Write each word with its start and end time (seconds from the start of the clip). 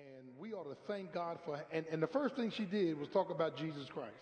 And 0.00 0.28
we 0.38 0.54
ought 0.54 0.64
to 0.64 0.76
thank 0.86 1.12
God 1.12 1.38
for 1.44 1.60
and, 1.70 1.84
and 1.90 2.02
the 2.02 2.06
first 2.06 2.34
thing 2.34 2.50
she 2.50 2.64
did 2.64 2.98
was 2.98 3.08
talk 3.08 3.30
about 3.30 3.56
Jesus 3.56 3.86
Christ. 3.92 4.14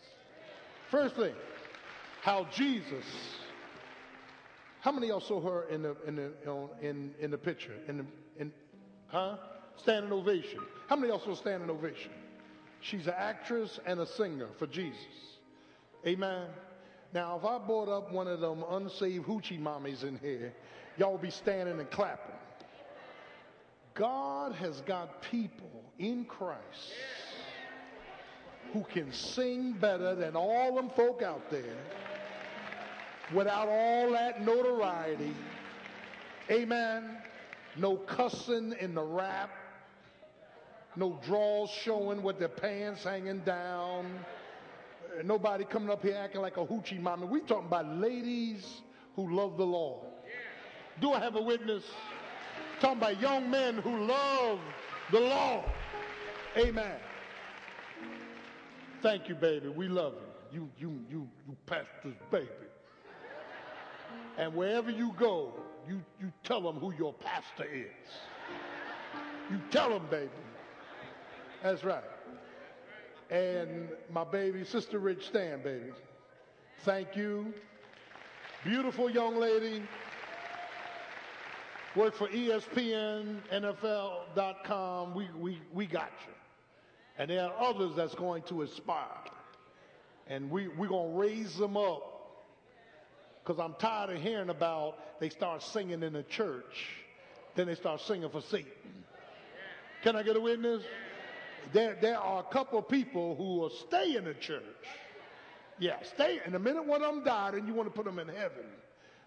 First 0.90 1.14
thing, 1.14 1.34
how 2.22 2.48
Jesus. 2.52 3.04
How 4.80 4.90
many 4.90 5.06
of 5.06 5.10
y'all 5.10 5.20
saw 5.20 5.40
her 5.40 5.68
in 5.68 5.82
the 5.82 5.96
in 6.06 6.16
the 6.16 6.32
in 6.80 7.14
in 7.20 7.30
the 7.30 7.38
picture 7.38 7.74
in 7.86 7.98
the 7.98 8.04
in 8.38 8.52
huh 9.06 9.36
standing 9.76 10.12
ovation? 10.12 10.58
How 10.88 10.96
many 10.96 11.12
of 11.12 11.20
y'all 11.20 11.34
saw 11.34 11.40
standing 11.40 11.70
ovation? 11.70 12.10
She's 12.80 13.06
an 13.06 13.14
actress 13.16 13.78
and 13.86 14.00
a 14.00 14.06
singer 14.06 14.48
for 14.58 14.66
Jesus. 14.66 14.98
Amen. 16.06 16.48
Now, 17.12 17.38
if 17.38 17.44
I 17.44 17.58
brought 17.58 17.88
up 17.88 18.12
one 18.12 18.26
of 18.26 18.40
them 18.40 18.64
unsaved 18.68 19.26
hoochie 19.26 19.60
mommies 19.60 20.02
in 20.02 20.18
here, 20.18 20.52
y'all 20.96 21.12
would 21.12 21.22
be 21.22 21.30
standing 21.30 21.78
and 21.78 21.90
clapping. 21.90 22.34
God 23.98 24.52
has 24.54 24.80
got 24.82 25.22
people 25.22 25.82
in 25.98 26.24
Christ 26.24 26.92
who 28.72 28.84
can 28.84 29.12
sing 29.12 29.72
better 29.72 30.14
than 30.14 30.36
all 30.36 30.76
them 30.76 30.88
folk 30.90 31.20
out 31.22 31.50
there 31.50 31.76
without 33.34 33.68
all 33.68 34.12
that 34.12 34.44
notoriety. 34.44 35.34
Amen. 36.48 37.18
No 37.76 37.96
cussing 37.96 38.74
in 38.80 38.94
the 38.94 39.02
rap. 39.02 39.50
No 40.94 41.18
draws 41.26 41.68
showing 41.70 42.22
with 42.22 42.38
their 42.38 42.48
pants 42.48 43.02
hanging 43.02 43.40
down. 43.40 44.20
Nobody 45.24 45.64
coming 45.64 45.90
up 45.90 46.02
here 46.02 46.16
acting 46.16 46.40
like 46.40 46.56
a 46.56 46.64
hoochie 46.64 47.00
mama. 47.00 47.26
We 47.26 47.40
talking 47.40 47.66
about 47.66 47.88
ladies 47.96 48.64
who 49.16 49.34
love 49.34 49.56
the 49.56 49.66
Lord. 49.66 50.06
Do 51.00 51.12
I 51.12 51.20
have 51.20 51.34
a 51.34 51.42
witness? 51.42 51.84
Talking 52.80 52.98
about 52.98 53.20
young 53.20 53.50
men 53.50 53.78
who 53.78 54.06
love 54.06 54.60
the 55.10 55.20
Lord. 55.20 55.64
Amen. 56.56 56.96
Thank 59.02 59.28
you, 59.28 59.34
baby. 59.34 59.68
We 59.68 59.88
love 59.88 60.14
you. 60.14 60.28
You, 60.50 60.70
you, 60.78 61.00
you, 61.10 61.28
you 61.46 61.56
pastor's 61.66 62.14
baby. 62.30 62.48
And 64.38 64.54
wherever 64.54 64.90
you 64.90 65.12
go, 65.18 65.52
you, 65.88 66.00
you 66.20 66.32
tell 66.44 66.62
them 66.62 66.76
who 66.76 66.92
your 66.94 67.12
pastor 67.12 67.64
is. 67.64 67.86
You 69.50 69.60
tell 69.70 69.90
them, 69.90 70.06
baby. 70.10 70.30
That's 71.62 71.84
right. 71.84 72.04
And 73.30 73.88
my 74.10 74.24
baby, 74.24 74.64
Sister 74.64 74.98
Rich 74.98 75.26
Stan, 75.26 75.62
baby. 75.62 75.90
Thank 76.84 77.16
you. 77.16 77.52
Beautiful 78.64 79.10
young 79.10 79.36
lady. 79.36 79.82
Work 81.98 82.14
for 82.14 82.28
ESPN, 82.28 83.40
NFL.com. 83.52 85.16
We, 85.16 85.28
we, 85.36 85.60
we 85.74 85.86
got 85.88 86.12
you. 86.28 86.32
And 87.18 87.28
there 87.28 87.42
are 87.42 87.52
others 87.60 87.96
that's 87.96 88.14
going 88.14 88.44
to 88.44 88.62
aspire. 88.62 89.24
And 90.28 90.48
we, 90.48 90.68
we're 90.68 90.86
going 90.86 91.10
to 91.10 91.18
raise 91.18 91.56
them 91.56 91.76
up. 91.76 92.04
Because 93.42 93.58
I'm 93.58 93.74
tired 93.80 94.10
of 94.10 94.22
hearing 94.22 94.48
about 94.48 95.18
they 95.18 95.28
start 95.28 95.60
singing 95.60 96.04
in 96.04 96.12
the 96.12 96.22
church, 96.22 96.86
then 97.56 97.66
they 97.66 97.74
start 97.74 98.00
singing 98.02 98.30
for 98.30 98.42
Satan. 98.42 98.70
Can 100.04 100.14
I 100.14 100.22
get 100.22 100.36
a 100.36 100.40
witness? 100.40 100.84
There, 101.72 101.96
there 102.00 102.20
are 102.20 102.44
a 102.48 102.52
couple 102.52 102.80
people 102.80 103.34
who 103.34 103.56
will 103.56 103.70
stay 103.88 104.14
in 104.14 104.22
the 104.22 104.34
church. 104.34 104.62
Yeah, 105.80 105.96
stay. 106.14 106.38
And 106.44 106.54
the 106.54 106.60
minute 106.60 106.86
one 106.86 107.02
of 107.02 107.12
them 107.12 107.24
died, 107.24 107.54
and 107.54 107.66
you 107.66 107.74
want 107.74 107.88
to 107.88 107.92
put 107.92 108.04
them 108.04 108.20
in 108.20 108.28
heaven. 108.28 108.66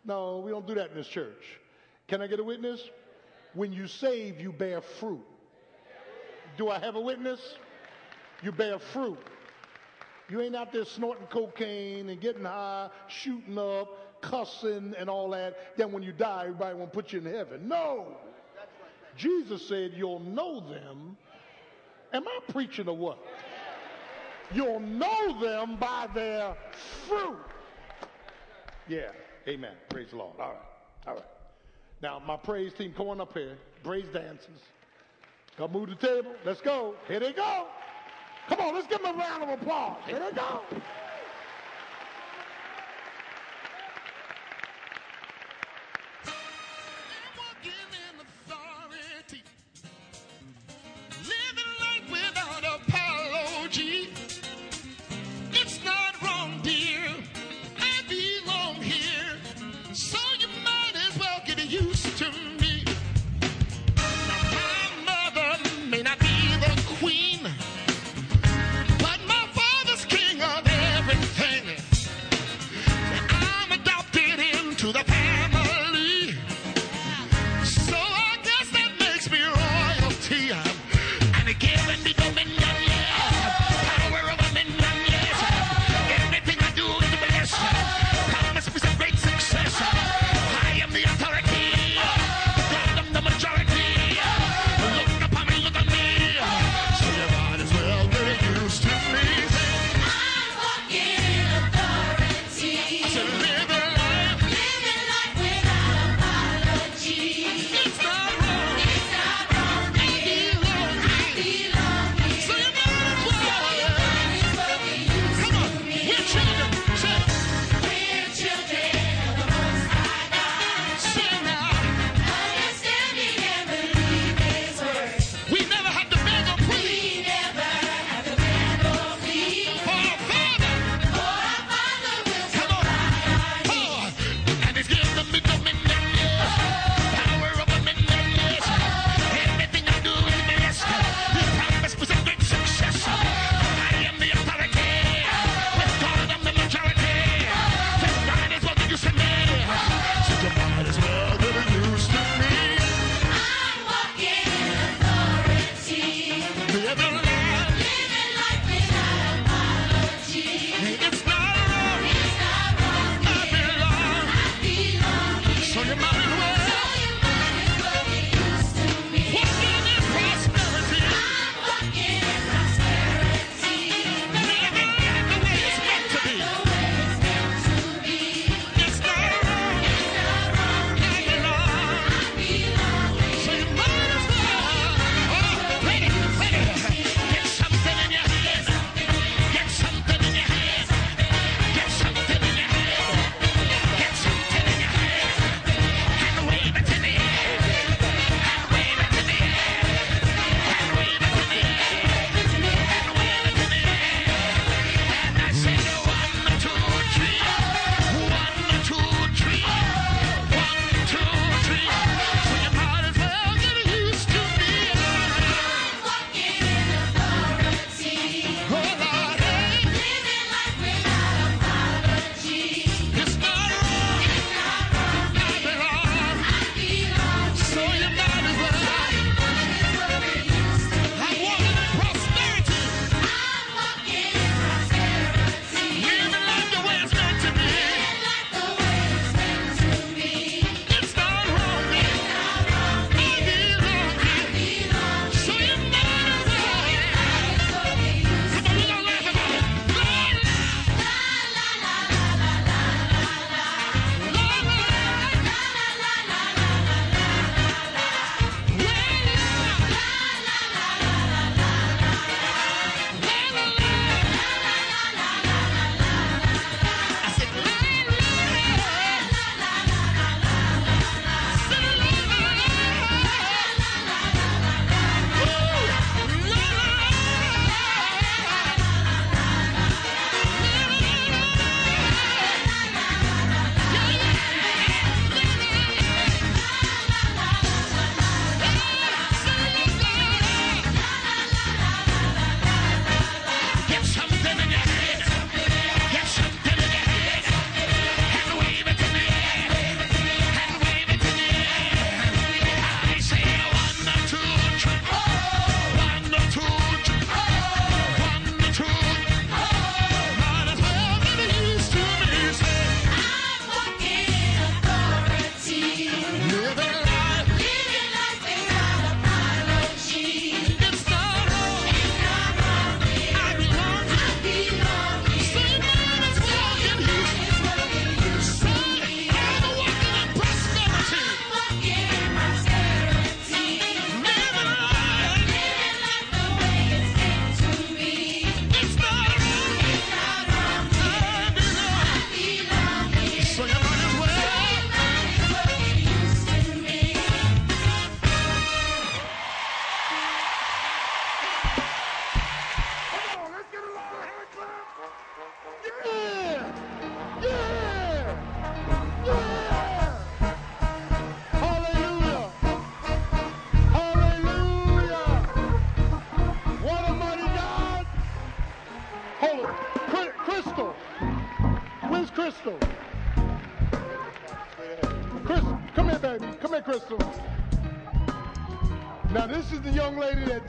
No, 0.05 0.39
we 0.39 0.51
don't 0.51 0.65
do 0.65 0.75
that 0.75 0.91
in 0.91 0.95
this 0.95 1.09
church. 1.09 1.59
Can 2.11 2.21
I 2.21 2.27
get 2.27 2.41
a 2.41 2.43
witness? 2.43 2.89
When 3.53 3.71
you 3.71 3.87
save, 3.87 4.41
you 4.41 4.51
bear 4.51 4.81
fruit. 4.81 5.23
Do 6.57 6.67
I 6.67 6.77
have 6.77 6.95
a 6.95 6.99
witness? 6.99 7.39
You 8.43 8.51
bear 8.51 8.79
fruit. 8.79 9.17
You 10.27 10.41
ain't 10.41 10.53
out 10.53 10.73
there 10.73 10.83
snorting 10.83 11.27
cocaine 11.27 12.09
and 12.09 12.19
getting 12.19 12.43
high, 12.43 12.89
shooting 13.07 13.57
up, 13.57 14.21
cussing 14.21 14.93
and 14.97 15.09
all 15.09 15.29
that. 15.29 15.77
Then 15.77 15.93
when 15.93 16.03
you 16.03 16.11
die, 16.11 16.41
everybody 16.47 16.75
won't 16.75 16.91
put 16.91 17.13
you 17.13 17.19
in 17.19 17.25
heaven. 17.25 17.69
No. 17.69 18.17
Jesus 19.15 19.65
said 19.69 19.93
you'll 19.95 20.19
know 20.19 20.59
them. 20.59 21.15
Am 22.11 22.27
I 22.27 22.39
preaching 22.51 22.89
or 22.89 22.97
what? 22.97 23.19
You'll 24.53 24.81
know 24.81 25.39
them 25.39 25.77
by 25.77 26.09
their 26.13 26.57
fruit. 27.07 27.39
Yeah. 28.89 29.11
Amen. 29.47 29.75
Praise 29.87 30.09
the 30.09 30.17
Lord. 30.17 30.33
All 30.41 30.49
right. 30.49 30.57
All 31.07 31.13
right. 31.13 31.23
Now, 32.01 32.19
my 32.25 32.37
praise 32.37 32.73
team, 32.73 32.93
come 32.97 33.09
on 33.09 33.21
up 33.21 33.33
here. 33.33 33.57
Praise 33.83 34.07
dancers. 34.13 34.59
Come 35.57 35.73
move 35.73 35.89
the 35.89 35.95
table. 35.95 36.33
Let's 36.45 36.61
go. 36.61 36.95
Here 37.07 37.19
they 37.19 37.33
go. 37.33 37.67
Come 38.49 38.59
on, 38.59 38.73
let's 38.73 38.87
give 38.87 39.01
them 39.01 39.15
a 39.15 39.17
round 39.17 39.43
of 39.43 39.49
applause. 39.49 39.97
Here 40.07 40.19
they 40.19 40.35
go. 40.35 40.61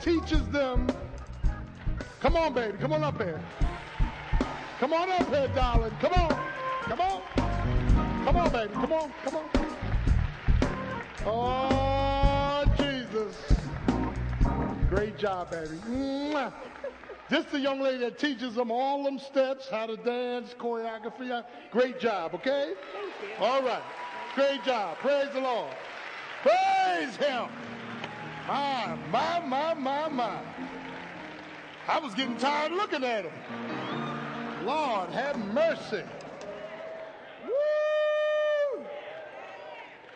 Teaches 0.03 0.45
them. 0.49 0.85
Come 2.19 2.35
on, 2.35 2.53
baby. 2.53 2.77
Come 2.77 2.91
on 2.91 3.03
up 3.03 3.21
here. 3.21 3.41
Come 4.79 4.91
on 4.93 5.09
up 5.09 5.27
here, 5.29 5.47
darling. 5.55 5.93
Come 6.01 6.13
on. 6.13 6.29
Come 6.83 6.99
on. 6.99 7.21
Come 8.25 8.35
on, 8.35 8.51
baby. 8.51 8.73
Come 8.73 8.91
on. 8.93 9.13
Come 9.23 9.35
on. 9.35 9.49
Oh, 11.25 12.65
Jesus. 12.77 13.35
Great 14.89 15.17
job, 15.17 15.51
baby. 15.51 15.77
Mwah. 15.87 16.51
This 17.29 17.45
is 17.45 17.51
the 17.53 17.59
young 17.59 17.79
lady 17.79 17.99
that 17.99 18.19
teaches 18.19 18.55
them 18.55 18.71
all 18.71 19.03
them 19.03 19.17
steps, 19.17 19.69
how 19.69 19.85
to 19.85 19.95
dance, 19.95 20.53
choreography. 20.59 21.43
Great 21.71 21.99
job, 21.99 22.35
okay? 22.35 22.73
All 23.39 23.63
right. 23.63 23.81
Great 24.35 24.63
job. 24.65 24.97
Praise 24.97 25.29
the 25.33 25.39
Lord. 25.39 25.73
Praise 26.41 27.15
Him. 27.15 27.47
My, 28.47 28.97
my, 29.45 29.73
my, 29.73 30.09
my. 30.09 30.39
I 31.87 31.99
was 31.99 32.13
getting 32.13 32.37
tired 32.37 32.71
looking 32.73 33.03
at 33.03 33.25
him. 33.25 33.33
Lord, 34.65 35.09
have 35.11 35.37
mercy. 35.53 36.03
Woo! 37.45 38.85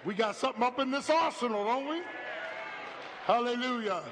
We 0.06 0.14
got 0.14 0.36
something 0.36 0.64
up 0.64 0.80
in 0.80 0.92
this 0.92 1.10
arsenal, 1.10 1.64
don't 1.66 1.90
we? 1.90 2.02
Hallelujah. 3.26 4.04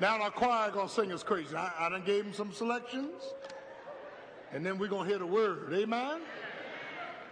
Now 0.00 0.20
our 0.22 0.30
choir 0.30 0.70
gonna 0.70 0.88
sing 0.88 1.12
us 1.12 1.22
crazy. 1.22 1.54
I, 1.54 1.70
I 1.78 1.88
done 1.88 2.04
gave 2.04 2.24
them 2.24 2.32
some 2.32 2.52
selections, 2.52 3.22
and 4.52 4.64
then 4.64 4.78
we're 4.78 4.88
gonna 4.88 5.08
hear 5.08 5.18
the 5.18 5.26
word. 5.26 5.72
Amen. 5.74 6.20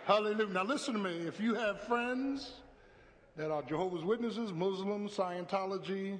Hallelujah. 0.04 0.52
Now 0.52 0.64
listen 0.64 0.94
to 0.94 1.00
me. 1.00 1.26
If 1.26 1.40
you 1.40 1.54
have 1.54 1.80
friends 1.82 2.52
that 3.38 3.52
are 3.52 3.62
Jehovah's 3.62 4.02
Witnesses, 4.02 4.52
Muslims, 4.52 5.16
Scientology, 5.16 6.18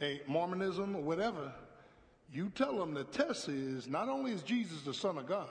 a 0.00 0.22
Mormonism, 0.26 0.96
or 0.96 1.02
whatever, 1.02 1.52
you 2.32 2.50
tell 2.54 2.78
them 2.78 2.94
the 2.94 3.04
test 3.04 3.50
is 3.50 3.86
not 3.86 4.08
only 4.08 4.32
is 4.32 4.42
Jesus 4.42 4.80
the 4.80 4.94
Son 4.94 5.18
of 5.18 5.26
God, 5.26 5.46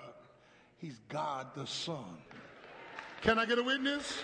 He's 0.80 1.00
God 1.08 1.48
the 1.56 1.68
Son. 1.68 2.18
Can 3.22 3.38
I 3.38 3.46
get 3.46 3.60
a 3.60 3.64
witness? 3.64 4.24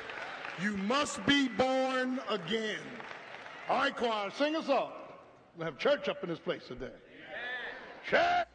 You 0.64 0.76
must 0.78 1.24
be 1.28 1.48
born 1.48 2.20
again. 2.28 2.80
All 3.70 3.78
right, 3.78 3.96
choir, 3.96 4.32
sing 4.32 4.56
us 4.56 4.68
up. 4.68 5.22
We'll 5.56 5.66
have 5.66 5.78
church 5.78 6.10
up 6.10 6.24
in 6.24 6.30
this 6.30 6.40
place 6.40 6.64
today. 6.68 6.90
Church! 8.10 8.48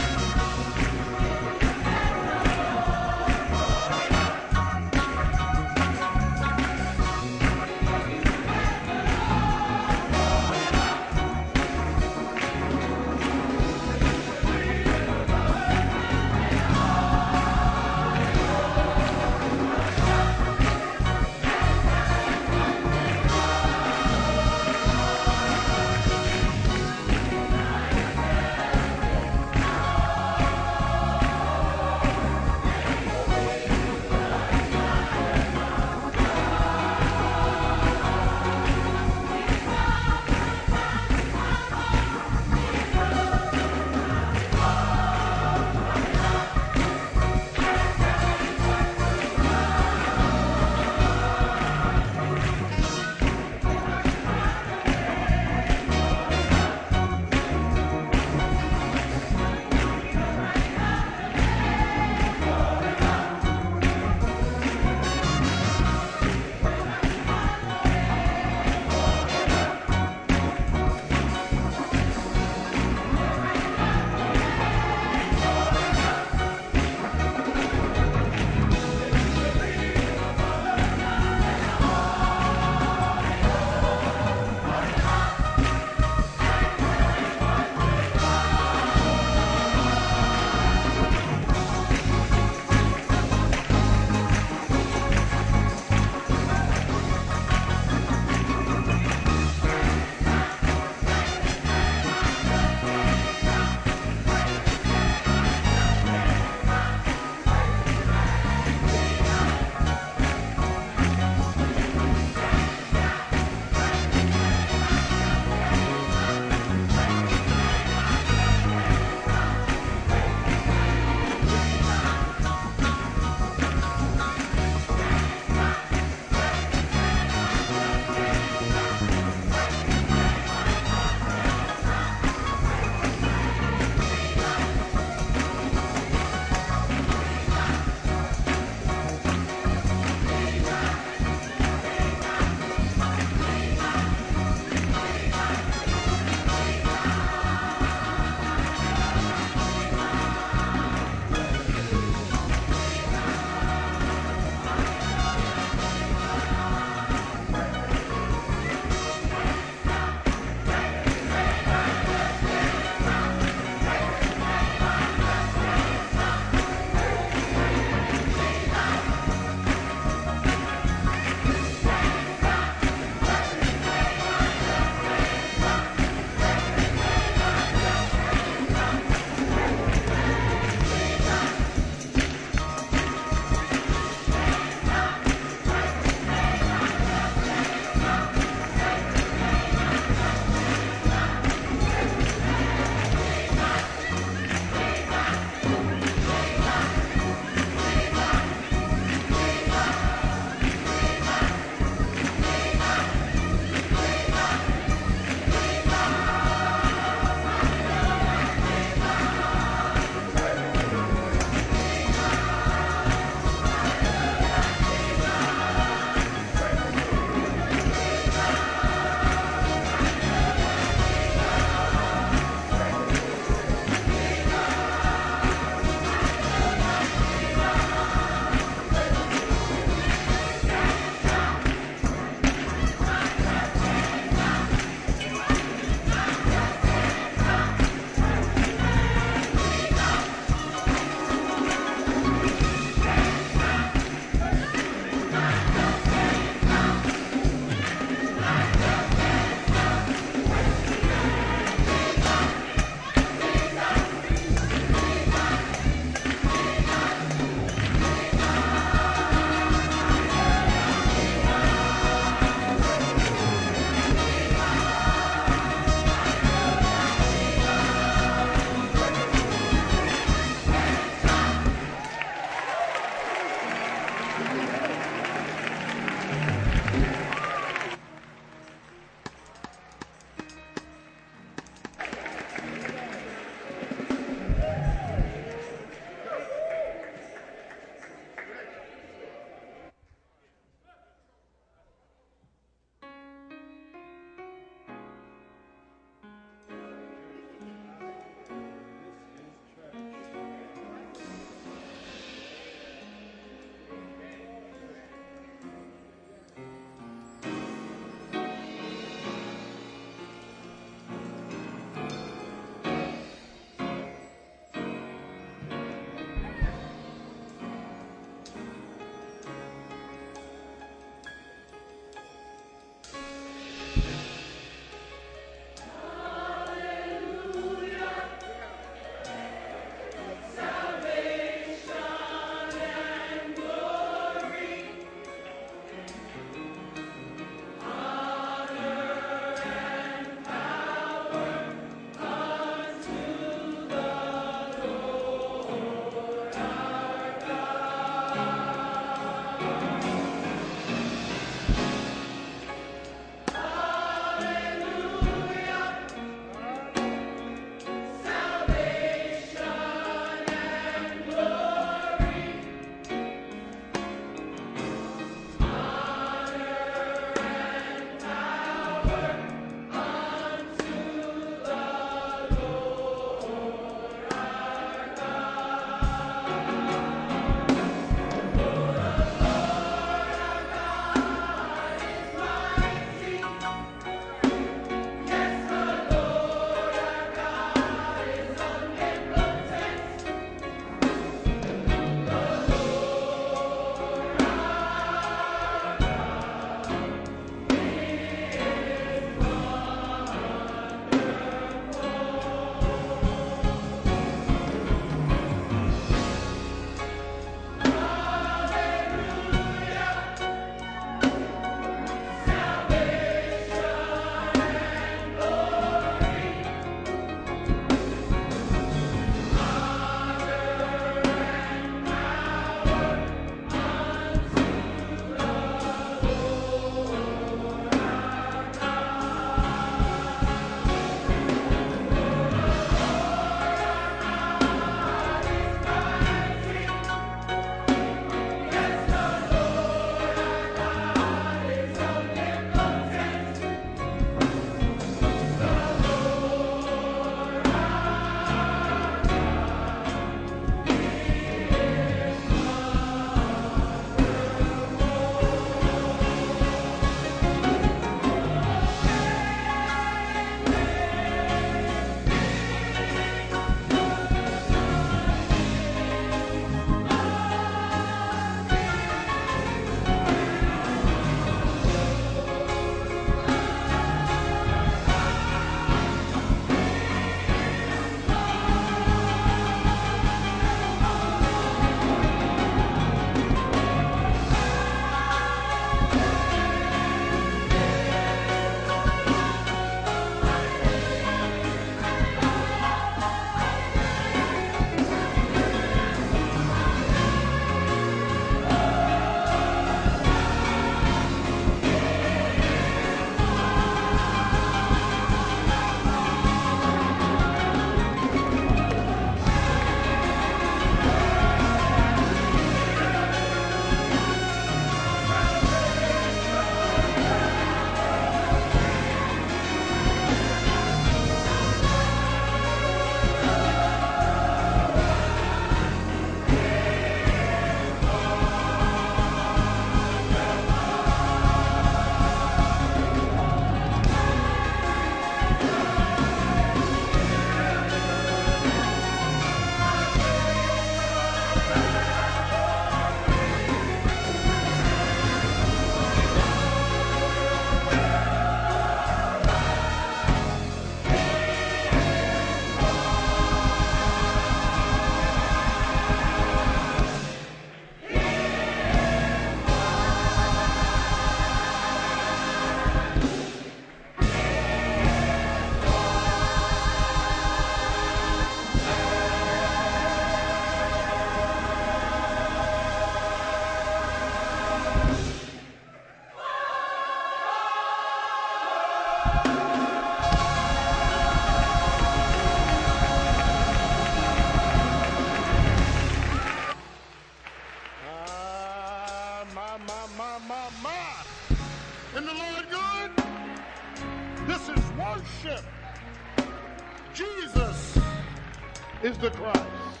The 599.22 599.30
Christ. 599.30 600.00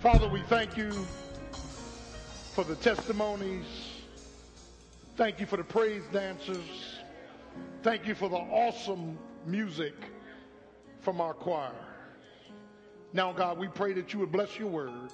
Father, 0.00 0.26
we 0.26 0.40
thank 0.48 0.78
you 0.78 0.90
for 2.52 2.64
the 2.64 2.74
testimonies. 2.76 3.66
Thank 5.14 5.40
you 5.40 5.44
for 5.44 5.58
the 5.58 5.64
praise 5.64 6.04
dancers. 6.10 6.64
Thank 7.82 8.06
you 8.06 8.14
for 8.14 8.30
the 8.30 8.38
awesome 8.38 9.18
music 9.44 9.92
from 11.00 11.20
our 11.20 11.34
choir. 11.34 11.74
Now, 13.12 13.30
God, 13.30 13.58
we 13.58 13.68
pray 13.68 13.92
that 13.92 14.14
you 14.14 14.20
would 14.20 14.32
bless 14.32 14.58
your 14.58 14.68
word, 14.68 15.10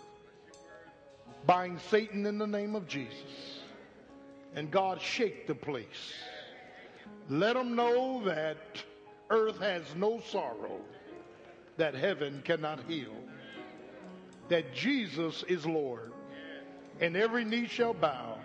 bind 1.46 1.80
Satan 1.90 2.26
in 2.26 2.38
the 2.38 2.46
name 2.46 2.76
of 2.76 2.86
Jesus, 2.86 3.58
and 4.54 4.70
God, 4.70 5.02
shake 5.02 5.48
the 5.48 5.54
place. 5.56 6.12
Let 7.28 7.54
them 7.54 7.74
know 7.74 8.22
that 8.24 8.84
earth 9.30 9.58
has 9.58 9.82
no 9.96 10.20
sorrow 10.30 10.80
that 11.80 11.94
heaven 11.94 12.42
cannot 12.44 12.78
heal, 12.86 13.14
that 14.50 14.74
Jesus 14.74 15.42
is 15.48 15.64
Lord, 15.64 16.12
and 17.00 17.16
every 17.16 17.42
knee 17.42 17.66
shall 17.66 17.94
bow, 17.94 18.36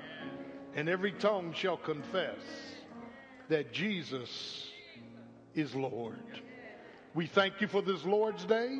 and 0.73 0.87
every 0.87 1.11
tongue 1.11 1.51
shall 1.51 1.75
confess 1.75 2.39
that 3.49 3.73
Jesus 3.73 4.69
is 5.53 5.75
Lord. 5.75 6.41
We 7.13 7.27
thank 7.27 7.59
you 7.59 7.67
for 7.67 7.81
this 7.81 8.05
Lord's 8.05 8.45
Day. 8.45 8.79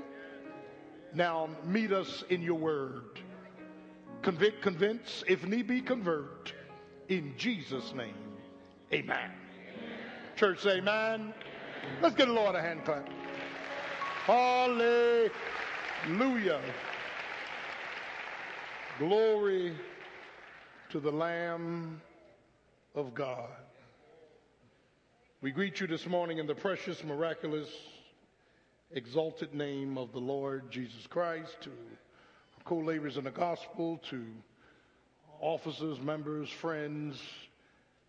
Now 1.14 1.50
meet 1.66 1.92
us 1.92 2.24
in 2.30 2.42
your 2.42 2.56
word. 2.56 3.20
Convict, 4.22 4.62
convince, 4.62 5.22
if 5.28 5.46
need 5.46 5.68
be, 5.68 5.82
convert. 5.82 6.54
In 7.10 7.34
Jesus' 7.38 7.94
name, 7.94 8.16
amen. 8.94 9.32
Church, 10.38 10.66
amen. 10.66 11.34
Let's 12.02 12.16
get 12.16 12.28
the 12.28 12.34
Lord 12.34 12.56
a 12.56 12.62
hand 12.62 12.86
clap. 12.86 13.15
Hallelujah. 14.26 15.30
Glory 18.98 19.76
to 20.90 21.00
the 21.00 21.12
Lamb 21.12 22.02
of 22.96 23.14
God. 23.14 23.52
We 25.42 25.52
greet 25.52 25.80
you 25.80 25.86
this 25.86 26.08
morning 26.08 26.40
in 26.40 26.48
the 26.48 26.56
precious, 26.56 27.04
miraculous, 27.04 27.70
exalted 28.90 29.54
name 29.54 29.96
of 29.96 30.12
the 30.12 30.18
Lord 30.18 30.72
Jesus 30.72 31.06
Christ, 31.08 31.56
to 31.62 31.70
co 32.64 32.78
laborers 32.78 33.18
in 33.18 33.26
the 33.26 33.32
gospel, 33.32 34.02
to 34.10 34.26
officers, 35.40 36.00
members, 36.00 36.50
friends. 36.50 37.22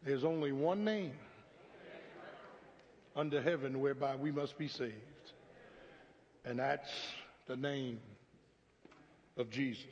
There's 0.02 0.24
only 0.24 0.52
one 0.52 0.82
name 0.82 1.12
under 3.14 3.42
heaven 3.42 3.80
whereby 3.80 4.16
we 4.16 4.32
must 4.32 4.56
be 4.56 4.68
saved, 4.68 4.94
and 6.46 6.60
that's 6.60 6.88
the 7.48 7.56
name 7.56 7.98
of 9.36 9.50
Jesus. 9.50 9.84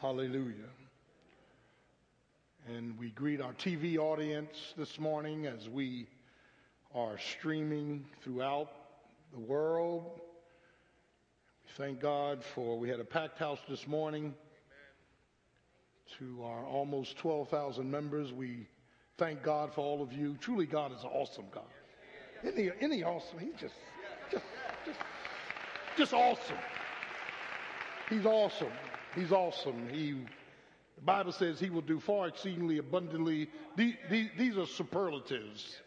Hallelujah. 0.00 0.68
And 2.68 2.98
we 2.98 3.10
greet 3.10 3.40
our 3.40 3.54
TV 3.54 3.96
audience 3.96 4.74
this 4.76 4.98
morning 5.00 5.46
as 5.46 5.68
we 5.68 6.08
are 6.94 7.18
streaming 7.18 8.04
throughout 8.22 8.70
the 9.32 9.40
world. 9.40 10.20
We 11.64 11.84
thank 11.84 12.00
God 12.00 12.44
for, 12.54 12.78
we 12.78 12.90
had 12.90 13.00
a 13.00 13.04
packed 13.04 13.38
house 13.38 13.60
this 13.68 13.86
morning. 13.86 14.34
To 16.18 16.44
our 16.44 16.64
almost 16.64 17.16
12,000 17.16 17.90
members, 17.90 18.32
we 18.32 18.68
thank 19.16 19.42
God 19.42 19.72
for 19.74 19.80
all 19.80 20.02
of 20.02 20.12
you. 20.12 20.36
Truly, 20.40 20.66
God 20.66 20.92
is 20.92 21.02
an 21.02 21.10
awesome 21.12 21.46
God. 21.50 21.64
Isn't 22.44 22.58
he, 22.58 22.70
isn't 22.78 22.92
he 22.92 23.02
awesome? 23.02 23.38
He's 23.38 23.58
just, 23.58 23.74
just, 24.30 24.44
just, 24.84 24.98
just 25.96 26.12
awesome. 26.12 26.56
He's 28.08 28.26
awesome. 28.26 28.72
He's 29.14 29.32
awesome. 29.32 29.88
He, 29.90 30.12
the 30.12 31.02
Bible 31.04 31.32
says 31.32 31.58
he 31.58 31.70
will 31.70 31.80
do 31.80 32.00
far 32.00 32.28
exceedingly 32.28 32.78
abundantly. 32.78 33.48
These, 33.76 33.94
these, 34.10 34.28
these 34.36 34.56
are 34.56 34.66
superlatives. 34.66 35.80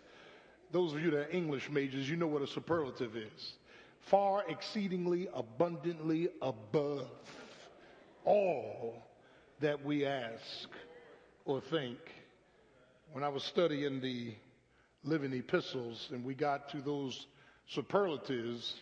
Those 0.71 0.93
of 0.93 1.02
you 1.02 1.12
that 1.12 1.19
are 1.19 1.30
English 1.30 1.69
majors, 1.69 2.10
you 2.10 2.15
know 2.15 2.28
what 2.28 2.41
a 2.41 2.47
superlative 2.47 3.15
is. 3.15 3.54
Far 4.02 4.43
exceedingly 4.50 5.28
abundantly 5.34 6.30
above 6.41 7.10
all 8.26 9.04
that 9.60 9.84
we 9.84 10.06
ask 10.06 10.69
or 11.45 11.62
think. 11.62 11.97
When 13.12 13.23
I 13.23 13.30
was 13.30 13.43
studying 13.43 14.02
the 14.02 14.34
living 15.04 15.34
epistles 15.34 16.10
and 16.12 16.23
we 16.23 16.34
got 16.34 16.69
to 16.69 16.82
those 16.82 17.28
superlatives, 17.69 18.75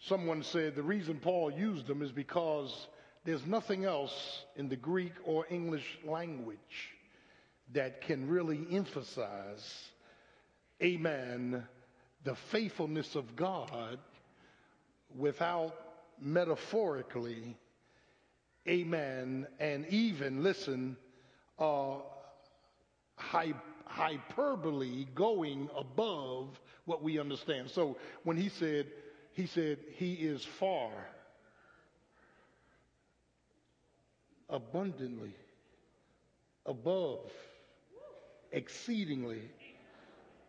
someone 0.00 0.42
said 0.42 0.74
the 0.74 0.82
reason 0.82 1.18
Paul 1.20 1.50
used 1.50 1.86
them 1.86 2.02
is 2.02 2.12
because 2.12 2.88
there's 3.24 3.46
nothing 3.46 3.84
else 3.84 4.44
in 4.56 4.68
the 4.68 4.76
Greek 4.76 5.12
or 5.24 5.46
English 5.50 5.98
language 6.04 6.94
that 7.72 8.00
can 8.02 8.28
really 8.28 8.66
emphasize, 8.70 9.90
amen, 10.82 11.66
the 12.24 12.34
faithfulness 12.50 13.14
of 13.14 13.36
God 13.36 13.98
without 15.16 15.74
metaphorically, 16.20 17.56
amen, 18.66 19.46
and 19.58 19.86
even, 19.88 20.42
listen, 20.42 20.96
uh, 21.58 21.96
hyperbole 23.16 25.06
going 25.14 25.68
above 25.76 26.58
what 26.88 27.02
we 27.02 27.20
understand. 27.20 27.70
So 27.70 27.96
when 28.24 28.36
he 28.36 28.48
said, 28.48 28.86
he 29.34 29.46
said, 29.46 29.78
he 29.94 30.14
is 30.14 30.44
far 30.44 30.90
abundantly 34.50 35.34
above 36.64 37.30
exceedingly 38.50 39.42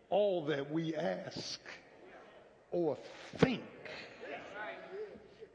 all 0.09 0.45
that 0.45 0.71
we 0.71 0.95
ask 0.95 1.59
or 2.71 2.97
think. 3.37 3.61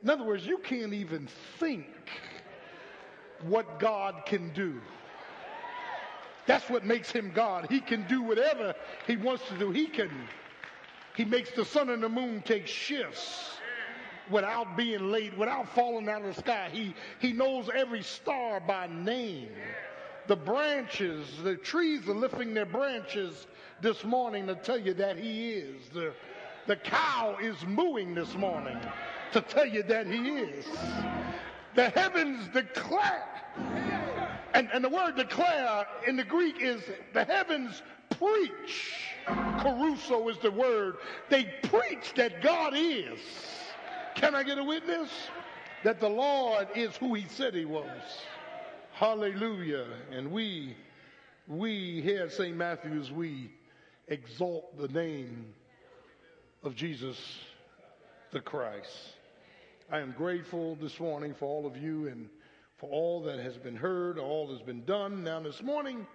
In 0.02 0.10
other 0.10 0.24
words, 0.24 0.46
you 0.46 0.58
can't 0.58 0.92
even 0.92 1.28
think 1.58 1.86
what 3.42 3.80
God 3.80 4.24
can 4.26 4.52
do. 4.52 4.80
That's 6.46 6.68
what 6.68 6.84
makes 6.84 7.10
him 7.10 7.32
God. 7.34 7.68
He 7.70 7.80
can 7.80 8.06
do 8.06 8.22
whatever 8.22 8.74
he 9.06 9.16
wants 9.16 9.48
to 9.48 9.58
do. 9.58 9.70
He 9.70 9.86
can, 9.86 10.10
he 11.14 11.24
makes 11.24 11.50
the 11.52 11.64
sun 11.64 11.90
and 11.90 12.02
the 12.02 12.08
moon 12.08 12.42
take 12.44 12.66
shifts 12.66 13.50
without 14.30 14.76
being 14.76 15.10
late, 15.10 15.36
without 15.36 15.68
falling 15.74 16.08
out 16.08 16.22
of 16.22 16.34
the 16.34 16.40
sky. 16.40 16.68
He, 16.72 16.94
he 17.18 17.32
knows 17.32 17.68
every 17.74 18.02
star 18.02 18.60
by 18.60 18.86
name. 18.88 19.50
The 20.26 20.36
branches, 20.36 21.26
the 21.42 21.56
trees 21.56 22.08
are 22.08 22.14
lifting 22.14 22.54
their 22.54 22.66
branches 22.66 23.46
this 23.80 24.04
morning 24.04 24.46
to 24.46 24.54
tell 24.54 24.78
you 24.78 24.94
that 24.94 25.18
he 25.18 25.50
is. 25.50 25.88
The, 25.92 26.14
the 26.66 26.76
cow 26.76 27.36
is 27.40 27.56
mooing 27.66 28.14
this 28.14 28.34
morning 28.34 28.78
to 29.32 29.40
tell 29.42 29.66
you 29.66 29.82
that 29.84 30.06
he 30.06 30.28
is. 30.30 30.64
The 31.74 31.90
heavens 31.90 32.48
declare 32.54 33.28
and, 34.54 34.68
and 34.72 34.84
the 34.84 34.88
word 34.88 35.16
declare 35.16 35.86
in 36.06 36.16
the 36.16 36.24
Greek 36.24 36.56
is 36.60 36.80
the 37.12 37.24
heavens 37.24 37.82
preach. 38.18 38.92
kerusso 39.26 40.30
is 40.30 40.38
the 40.38 40.50
word. 40.50 40.96
They 41.28 41.44
preach 41.64 42.14
that 42.14 42.40
God 42.40 42.72
is. 42.76 43.18
Can 44.14 44.34
I 44.34 44.44
get 44.44 44.58
a 44.58 44.64
witness? 44.64 45.10
That 45.82 46.00
the 46.00 46.08
Lord 46.08 46.68
is 46.74 46.96
who 46.96 47.14
he 47.14 47.26
said 47.28 47.54
he 47.54 47.64
was. 47.64 47.86
Hallelujah. 48.92 49.86
And 50.12 50.30
we, 50.30 50.76
we 51.48 52.00
here 52.00 52.22
at 52.22 52.32
St. 52.32 52.56
Matthew's, 52.56 53.10
we 53.10 53.50
exalt 54.08 54.78
the 54.78 54.88
name 54.88 55.46
of 56.62 56.74
Jesus 56.76 57.18
the 58.30 58.40
Christ. 58.40 59.14
I 59.90 59.98
am 59.98 60.14
grateful 60.16 60.76
this 60.76 60.98
morning 60.98 61.34
for 61.34 61.46
all 61.46 61.66
of 61.66 61.76
you 61.76 62.08
and 62.08 62.28
for 62.76 62.90
all 62.90 63.22
that 63.22 63.38
has 63.38 63.56
been 63.56 63.76
heard, 63.76 64.18
all 64.18 64.48
that's 64.48 64.62
been 64.62 64.84
done. 64.84 65.22
Now, 65.22 65.40
this 65.40 65.62
morning, 65.62 66.06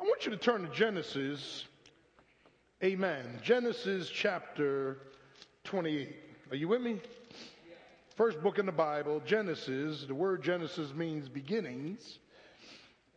I 0.00 0.04
want 0.04 0.24
you 0.24 0.30
to 0.30 0.36
turn 0.36 0.62
to 0.62 0.68
Genesis. 0.68 1.64
Amen. 2.82 3.24
Genesis 3.42 4.10
chapter 4.10 4.98
28. 5.64 6.14
Are 6.50 6.56
you 6.56 6.68
with 6.68 6.82
me? 6.82 7.00
First 8.16 8.42
book 8.42 8.58
in 8.58 8.66
the 8.66 8.72
Bible, 8.72 9.22
Genesis. 9.24 10.04
The 10.04 10.14
word 10.14 10.42
Genesis 10.42 10.92
means 10.92 11.28
beginnings. 11.28 12.18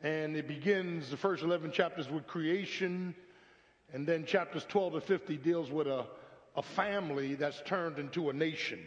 And 0.01 0.37
it 0.37 0.47
begins 0.47 1.09
the 1.09 1.17
first 1.17 1.43
11 1.43 1.71
chapters 1.71 2.09
with 2.09 2.27
creation. 2.27 3.13
And 3.93 4.07
then 4.07 4.25
chapters 4.25 4.65
12 4.69 4.93
to 4.93 5.01
50 5.01 5.37
deals 5.37 5.69
with 5.69 5.87
a, 5.87 6.05
a 6.55 6.61
family 6.61 7.35
that's 7.35 7.61
turned 7.65 7.99
into 7.99 8.29
a 8.29 8.33
nation. 8.33 8.79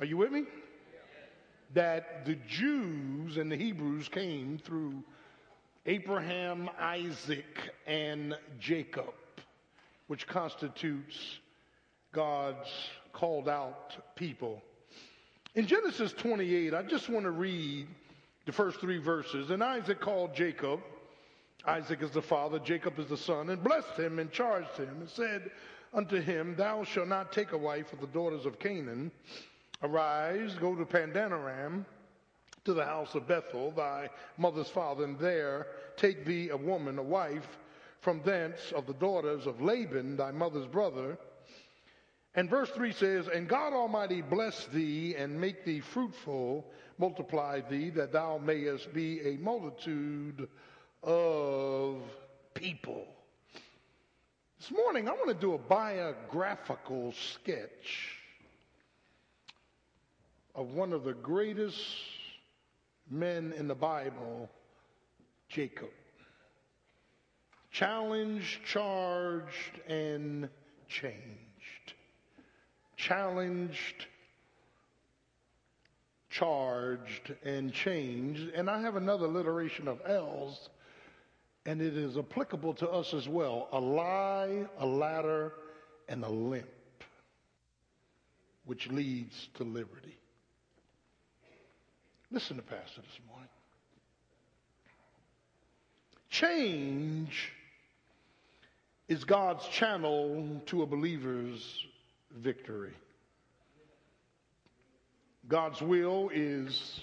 Are 0.00 0.06
you 0.06 0.18
with 0.18 0.32
me? 0.32 0.44
That 1.76 2.24
the 2.24 2.36
Jews 2.48 3.36
and 3.36 3.52
the 3.52 3.56
Hebrews 3.56 4.08
came 4.08 4.58
through 4.64 5.04
Abraham, 5.84 6.70
Isaac, 6.80 7.70
and 7.86 8.34
Jacob. 8.58 9.12
which 10.06 10.26
constitutes 10.26 11.38
God's 12.12 12.68
called 13.12 13.48
out 13.48 13.96
people. 14.14 14.62
In 15.54 15.66
Genesis 15.66 16.12
28, 16.12 16.72
I 16.72 16.82
just 16.82 17.08
want 17.10 17.24
to 17.24 17.32
read 17.32 17.88
the 18.46 18.52
first 18.52 18.80
three 18.80 18.98
verses. 18.98 19.50
And 19.50 19.62
Isaac 19.62 20.00
called 20.00 20.34
Jacob. 20.34 20.80
Isaac 21.66 22.00
is 22.02 22.12
the 22.12 22.22
father, 22.22 22.60
Jacob 22.60 22.98
is 23.00 23.08
the 23.08 23.16
son, 23.16 23.50
and 23.50 23.62
blessed 23.62 23.98
him 23.98 24.20
and 24.20 24.30
charged 24.30 24.76
him 24.78 25.00
and 25.00 25.10
said 25.10 25.50
unto 25.92 26.20
him, 26.20 26.54
Thou 26.56 26.84
shalt 26.84 27.08
not 27.08 27.32
take 27.32 27.52
a 27.52 27.58
wife 27.58 27.92
of 27.92 28.00
the 28.00 28.06
daughters 28.06 28.46
of 28.46 28.60
Canaan. 28.60 29.10
Arise, 29.82 30.54
go 30.54 30.74
to 30.74 30.84
Padanaram, 30.84 31.84
to 32.64 32.74
the 32.74 32.84
house 32.84 33.14
of 33.14 33.28
Bethuel, 33.28 33.70
thy 33.70 34.08
mother's 34.36 34.68
father, 34.68 35.04
and 35.04 35.18
there 35.18 35.66
take 35.96 36.24
thee 36.24 36.48
a 36.50 36.56
woman, 36.56 36.98
a 36.98 37.02
wife, 37.02 37.46
from 38.00 38.22
thence 38.24 38.72
of 38.74 38.86
the 38.86 38.94
daughters 38.94 39.46
of 39.46 39.60
Laban, 39.60 40.16
thy 40.16 40.30
mother's 40.30 40.66
brother. 40.66 41.18
And 42.34 42.50
verse 42.50 42.70
3 42.70 42.92
says, 42.92 43.28
And 43.28 43.48
God 43.48 43.72
Almighty 43.72 44.20
bless 44.20 44.66
thee 44.66 45.14
and 45.16 45.40
make 45.40 45.64
thee 45.64 45.80
fruitful, 45.80 46.66
multiply 46.98 47.60
thee, 47.60 47.90
that 47.90 48.12
thou 48.12 48.38
mayest 48.38 48.92
be 48.92 49.20
a 49.22 49.36
multitude 49.38 50.48
of 51.02 52.02
people. 52.54 53.06
This 54.58 54.70
morning, 54.70 55.08
I 55.08 55.12
want 55.12 55.28
to 55.28 55.34
do 55.34 55.54
a 55.54 55.58
biographical 55.58 57.12
sketch 57.12 58.15
of 60.56 60.72
one 60.72 60.94
of 60.94 61.04
the 61.04 61.12
greatest 61.12 61.78
men 63.10 63.52
in 63.56 63.68
the 63.68 63.74
Bible, 63.74 64.48
Jacob. 65.50 65.90
Challenged, 67.70 68.64
charged, 68.64 69.80
and 69.86 70.48
changed. 70.88 71.92
Challenged, 72.96 74.06
charged, 76.30 77.34
and 77.44 77.70
changed. 77.70 78.48
And 78.54 78.70
I 78.70 78.80
have 78.80 78.96
another 78.96 79.26
alliteration 79.26 79.88
of 79.88 80.00
L's, 80.06 80.70
and 81.66 81.82
it 81.82 81.98
is 81.98 82.16
applicable 82.16 82.72
to 82.74 82.88
us 82.88 83.12
as 83.12 83.28
well. 83.28 83.68
A 83.72 83.78
lie, 83.78 84.64
a 84.78 84.86
ladder, 84.86 85.52
and 86.08 86.24
a 86.24 86.30
limp, 86.30 86.66
which 88.64 88.88
leads 88.88 89.50
to 89.56 89.64
liberty. 89.64 90.16
Listen 92.32 92.56
to 92.56 92.62
Pastor 92.62 93.02
this 93.02 93.20
morning. 93.28 93.48
Change 96.28 97.52
is 99.08 99.22
God's 99.22 99.66
channel 99.68 100.60
to 100.66 100.82
a 100.82 100.86
believer's 100.86 101.86
victory. 102.36 102.94
God's 105.46 105.80
will 105.80 106.28
is 106.34 107.00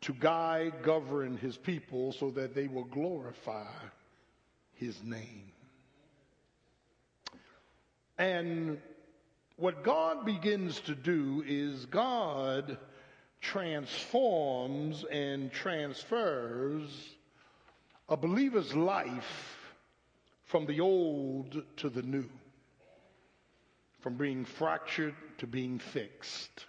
to 0.00 0.12
guide, 0.12 0.82
govern 0.82 1.36
his 1.36 1.56
people 1.56 2.10
so 2.10 2.30
that 2.32 2.56
they 2.56 2.66
will 2.66 2.84
glorify 2.84 3.70
his 4.74 5.00
name. 5.04 5.52
And 8.18 8.78
what 9.56 9.84
God 9.84 10.26
begins 10.26 10.80
to 10.80 10.96
do 10.96 11.44
is 11.46 11.86
God 11.86 12.78
transforms 13.40 15.04
and 15.10 15.52
transfers 15.52 17.16
a 18.08 18.16
believer's 18.16 18.74
life 18.74 19.56
from 20.44 20.66
the 20.66 20.80
old 20.80 21.62
to 21.76 21.90
the 21.90 22.02
new, 22.02 22.28
from 24.00 24.16
being 24.16 24.44
fractured 24.44 25.14
to 25.36 25.46
being 25.46 25.78
fixed, 25.78 26.66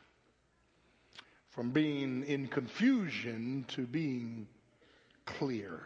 from 1.49 1.71
being 1.71 2.25
in 2.25 2.47
confusion 2.47 3.65
to 3.69 3.88
being 3.88 4.47
clear, 5.25 5.82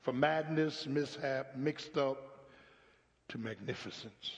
from 0.00 0.18
madness, 0.18 0.86
mishap, 0.86 1.54
mixed 1.56 1.98
up 1.98 2.48
to 3.28 3.38
magnificence. 3.38 4.32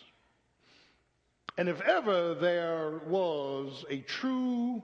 And 1.56 1.68
if 1.68 1.80
ever 1.82 2.34
there 2.34 3.00
was 3.06 3.84
a 3.88 3.98
true 3.98 4.82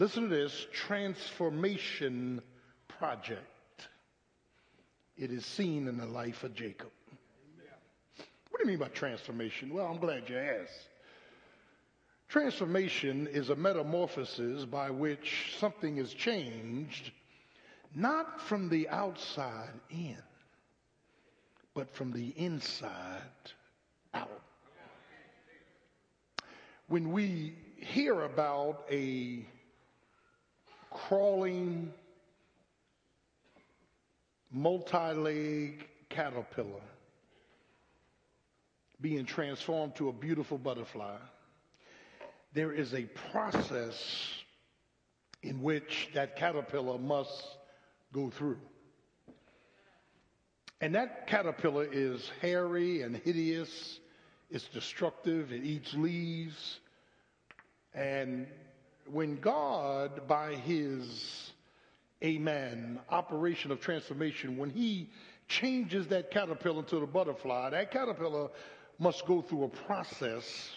Listen 0.00 0.30
to 0.30 0.34
this 0.34 0.66
transformation 0.72 2.40
project. 2.88 3.44
It 5.18 5.30
is 5.30 5.44
seen 5.44 5.88
in 5.88 5.98
the 5.98 6.06
life 6.06 6.42
of 6.42 6.54
Jacob. 6.54 6.88
What 8.48 8.58
do 8.58 8.64
you 8.64 8.66
mean 8.66 8.78
by 8.78 8.88
transformation? 8.88 9.74
Well, 9.74 9.84
I'm 9.84 9.98
glad 9.98 10.30
you 10.30 10.38
asked. 10.38 10.88
Transformation 12.30 13.26
is 13.26 13.50
a 13.50 13.56
metamorphosis 13.56 14.64
by 14.64 14.90
which 14.90 15.54
something 15.58 15.98
is 15.98 16.14
changed, 16.14 17.10
not 17.94 18.40
from 18.40 18.70
the 18.70 18.88
outside 18.88 19.68
in, 19.90 20.16
but 21.74 21.94
from 21.94 22.10
the 22.10 22.28
inside 22.38 23.20
out. 24.14 24.30
When 26.88 27.12
we 27.12 27.52
hear 27.76 28.22
about 28.22 28.86
a 28.90 29.44
crawling, 30.90 31.92
multi 34.50 35.14
legged 35.14 35.84
caterpillar 36.08 36.82
being 39.00 39.24
transformed 39.24 39.94
to 39.96 40.08
a 40.08 40.12
beautiful 40.12 40.58
butterfly. 40.58 41.16
There 42.52 42.72
is 42.72 42.92
a 42.92 43.04
process 43.32 43.96
in 45.42 45.62
which 45.62 46.10
that 46.14 46.36
caterpillar 46.36 46.98
must 46.98 47.56
go 48.12 48.30
through. 48.30 48.58
And 50.80 50.94
that 50.94 51.26
caterpillar 51.26 51.86
is 51.90 52.30
hairy 52.40 53.02
and 53.02 53.16
hideous. 53.16 54.00
It's 54.50 54.66
destructive. 54.68 55.52
It 55.52 55.62
eats 55.64 55.94
leaves. 55.94 56.80
And 57.94 58.46
when 59.10 59.36
God, 59.40 60.26
by 60.28 60.54
his, 60.54 61.52
amen, 62.22 62.98
operation 63.08 63.70
of 63.70 63.80
transformation, 63.80 64.56
when 64.56 64.70
he 64.70 65.10
changes 65.48 66.06
that 66.08 66.30
caterpillar 66.30 66.80
into 66.80 67.00
the 67.00 67.06
butterfly, 67.06 67.70
that 67.70 67.90
caterpillar 67.90 68.48
must 68.98 69.26
go 69.26 69.42
through 69.42 69.64
a 69.64 69.68
process. 69.68 70.70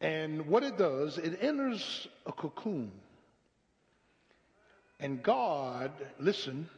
And 0.00 0.46
what 0.46 0.62
it 0.62 0.78
does, 0.78 1.18
it 1.18 1.38
enters 1.42 2.08
a 2.26 2.32
cocoon. 2.32 2.90
And 4.98 5.22
God, 5.22 5.92
listen, 6.18 6.68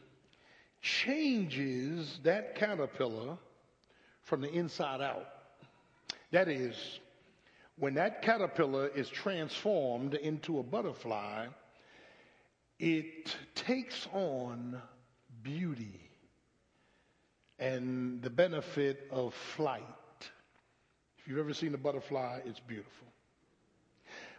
changes 0.81 2.19
that 2.23 2.55
caterpillar 2.55 3.37
from 4.23 4.41
the 4.41 4.51
inside 4.51 5.01
out. 5.01 5.27
That 6.31 6.47
is, 6.47 6.75
when 7.77 7.95
that 7.95 8.21
caterpillar 8.21 8.87
is 8.87 9.09
transformed 9.09 10.13
into 10.13 10.59
a 10.59 10.63
butterfly, 10.63 11.47
it 12.79 13.35
takes 13.55 14.07
on 14.13 14.81
beauty 15.41 15.99
and 17.59 18.21
the 18.21 18.29
benefit 18.29 19.07
of 19.11 19.33
flight. 19.55 19.81
If 21.17 21.27
you've 21.27 21.39
ever 21.39 21.53
seen 21.53 21.73
a 21.73 21.77
butterfly, 21.77 22.41
it's 22.45 22.59
beautiful. 22.59 23.07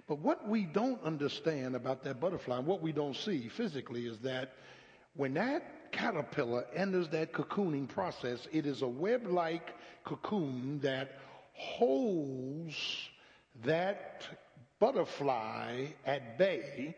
But 0.07 0.19
what 0.19 0.47
we 0.49 0.65
don't 0.65 1.03
understand 1.03 1.75
about 1.75 2.05
that 2.05 2.21
butterfly, 2.21 2.59
and 2.59 2.67
what 2.67 2.83
we 2.83 2.93
don't 2.93 3.17
see 3.17 3.49
physically, 3.49 4.07
is 4.07 4.19
that 4.19 4.53
when 5.17 5.35
that 5.35 5.93
caterpillar 5.93 6.67
enters 6.75 7.09
that 7.09 7.33
cocooning 7.33 7.89
process, 7.89 8.47
it 8.53 8.67
is 8.67 8.83
a 8.83 8.89
web 8.89 9.27
like 9.27 9.73
cocoon 10.05 10.81
that 10.81 11.13
holds 11.55 12.75
that 13.63 14.23
butterfly 14.81 15.87
at 16.05 16.39
bay, 16.39 16.95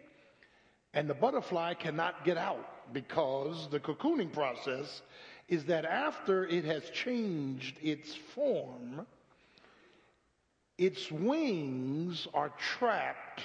and 0.94 1.08
the 1.08 1.14
butterfly 1.14 1.74
cannot 1.74 2.24
get 2.24 2.38
out 2.38 2.92
because 2.92 3.68
the 3.70 3.80
cocooning 3.80 4.32
process 4.32 5.02
is 5.48 5.64
that 5.66 5.84
after 5.84 6.46
it 6.46 6.64
has 6.64 6.88
changed 6.90 7.76
its 7.82 8.14
form, 8.34 9.06
its 10.78 11.10
wings 11.10 12.26
are 12.34 12.52
trapped 12.58 13.42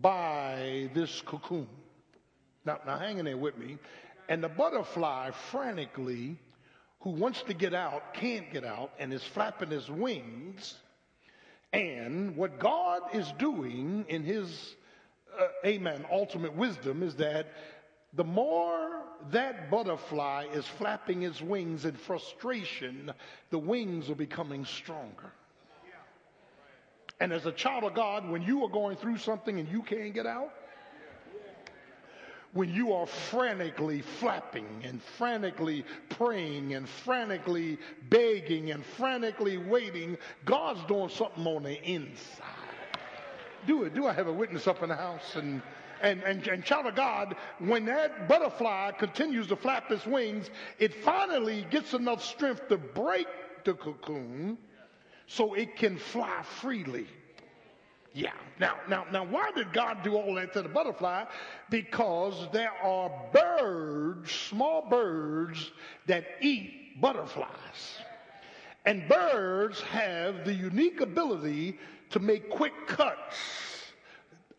by 0.00 0.90
this 0.94 1.22
cocoon. 1.22 1.68
Now, 2.64 2.80
now 2.86 2.98
hang 2.98 3.18
in 3.18 3.24
there 3.24 3.36
with 3.36 3.56
me. 3.56 3.78
And 4.28 4.44
the 4.44 4.48
butterfly 4.48 5.30
frantically, 5.50 6.36
who 7.00 7.10
wants 7.10 7.42
to 7.44 7.54
get 7.54 7.72
out, 7.72 8.12
can't 8.12 8.52
get 8.52 8.64
out, 8.64 8.90
and 8.98 9.12
is 9.12 9.22
flapping 9.22 9.70
his 9.70 9.90
wings 9.90 10.76
and 11.72 12.36
what 12.36 12.58
God 12.58 13.02
is 13.12 13.30
doing 13.38 14.06
in 14.08 14.22
his, 14.22 14.76
uh, 15.38 15.46
amen, 15.66 16.04
ultimate 16.10 16.54
wisdom 16.54 17.02
is 17.02 17.14
that 17.16 17.48
the 18.14 18.24
more 18.24 19.02
that 19.30 19.70
butterfly 19.70 20.46
is 20.52 20.66
flapping 20.66 21.22
its 21.22 21.42
wings 21.42 21.84
in 21.84 21.94
frustration, 21.94 23.12
the 23.50 23.58
wings 23.58 24.08
are 24.08 24.14
becoming 24.14 24.64
stronger. 24.64 25.32
And 27.20 27.32
as 27.32 27.46
a 27.46 27.52
child 27.52 27.84
of 27.84 27.94
God, 27.94 28.28
when 28.30 28.42
you 28.42 28.64
are 28.64 28.70
going 28.70 28.96
through 28.96 29.18
something 29.18 29.58
and 29.58 29.68
you 29.68 29.82
can't 29.82 30.14
get 30.14 30.24
out, 30.24 30.52
when 32.52 32.72
you 32.72 32.92
are 32.92 33.06
frantically 33.06 34.00
flapping 34.00 34.66
and 34.82 35.02
frantically 35.02 35.84
praying 36.08 36.74
and 36.74 36.88
frantically 36.88 37.78
begging 38.08 38.70
and 38.70 38.84
frantically 38.84 39.58
waiting, 39.58 40.16
God's 40.44 40.82
doing 40.84 41.08
something 41.08 41.46
on 41.46 41.62
the 41.62 41.82
inside. 41.82 42.44
Do 43.66 43.84
it. 43.84 43.94
Do 43.94 44.06
I 44.06 44.12
have 44.12 44.28
a 44.28 44.32
witness 44.32 44.66
up 44.66 44.82
in 44.82 44.88
the 44.88 44.96
house? 44.96 45.36
And 45.36 45.62
and, 46.00 46.22
and, 46.22 46.46
and 46.46 46.64
child 46.64 46.86
of 46.86 46.94
God, 46.94 47.34
when 47.58 47.84
that 47.86 48.28
butterfly 48.28 48.92
continues 48.92 49.48
to 49.48 49.56
flap 49.56 49.90
its 49.90 50.06
wings, 50.06 50.48
it 50.78 50.94
finally 50.94 51.66
gets 51.70 51.92
enough 51.92 52.24
strength 52.24 52.68
to 52.68 52.78
break 52.78 53.26
the 53.64 53.74
cocoon 53.74 54.58
so 55.26 55.54
it 55.54 55.76
can 55.76 55.98
fly 55.98 56.42
freely. 56.60 57.06
Yeah. 58.12 58.32
Now, 58.58 58.76
now, 58.88 59.06
now, 59.12 59.24
why 59.24 59.50
did 59.54 59.72
God 59.72 60.02
do 60.02 60.16
all 60.16 60.34
that 60.34 60.52
to 60.54 60.62
the 60.62 60.68
butterfly? 60.68 61.24
Because 61.70 62.48
there 62.52 62.72
are 62.82 63.10
birds, 63.32 64.32
small 64.32 64.88
birds, 64.88 65.70
that 66.06 66.24
eat 66.40 67.00
butterflies. 67.00 67.98
And 68.86 69.06
birds 69.08 69.80
have 69.82 70.44
the 70.44 70.54
unique 70.54 71.00
ability 71.00 71.78
to 72.10 72.20
make 72.20 72.48
quick 72.50 72.72
cuts. 72.86 73.36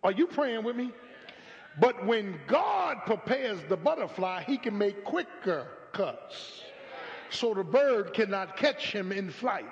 Are 0.04 0.12
you 0.12 0.28
praying 0.28 0.64
with 0.64 0.76
me? 0.76 0.92
But 1.80 2.06
when 2.06 2.40
God 2.48 3.00
prepares 3.06 3.60
the 3.68 3.78
butterfly, 3.78 4.44
he 4.44 4.58
can 4.58 4.78
make 4.78 5.04
quicker 5.04 5.68
cuts 5.92 6.64
so 7.30 7.54
the 7.54 7.64
bird 7.64 8.14
cannot 8.14 8.58
catch 8.58 8.92
him 8.92 9.12
in 9.12 9.30
flight. 9.30 9.66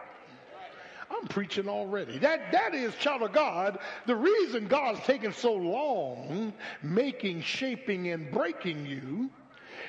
I'm 1.10 1.28
preaching 1.28 1.70
already. 1.70 2.17
That, 2.20 2.52
that 2.52 2.76
is, 2.76 2.93
child 2.96 3.24
of 3.24 3.34
God, 3.34 3.80
the 4.06 4.15
reason 4.15 4.67
God's 4.67 5.00
taken 5.02 5.34
so 5.34 5.54
long 5.54 6.54
making, 6.84 7.41
shaping, 7.41 8.10
and 8.10 8.32
breaking 8.32 8.86
you 8.86 9.30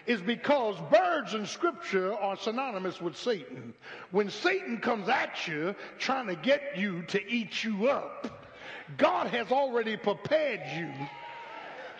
is 0.07 0.21
because 0.21 0.77
birds 0.91 1.35
in 1.35 1.45
scripture 1.47 2.15
are 2.15 2.37
synonymous 2.37 3.01
with 3.01 3.17
Satan. 3.17 3.75
When 4.11 4.31
Satan 4.31 4.79
comes 4.79 5.09
at 5.09 5.47
you 5.47 5.75
trying 5.99 6.29
to 6.29 6.37
get 6.37 6.77
you 6.77 7.03
to 7.09 7.31
eat 7.31 7.63
you 7.63 7.89
up, 7.89 8.49
God 8.97 9.27
has 9.29 9.53
already 9.53 9.97
prepared 9.97 10.63
you 10.75 10.93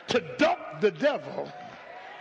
to 0.09 0.21
duck 0.39 0.81
the 0.81 0.91
devil 0.91 1.53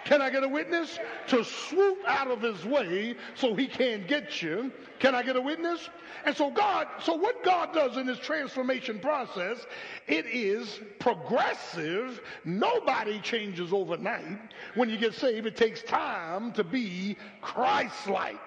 can 0.08 0.22
I 0.22 0.30
get 0.30 0.42
a 0.42 0.48
witness? 0.48 1.00
To 1.28 1.44
swoop 1.44 1.98
out 2.08 2.32
of 2.32 2.42
his 2.42 2.64
way 2.64 3.16
so 3.36 3.54
he 3.54 3.68
can't 3.68 4.08
get 4.08 4.42
you. 4.42 4.72
Can 5.00 5.14
I 5.14 5.22
get 5.22 5.36
a 5.36 5.42
witness? 5.42 5.90
And 6.24 6.36
so 6.36 6.50
God, 6.50 6.88
so 7.04 7.14
what 7.14 7.44
God 7.44 7.74
does 7.74 7.98
in 7.98 8.08
this 8.08 8.18
transformation 8.18 9.00
process, 9.00 9.66
it 10.08 10.26
is 10.26 10.80
progressive. 11.00 12.22
Nobody 12.46 13.20
changes 13.20 13.74
overnight. 13.74 14.54
When 14.76 14.90
you 14.90 14.98
get 14.98 15.14
saved, 15.14 15.46
it 15.46 15.58
takes 15.58 15.84
time 15.84 16.54
to 16.54 16.64
be 16.64 17.18
Christ-like. 17.42 18.40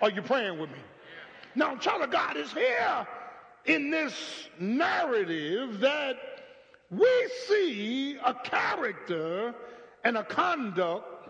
Are 0.00 0.10
you 0.10 0.22
praying 0.22 0.60
with 0.60 0.70
me? 0.70 0.78
Now, 1.56 1.74
child 1.76 2.02
of 2.02 2.12
God 2.12 2.36
is 2.36 2.52
here 2.52 3.08
in 3.64 3.90
this 3.90 4.48
narrative 4.60 5.80
that 5.80 6.16
we 6.92 7.30
see 7.48 8.18
a 8.24 8.34
character 8.34 9.52
and 10.04 10.16
a 10.16 10.24
conduct, 10.24 11.28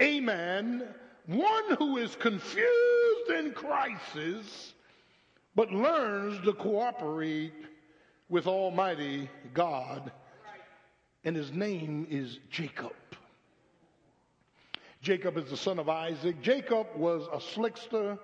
amen, 0.00 0.84
one 1.26 1.76
who 1.76 1.96
is 1.98 2.16
confused 2.16 3.30
in 3.36 3.52
crisis, 3.52 4.74
but 5.54 5.70
learns 5.72 6.42
to 6.44 6.52
cooperate 6.52 7.52
with 8.28 8.46
Almighty 8.46 9.28
God, 9.52 10.12
and 11.24 11.36
his 11.36 11.52
name 11.52 12.06
is 12.10 12.38
Jacob. 12.50 12.92
Jacob 15.02 15.36
is 15.38 15.50
the 15.50 15.56
son 15.56 15.78
of 15.78 15.88
Isaac. 15.88 16.40
Jacob 16.42 16.86
was 16.94 17.26
a 17.32 17.38
slickster. 17.38 18.18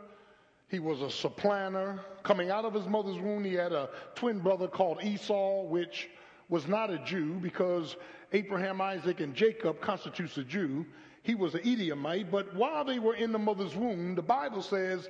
He 0.68 0.78
was 0.78 1.00
a 1.00 1.10
supplanter. 1.10 2.00
Coming 2.22 2.50
out 2.50 2.64
of 2.64 2.74
his 2.74 2.86
mother's 2.86 3.18
womb, 3.18 3.44
he 3.44 3.54
had 3.54 3.72
a 3.72 3.88
twin 4.14 4.40
brother 4.40 4.68
called 4.68 5.02
Esau, 5.02 5.62
which 5.62 6.08
was 6.48 6.66
not 6.66 6.90
a 6.90 6.98
Jew 6.98 7.38
because 7.40 7.96
Abraham, 8.32 8.80
Isaac, 8.80 9.20
and 9.20 9.34
Jacob 9.34 9.80
constitutes 9.80 10.36
a 10.36 10.44
Jew. 10.44 10.86
He 11.22 11.34
was 11.34 11.54
an 11.54 11.62
Edomite, 11.64 12.30
but 12.30 12.54
while 12.54 12.84
they 12.84 12.98
were 12.98 13.14
in 13.14 13.32
the 13.32 13.38
mother's 13.38 13.74
womb, 13.74 14.14
the 14.14 14.22
Bible 14.22 14.62
says 14.62 15.08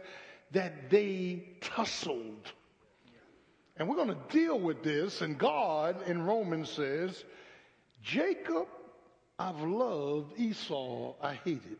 that 0.52 0.90
they 0.90 1.44
tussled. 1.60 2.52
And 3.76 3.88
we're 3.88 3.96
going 3.96 4.08
to 4.08 4.18
deal 4.30 4.58
with 4.58 4.82
this, 4.82 5.20
and 5.20 5.36
God 5.36 6.08
in 6.08 6.22
Romans 6.22 6.70
says, 6.70 7.24
Jacob 8.02 8.68
I've 9.38 9.60
loved, 9.60 10.38
Esau 10.38 11.14
I 11.22 11.34
hated. 11.34 11.76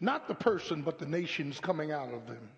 Not 0.00 0.26
the 0.26 0.34
person, 0.34 0.82
but 0.82 0.98
the 0.98 1.06
nations 1.06 1.60
coming 1.60 1.92
out 1.92 2.14
of 2.14 2.26
them. 2.26 2.48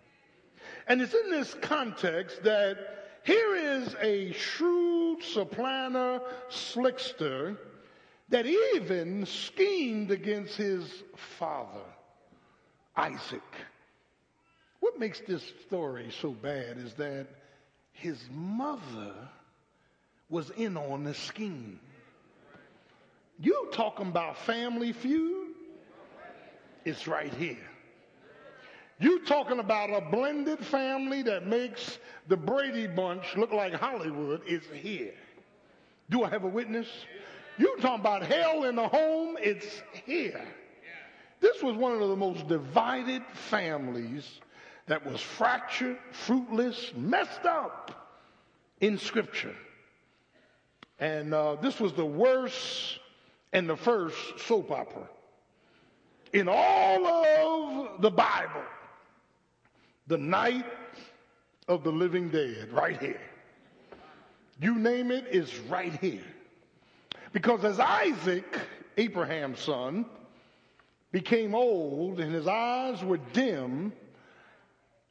And 0.87 1.03
it's 1.03 1.15
in 1.15 1.31
this 1.31 1.55
context 1.55 2.45
that 2.45 3.02
here 3.25 3.55
is 3.55 3.95
a 4.01 4.33
shrewd 4.33 5.23
supplanter, 5.23 6.21
slickster, 6.51 7.57
that 8.29 8.47
even 8.47 9.27
schemed 9.27 10.11
against 10.11 10.57
his 10.57 11.03
father, 11.39 11.85
Isaac. 12.97 13.43
What 14.81 14.99
makes 14.99 15.21
this 15.21 15.43
story 15.67 16.09
so 16.21 16.31
bad 16.31 16.79
is 16.79 16.95
that 16.95 17.27
his 17.93 18.19
mother 18.33 19.15
was 20.29 20.51
in 20.51 20.77
on 20.77 21.05
the 21.05 21.15
scheme. 21.15 21.79
You 23.39 23.69
talking 23.73 24.09
about 24.09 24.39
family 24.39 24.93
feud? 24.93 25.51
It's 26.85 27.07
right 27.07 27.33
here. 27.35 27.69
You 29.03 29.19
talking 29.25 29.59
about 29.59 29.91
a 29.91 30.01
blended 30.01 30.65
family 30.65 31.23
that 31.23 31.45
makes 31.45 31.99
the 32.29 32.37
Brady 32.37 32.87
Bunch 32.87 33.37
look 33.37 33.51
like 33.51 33.75
Hollywood 33.75 34.43
is 34.47 34.63
here. 34.73 35.15
Do 36.09 36.23
I 36.23 36.29
have 36.29 36.45
a 36.45 36.49
witness? 36.49 36.87
You 37.59 37.77
talking 37.81 37.99
about 37.99 38.23
hell 38.23 38.63
in 38.63 38.77
the 38.77 38.87
home? 38.87 39.37
It's 39.41 39.83
here. 40.07 40.45
This 41.41 41.65
was 41.65 41.75
one 41.75 42.01
of 42.01 42.09
the 42.11 42.15
most 42.15 42.47
divided 42.47 43.25
families 43.33 44.39
that 44.87 45.05
was 45.05 45.21
fractured, 45.21 45.99
fruitless, 46.13 46.93
messed 46.97 47.45
up 47.45 48.09
in 48.81 48.97
Scripture. 48.97 49.57
And 51.01 51.35
uh, 51.35 51.57
this 51.57 51.81
was 51.81 51.93
the 51.93 52.07
worst 52.07 53.01
and 53.53 53.69
the 53.69 53.77
first 53.77 54.39
soap 54.47 54.71
opera 54.71 55.09
in 56.33 56.49
all 56.49 57.05
of 57.05 58.01
the 58.01 58.11
Bible 58.11 58.63
the 60.13 60.19
night 60.19 60.67
of 61.69 61.85
the 61.85 61.91
living 61.91 62.29
dead, 62.29 62.71
right 62.71 63.01
here. 63.01 63.21
You 64.61 64.75
name 64.75 65.11
it, 65.11 65.25
it's 65.31 65.59
right 65.61 65.99
here. 66.03 66.21
Because 67.33 67.65
as 67.65 67.81
Isaac, 67.81 68.45
Abraham's 68.99 69.61
son, 69.61 70.05
became 71.13 71.55
old 71.55 72.21
and 72.21 72.31
his 72.31 72.47
eyes 72.47 73.03
were 73.03 73.21
dim, 73.33 73.95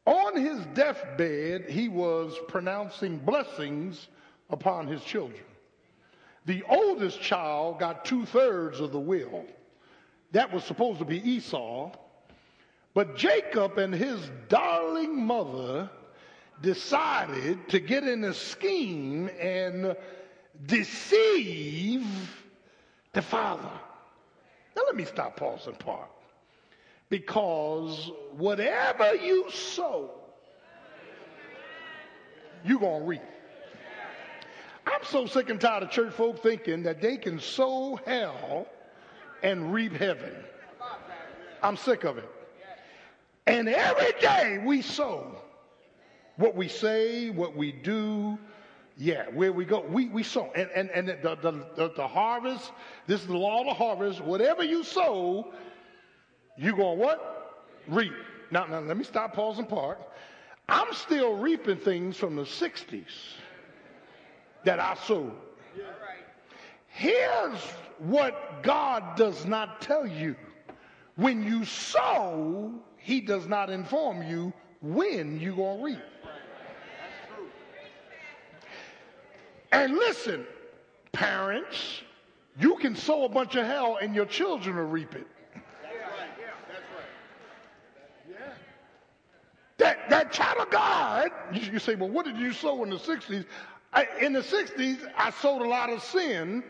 on 0.06 0.40
his 0.40 0.64
deathbed, 0.76 1.68
he 1.68 1.90
was 1.90 2.36
pronouncing 2.48 3.18
blessings 3.18 4.08
upon 4.52 4.86
his 4.86 5.04
children. 5.04 5.42
The 6.46 6.62
oldest 6.70 7.20
child 7.22 7.80
got 7.80 8.06
two 8.06 8.28
thirds 8.28 8.80
of 8.80 8.92
the 8.92 9.00
will. 9.00 9.46
That 10.32 10.54
was 10.54 10.64
supposed 10.64 11.00
to 11.00 11.06
be 11.06 11.28
Esau. 11.28 11.92
But 12.94 13.16
Jacob 13.16 13.78
and 13.78 13.94
his 13.94 14.20
darling 14.50 15.26
mother 15.26 15.90
decided 16.62 17.70
to 17.70 17.80
get 17.80 18.04
in 18.04 18.24
a 18.26 18.34
scheme 18.34 19.30
and 19.40 19.96
deceive 20.66 22.06
the 23.14 23.22
father. 23.22 23.72
Now 24.76 24.84
let 24.86 24.96
me 24.96 25.06
stop, 25.06 25.38
pause, 25.38 25.68
and 25.68 25.80
park. 25.80 26.10
Because 27.10 28.12
whatever 28.38 29.16
you 29.16 29.50
sow, 29.52 30.12
you're 32.64 32.80
going 32.80 33.02
to 33.02 33.08
reap. 33.08 33.22
I'm 34.86 35.04
so 35.04 35.26
sick 35.26 35.50
and 35.50 35.60
tired 35.60 35.84
of 35.84 35.92
church 35.92 36.14
folk 36.14 36.44
thinking 36.44 36.84
that 36.84 37.02
they 37.02 37.18
can 37.18 37.40
sow 37.40 38.00
hell 38.06 38.68
and 39.44 39.74
reap 39.74 39.94
heaven. 39.94 40.34
I'm 41.64 41.78
sick 41.78 42.04
of 42.04 42.18
it. 42.18 42.30
And 43.52 43.68
every 43.68 44.14
day 44.22 44.64
we 44.66 44.82
sow 44.82 45.36
what 46.38 46.56
we 46.56 46.70
say, 46.70 47.30
what 47.30 47.56
we 47.56 47.72
do, 47.72 48.38
Yeah, 48.98 49.26
where 49.34 49.52
we 49.52 49.66
go, 49.66 49.82
we, 49.82 50.08
we 50.10 50.24
sow. 50.24 50.52
And, 50.56 50.70
and, 50.76 50.90
and 50.92 51.10
the, 51.10 51.36
the, 51.42 51.66
the, 51.76 51.94
the 51.96 52.08
harvest, 52.08 52.72
this 53.08 53.22
is 53.22 53.28
the 53.28 53.38
law 53.38 53.62
of 53.62 53.66
the 53.68 53.74
harvest. 53.74 54.22
Whatever 54.22 54.64
you 54.64 54.84
sow, 54.84 55.54
you're 56.58 56.76
going 56.76 57.00
what? 57.00 57.68
Reap. 57.88 58.14
Now, 58.52 58.66
now, 58.68 58.80
let 58.80 58.98
me 58.98 59.04
stop, 59.04 59.34
pause, 59.34 59.60
and 59.60 59.68
park. 59.68 60.00
I'm 60.70 60.94
still 60.94 61.36
reaping 61.36 61.78
things 61.78 62.18
from 62.18 62.36
the 62.36 62.44
60s 62.44 63.04
that 64.64 64.80
I 64.80 64.96
sowed. 65.08 65.34
Here's 66.88 67.60
what 68.00 68.62
God 68.64 69.16
does 69.16 69.46
not 69.46 69.82
tell 69.82 70.06
you. 70.06 70.36
When 71.16 71.44
you 71.44 71.66
sow, 71.66 72.74
he 73.02 73.22
does 73.22 73.48
not 73.48 73.70
inform 73.70 74.24
you 74.24 74.54
when 74.82 75.40
you're 75.40 75.56
going 75.56 75.78
to 75.78 75.84
reap. 75.84 76.00
And 79.72 79.94
listen, 79.94 80.46
parents, 81.12 82.02
you 82.60 82.76
can 82.76 82.96
sow 82.96 83.24
a 83.24 83.30
bunch 83.30 83.56
of 83.56 83.66
hell 83.66 83.98
and 84.02 84.14
your 84.14 84.26
children 84.26 84.76
will 84.76 84.84
reap 84.84 85.16
it. 85.16 85.26
That's 85.54 85.66
right. 85.96 86.30
That's 86.68 86.84
right. 86.96 88.30
Yeah. 88.30 88.54
That, 89.78 90.10
that 90.10 90.32
child 90.32 90.60
of 90.60 90.70
God, 90.70 91.32
you, 91.54 91.72
you 91.74 91.80
say, 91.80 91.96
well, 91.96 92.10
what 92.10 92.26
did 92.26 92.38
you 92.38 92.52
sow 92.52 92.84
in 92.84 92.90
the 92.90 92.98
60s? 92.98 93.46
I, 93.94 94.08
in 94.20 94.34
the 94.34 94.42
60s, 94.42 95.10
I 95.18 95.32
sowed 95.32 95.62
a 95.62 95.68
lot 95.68 95.90
of 95.90 96.04
sin. 96.04 96.64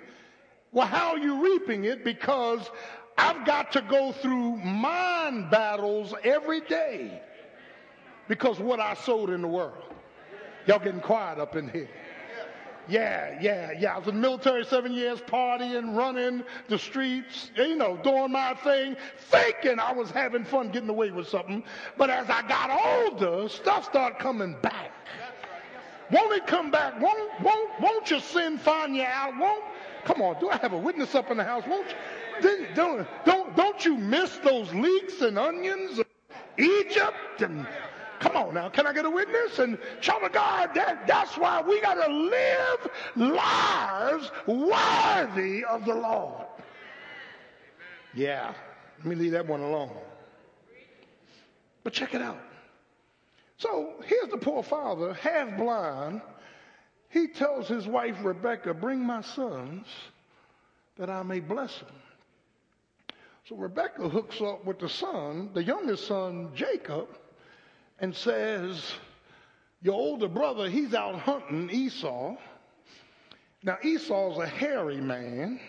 Well, 0.72 0.88
how 0.88 1.12
are 1.12 1.18
you 1.18 1.44
reaping 1.44 1.86
it? 1.86 2.04
Because 2.04 2.70
I've 3.18 3.46
got 3.46 3.72
to 3.74 3.82
go 3.82 4.12
through 4.12 4.58
mind 4.58 5.50
battles 5.50 6.14
every 6.24 6.62
day 6.62 7.22
because 8.28 8.60
what 8.60 8.80
I 8.80 8.94
sowed 8.94 9.30
in 9.30 9.42
the 9.42 9.48
world. 9.48 9.84
Y'all 10.68 10.80
getting 10.80 11.02
quiet 11.02 11.40
up 11.40 11.56
in 11.56 11.70
here. 11.70 11.90
Yeah, 12.88 13.38
yeah, 13.42 13.72
yeah. 13.78 13.96
I 13.96 14.00
was 14.00 14.08
in 14.08 14.16
the 14.16 14.22
military 14.22 14.66
seven 14.66 14.92
years, 14.92 15.20
partying, 15.22 15.96
running 15.96 16.44
the 16.68 16.78
streets, 16.78 17.52
you 17.56 17.76
know, 17.76 17.98
doing 17.98 18.32
my 18.32 18.54
thing, 18.56 18.96
thinking 19.30 19.80
I 19.80 19.94
was 19.94 20.10
having 20.12 20.44
fun 20.44 20.72
getting 20.72 20.90
away 20.90 21.12
with 21.12 21.28
something. 21.28 21.64
But 21.98 22.10
as 22.10 22.30
I 22.30 22.42
got 22.48 22.70
older, 22.70 23.48
stuff 23.50 23.86
started 23.86 24.20
coming 24.20 24.56
back. 24.62 24.92
Won't 26.12 26.34
it 26.34 26.48
come 26.48 26.72
back? 26.72 27.00
Won't, 27.00 27.42
won't, 27.42 27.70
won't 27.80 28.12
your 28.12 28.20
sin 28.20 28.58
find 28.58 28.96
you 28.96 29.04
out? 29.04 29.38
Won't, 29.40 29.64
come 30.04 30.22
on, 30.22 30.40
do 30.40 30.50
I 30.50 30.58
have 30.58 30.74
a 30.74 30.78
witness 30.78 31.16
up 31.16 31.32
in 31.32 31.38
the 31.38 31.44
house? 31.44 31.64
Won't 31.68 31.88
you, 31.88 31.96
don't, 32.42 33.08
don't, 33.26 33.56
don't 33.56 33.86
you 33.86 33.98
miss 33.98 34.38
those 34.38 34.74
leeks 34.74 35.22
and 35.22 35.38
onions 35.38 36.00
of 36.00 36.06
Egypt 36.58 37.42
and 37.42 37.66
Come 38.22 38.38
on 38.38 38.54
now, 38.54 38.70
can 38.70 38.86
I 38.86 38.94
get 38.94 39.04
a 39.06 39.10
witness? 39.10 39.58
And 39.58 39.80
child 40.00 40.22
of 40.22 40.32
God, 40.32 40.70
that, 40.76 41.08
that's 41.08 41.36
why 41.40 41.60
we 41.60 41.82
got 41.82 41.96
to 41.96 42.14
live 42.14 42.88
lives 43.16 44.32
worthy 44.46 45.66
of 45.66 45.86
the 45.86 45.96
Lord. 45.96 46.46
Yeah, 48.14 48.54
let 49.00 49.08
me 49.08 49.16
leave 49.16 49.32
that 49.32 49.48
one 49.48 49.62
alone. 49.62 49.98
But 51.84 51.94
check 51.94 52.14
it 52.14 52.22
out. 52.22 52.38
So 53.58 53.94
here's 54.06 54.30
the 54.30 54.38
poor 54.38 54.62
father, 54.62 55.16
half 55.16 55.58
blind. 55.58 56.22
He 57.10 57.28
tells 57.28 57.68
his 57.68 57.88
wife 57.88 58.18
Rebecca, 58.22 58.76
Bring 58.76 59.00
my 59.00 59.22
sons 59.22 59.88
that 60.98 61.10
I 61.10 61.24
may 61.24 61.40
bless 61.40 61.76
them. 61.80 61.96
So 63.52 63.58
Rebecca 63.58 64.08
hooks 64.08 64.40
up 64.40 64.64
with 64.64 64.80
the 64.80 64.88
son, 64.88 65.50
the 65.54 65.62
youngest 65.62 66.08
son, 66.08 66.52
Jacob, 66.56 67.10
and 68.00 68.16
says, 68.16 68.94
Your 69.82 69.96
older 69.96 70.30
brother, 70.30 70.70
he's 70.70 70.94
out 70.94 71.20
hunting 71.20 71.70
Esau. 71.70 72.38
Now, 73.62 73.78
Esau's 73.84 74.38
a 74.38 74.48
hairy 74.48 75.02
man, 75.02 75.60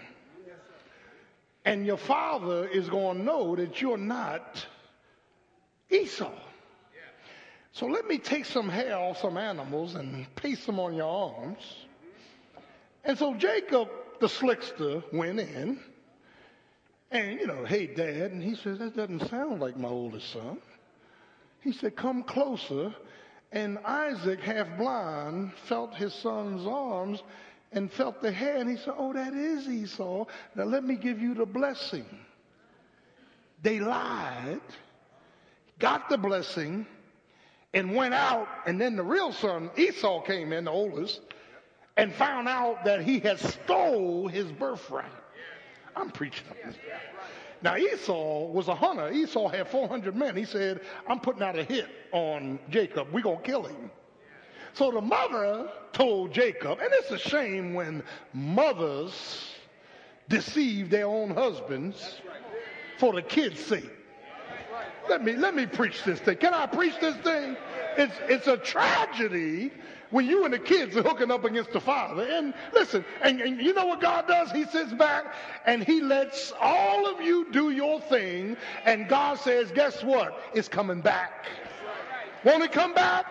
and 1.64 1.84
your 1.84 1.96
father 1.96 2.68
is 2.68 2.88
going 2.88 3.18
to 3.18 3.24
know 3.24 3.56
that 3.56 3.82
you're 3.82 3.98
not 3.98 4.64
Esau. 5.90 6.30
So 7.72 7.86
let 7.86 8.06
me 8.06 8.18
take 8.18 8.44
some 8.44 8.68
hair 8.68 8.96
off 8.96 9.18
some 9.18 9.36
animals 9.36 9.96
and 9.96 10.32
paste 10.36 10.66
them 10.66 10.78
on 10.78 10.94
your 10.94 11.08
arms. 11.08 11.78
And 13.02 13.18
so 13.18 13.34
Jacob, 13.34 13.88
the 14.20 14.28
slickster, 14.28 15.02
went 15.12 15.40
in. 15.40 15.80
And, 17.12 17.38
you 17.38 17.46
know, 17.46 17.64
hey, 17.64 17.86
Dad. 17.86 18.32
And 18.32 18.42
he 18.42 18.54
says, 18.56 18.78
that 18.78 18.96
doesn't 18.96 19.28
sound 19.28 19.60
like 19.60 19.76
my 19.76 19.88
oldest 19.88 20.32
son. 20.32 20.58
He 21.60 21.72
said, 21.72 21.94
Come 21.94 22.22
closer. 22.22 22.94
And 23.52 23.78
Isaac, 23.84 24.40
half 24.40 24.66
blind, 24.78 25.52
felt 25.68 25.94
his 25.94 26.14
son's 26.14 26.66
arms 26.66 27.22
and 27.70 27.92
felt 27.92 28.22
the 28.22 28.32
hair. 28.32 28.56
And 28.56 28.68
he 28.70 28.76
said, 28.76 28.94
Oh, 28.96 29.12
that 29.12 29.34
is 29.34 29.68
Esau. 29.68 30.24
Now 30.54 30.64
let 30.64 30.84
me 30.84 30.96
give 30.96 31.20
you 31.20 31.34
the 31.34 31.46
blessing. 31.46 32.06
They 33.62 33.78
lied, 33.78 34.60
got 35.78 36.08
the 36.08 36.18
blessing, 36.18 36.86
and 37.74 37.94
went 37.94 38.14
out. 38.14 38.48
And 38.66 38.80
then 38.80 38.96
the 38.96 39.04
real 39.04 39.32
son, 39.32 39.70
Esau, 39.76 40.22
came 40.22 40.52
in, 40.52 40.64
the 40.64 40.70
oldest, 40.70 41.20
and 41.96 42.12
found 42.12 42.48
out 42.48 42.86
that 42.86 43.04
he 43.04 43.20
had 43.20 43.38
stole 43.38 44.28
his 44.28 44.50
birthright. 44.50 45.21
I'm 45.97 46.11
preaching. 46.11 46.47
Now, 47.62 47.76
Esau 47.76 48.47
was 48.47 48.68
a 48.68 48.74
hunter. 48.74 49.11
Esau 49.11 49.49
had 49.49 49.68
400 49.68 50.16
men. 50.16 50.36
He 50.36 50.45
said, 50.45 50.80
I'm 51.09 51.20
putting 51.20 51.43
out 51.43 51.57
a 51.57 51.62
hit 51.62 51.88
on 52.11 52.59
Jacob. 52.70 53.09
We're 53.12 53.22
going 53.22 53.38
to 53.38 53.43
kill 53.43 53.64
him. 53.64 53.90
So 54.74 54.90
the 54.90 55.01
mother 55.01 55.70
told 55.93 56.32
Jacob, 56.32 56.80
and 56.80 56.88
it's 56.93 57.11
a 57.11 57.18
shame 57.18 57.74
when 57.74 58.03
mothers 58.32 59.53
deceive 60.28 60.90
their 60.90 61.07
own 61.07 61.30
husbands 61.30 62.20
for 62.99 63.12
the 63.12 63.22
kids' 63.22 63.61
sake. 63.61 63.90
Let 65.09 65.22
me, 65.22 65.34
let 65.34 65.55
me 65.55 65.66
preach 65.66 66.03
this 66.05 66.20
thing. 66.20 66.38
Can 66.38 66.55
I 66.55 66.66
preach 66.66 66.95
this 67.01 67.16
thing? 67.16 67.57
It's, 67.97 68.14
it's 68.28 68.47
a 68.47 68.57
tragedy 68.57 69.70
when 70.11 70.26
you 70.26 70.45
and 70.45 70.53
the 70.53 70.59
kids 70.59 70.97
are 70.97 71.03
hooking 71.03 71.30
up 71.30 71.45
against 71.45 71.72
the 71.72 71.80
father. 71.80 72.22
And 72.22 72.55
listen, 72.72 73.05
and, 73.22 73.40
and, 73.40 73.61
you 73.61 73.72
know 73.72 73.86
what 73.86 74.01
God 74.01 74.28
does? 74.28 74.53
He 74.53 74.64
sits 74.64 74.93
back 74.93 75.34
and 75.64 75.82
he 75.82 76.01
lets 76.01 76.53
all 76.61 77.07
of 77.07 77.20
you 77.20 77.51
do 77.51 77.70
your 77.70 78.01
thing. 78.03 78.57
And 78.84 79.09
God 79.09 79.38
says, 79.38 79.72
guess 79.72 80.05
what? 80.05 80.38
It's 80.55 80.68
coming 80.68 81.01
back. 81.01 81.47
Won't 82.45 82.62
it 82.62 82.72
come 82.72 82.93
back? 82.93 83.26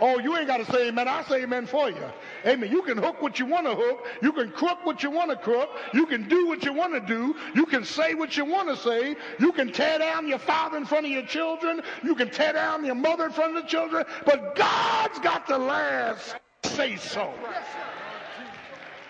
Oh, 0.00 0.18
you 0.18 0.36
ain't 0.36 0.46
got 0.46 0.58
to 0.58 0.66
say 0.66 0.88
amen. 0.88 1.08
I 1.08 1.24
say 1.24 1.42
amen 1.42 1.66
for 1.66 1.90
you. 1.90 2.04
Amen. 2.46 2.70
You 2.70 2.82
can 2.82 2.98
hook 2.98 3.20
what 3.20 3.38
you 3.38 3.46
want 3.46 3.66
to 3.66 3.74
hook. 3.74 4.06
You 4.22 4.32
can 4.32 4.50
crook 4.50 4.84
what 4.84 5.02
you 5.02 5.10
want 5.10 5.30
to 5.30 5.36
crook. 5.36 5.70
You 5.92 6.06
can 6.06 6.28
do 6.28 6.46
what 6.46 6.64
you 6.64 6.72
want 6.72 6.94
to 6.94 7.00
do. 7.00 7.34
You 7.54 7.66
can 7.66 7.84
say 7.84 8.14
what 8.14 8.36
you 8.36 8.44
want 8.44 8.68
to 8.68 8.76
say. 8.76 9.16
You 9.38 9.52
can 9.52 9.72
tear 9.72 9.98
down 9.98 10.28
your 10.28 10.38
father 10.38 10.76
in 10.76 10.86
front 10.86 11.06
of 11.06 11.12
your 11.12 11.26
children. 11.26 11.82
You 12.02 12.14
can 12.14 12.30
tear 12.30 12.52
down 12.52 12.84
your 12.84 12.94
mother 12.94 13.26
in 13.26 13.32
front 13.32 13.56
of 13.56 13.62
the 13.62 13.68
children. 13.68 14.04
But 14.24 14.54
God's 14.54 15.18
got 15.20 15.46
the 15.46 15.58
last 15.58 16.36
say 16.64 16.96
so. 16.96 17.32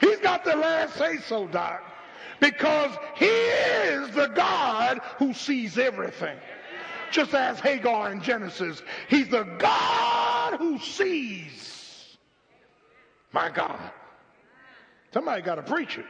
He's 0.01 0.19
got 0.21 0.45
the 0.45 0.57
last 0.57 0.97
say 0.97 1.19
so, 1.19 1.47
Doc. 1.49 1.83
Because 2.41 2.97
he 3.17 3.27
is 3.27 4.11
the 4.15 4.29
God 4.29 5.01
who 5.19 5.35
sees 5.35 5.77
everything 5.77 6.39
just 7.11 7.35
as 7.35 7.59
Hagar 7.61 8.13
in 8.13 8.23
Genesis. 8.23 8.83
He's 9.09 9.29
the 9.29 9.45
God 9.59 10.55
who 10.59 10.79
sees. 10.79 11.78
My 13.39 13.51
God. 13.51 13.79
Somebody 15.15 15.43
got 15.43 15.55
to 15.55 15.63
preach 15.63 15.97
it. 15.97 16.05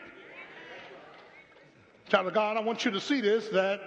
Child 2.09 2.29
of 2.29 2.33
God, 2.33 2.57
I 2.57 2.61
want 2.61 2.87
you 2.87 2.91
to 2.91 3.01
see 3.03 3.21
this 3.21 3.49
that 3.49 3.81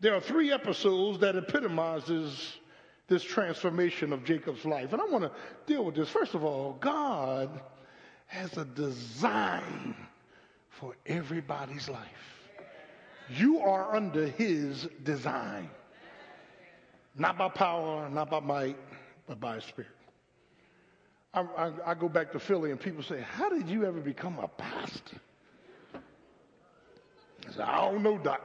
there 0.00 0.14
are 0.14 0.20
three 0.20 0.50
episodes 0.50 1.18
that 1.18 1.36
epitomizes 1.36 2.54
this 3.06 3.22
transformation 3.22 4.14
of 4.14 4.24
Jacob's 4.24 4.64
life. 4.64 4.94
And 4.94 5.02
I 5.02 5.04
want 5.04 5.24
to 5.24 5.32
deal 5.66 5.84
with 5.84 5.94
this. 5.94 6.08
First 6.08 6.32
of 6.32 6.42
all, 6.42 6.78
God 6.80 7.60
has 8.28 8.56
a 8.56 8.64
design 8.64 9.94
for 10.70 10.96
everybody's 11.04 11.86
life. 11.90 12.48
You 13.28 13.58
are 13.58 13.94
under 13.94 14.26
his 14.26 14.88
design. 15.02 15.68
Not 17.14 17.36
by 17.36 17.50
power, 17.50 18.08
not 18.08 18.30
by 18.30 18.40
might, 18.40 18.78
but 19.26 19.38
by 19.38 19.58
spirit. 19.58 19.97
I, 21.34 21.40
I, 21.40 21.72
I, 21.86 21.94
go 21.94 22.08
back 22.08 22.32
to 22.32 22.38
Philly 22.38 22.70
and 22.70 22.80
people 22.80 23.02
say, 23.02 23.20
How 23.20 23.48
did 23.48 23.68
you 23.68 23.84
ever 23.84 24.00
become 24.00 24.38
a 24.38 24.48
pastor? 24.48 25.18
I 27.46 27.52
said, 27.52 27.60
I 27.60 27.90
don't 27.90 28.02
know, 28.02 28.18
Doc. 28.18 28.40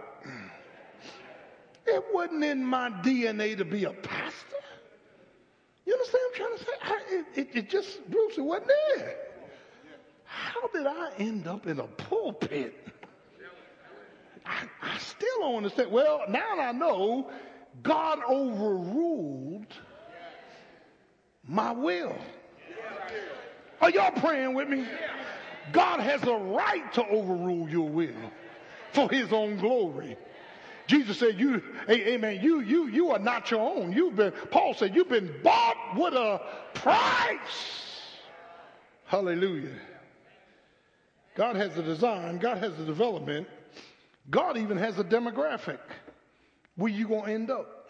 It 1.86 2.04
wasn't 2.14 2.44
in 2.44 2.64
my 2.64 2.90
DNA 2.90 3.58
to 3.58 3.66
be 3.66 3.84
a 3.86 3.92
pastor. 3.92 4.56
You 5.86 5.94
understand 5.94 6.22
what 6.24 6.32
I'm 6.32 6.46
trying 6.46 6.58
to 6.58 6.64
say? 6.64 6.72
I, 6.82 7.16
it, 7.16 7.26
it, 7.36 7.58
it 7.58 7.70
just, 7.70 8.10
Bruce, 8.10 8.38
it 8.38 8.42
wasn't 8.42 8.72
there. 8.96 9.16
How 10.24 10.68
did 10.68 10.88
I 10.88 11.12
end 11.20 11.48
up 11.48 11.68
in 11.68 11.80
a 11.80 11.88
pulpit? 11.88 12.88
I, 14.46 14.64
I 14.82 14.98
still 14.98 15.40
don't 15.40 15.58
understand. 15.58 15.92
Well, 15.92 16.22
now 16.30 16.60
I 16.60 16.72
know 16.72 17.32
God 17.82 18.20
overruled 18.30 19.68
my 21.46 21.72
will. 21.72 22.16
Are 23.82 23.89
y'all 23.89 24.11
praying 24.11 24.53
with 24.53 24.70
me? 24.70 24.86
God 25.72 25.99
has 25.99 26.24
a 26.24 26.36
right 26.36 26.91
to 26.93 27.05
overrule 27.07 27.70
your 27.70 27.89
will 27.89 28.32
for 28.93 29.09
his 29.09 29.32
own 29.34 29.57
glory. 29.57 30.18
Jesus 30.88 31.18
said, 31.18 31.39
"You, 31.39 31.61
amen. 31.89 32.39
You, 32.41 32.59
you, 32.59 32.88
you 32.88 33.11
are 33.11 33.20
not 33.20 33.49
your 33.49 33.61
own. 33.61 33.93
You've 33.93 34.16
been." 34.16 34.32
Paul 34.51 34.74
said, 34.74 34.95
"You've 34.95 35.09
been 35.09 35.34
bought 35.41 35.95
with 35.95 36.14
a 36.14 36.41
price." 36.74 38.01
Hallelujah. 39.05 39.76
God 41.36 41.55
has 41.55 41.78
a 41.78 41.84
design. 41.84 42.38
God 42.38 42.57
has 42.59 42.78
a 42.80 42.86
development. 42.86 43.47
God 44.30 44.57
even 44.57 44.78
has 44.78 44.99
a 44.99 45.03
demographic. 45.03 45.80
Where 46.76 46.91
you 46.91 47.07
gonna 47.07 47.32
end 47.32 47.49
up? 47.49 47.83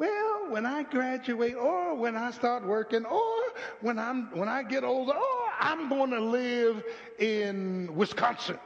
Well, 0.00 0.46
when 0.48 0.64
I 0.64 0.84
graduate, 0.84 1.56
or 1.56 1.94
when 1.94 2.16
I 2.16 2.30
start 2.30 2.66
working, 2.66 3.04
or 3.04 3.42
when 3.82 3.98
I'm 3.98 4.34
when 4.34 4.48
I 4.48 4.62
get 4.62 4.82
older, 4.82 5.12
or 5.12 5.50
I'm 5.60 5.90
going 5.90 6.08
to 6.12 6.20
live 6.20 6.82
in 7.18 7.94
Wisconsin, 7.94 8.58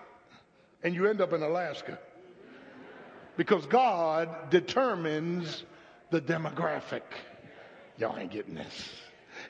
and 0.84 0.94
you 0.94 1.08
end 1.08 1.20
up 1.20 1.32
in 1.32 1.42
Alaska 1.42 1.98
because 3.36 3.66
God 3.66 4.48
determines 4.48 5.64
the 6.10 6.20
demographic. 6.20 7.02
Y'all 7.98 8.16
ain't 8.16 8.30
getting 8.30 8.54
this. 8.54 8.90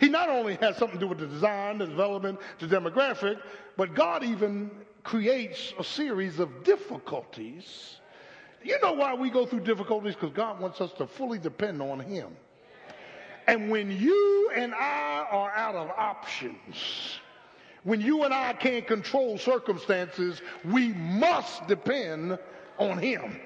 He 0.01 0.09
not 0.09 0.31
only 0.31 0.55
has 0.63 0.79
something 0.79 0.99
to 0.99 1.05
do 1.05 1.09
with 1.11 1.19
the 1.19 1.27
design, 1.27 1.77
the 1.77 1.87
development, 1.87 2.39
the 2.61 2.67
demographic, 2.67 3.39
but 3.77 3.95
God 3.95 4.25
even 4.25 4.71
creates 5.03 5.75
a 5.79 5.85
series 5.85 6.39
of 6.39 6.65
difficulties. 6.65 8.01
You 8.65 8.79
know 8.83 8.95
why 8.95 9.15
we 9.15 9.29
go 9.31 9.45
through 9.45 9.61
difficulties? 9.61 10.15
Because 10.15 10.35
God 10.35 10.59
wants 10.59 10.81
us 10.81 10.91
to 10.95 11.07
fully 11.07 11.39
depend 11.39 11.83
on 11.83 12.01
Him. 12.01 12.29
And 13.47 13.71
when 13.71 13.91
you 13.91 14.51
and 14.57 14.75
I 14.75 15.27
are 15.31 15.51
out 15.51 15.75
of 15.75 15.91
options, 15.91 17.19
when 17.83 18.01
you 18.01 18.25
and 18.25 18.33
I 18.33 18.55
can't 18.55 18.87
control 18.87 19.37
circumstances, 19.37 20.41
we 20.65 20.89
must 20.95 21.67
depend 21.69 22.39
on 22.79 22.97
Him. 22.97 23.39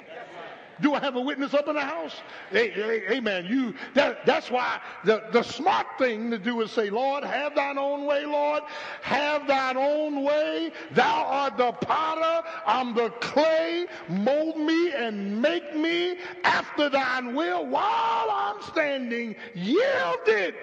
Do 0.80 0.94
I 0.94 1.00
have 1.00 1.16
a 1.16 1.20
witness 1.20 1.54
up 1.54 1.66
in 1.68 1.74
the 1.74 1.80
house? 1.80 2.14
Amen. 2.54 3.46
You 3.46 3.74
that, 3.94 4.24
that's 4.24 4.50
why 4.50 4.80
the, 5.04 5.24
the 5.32 5.42
smart 5.42 5.86
thing 5.98 6.30
to 6.30 6.38
do 6.38 6.60
is 6.60 6.70
say, 6.70 6.90
Lord, 6.90 7.24
have 7.24 7.54
thine 7.54 7.78
own 7.78 8.04
way, 8.06 8.24
Lord. 8.24 8.62
Have 9.02 9.46
thine 9.46 9.76
own 9.76 10.22
way. 10.22 10.72
Thou 10.92 11.24
art 11.24 11.56
the 11.56 11.72
potter. 11.72 12.48
I'm 12.66 12.94
the 12.94 13.10
clay. 13.20 13.86
Mold 14.08 14.58
me 14.58 14.92
and 14.92 15.42
make 15.42 15.74
me 15.74 16.18
after 16.44 16.88
thine 16.88 17.34
will 17.34 17.66
while 17.66 18.30
I'm 18.30 18.62
standing 18.62 19.34
yielded 19.54 20.54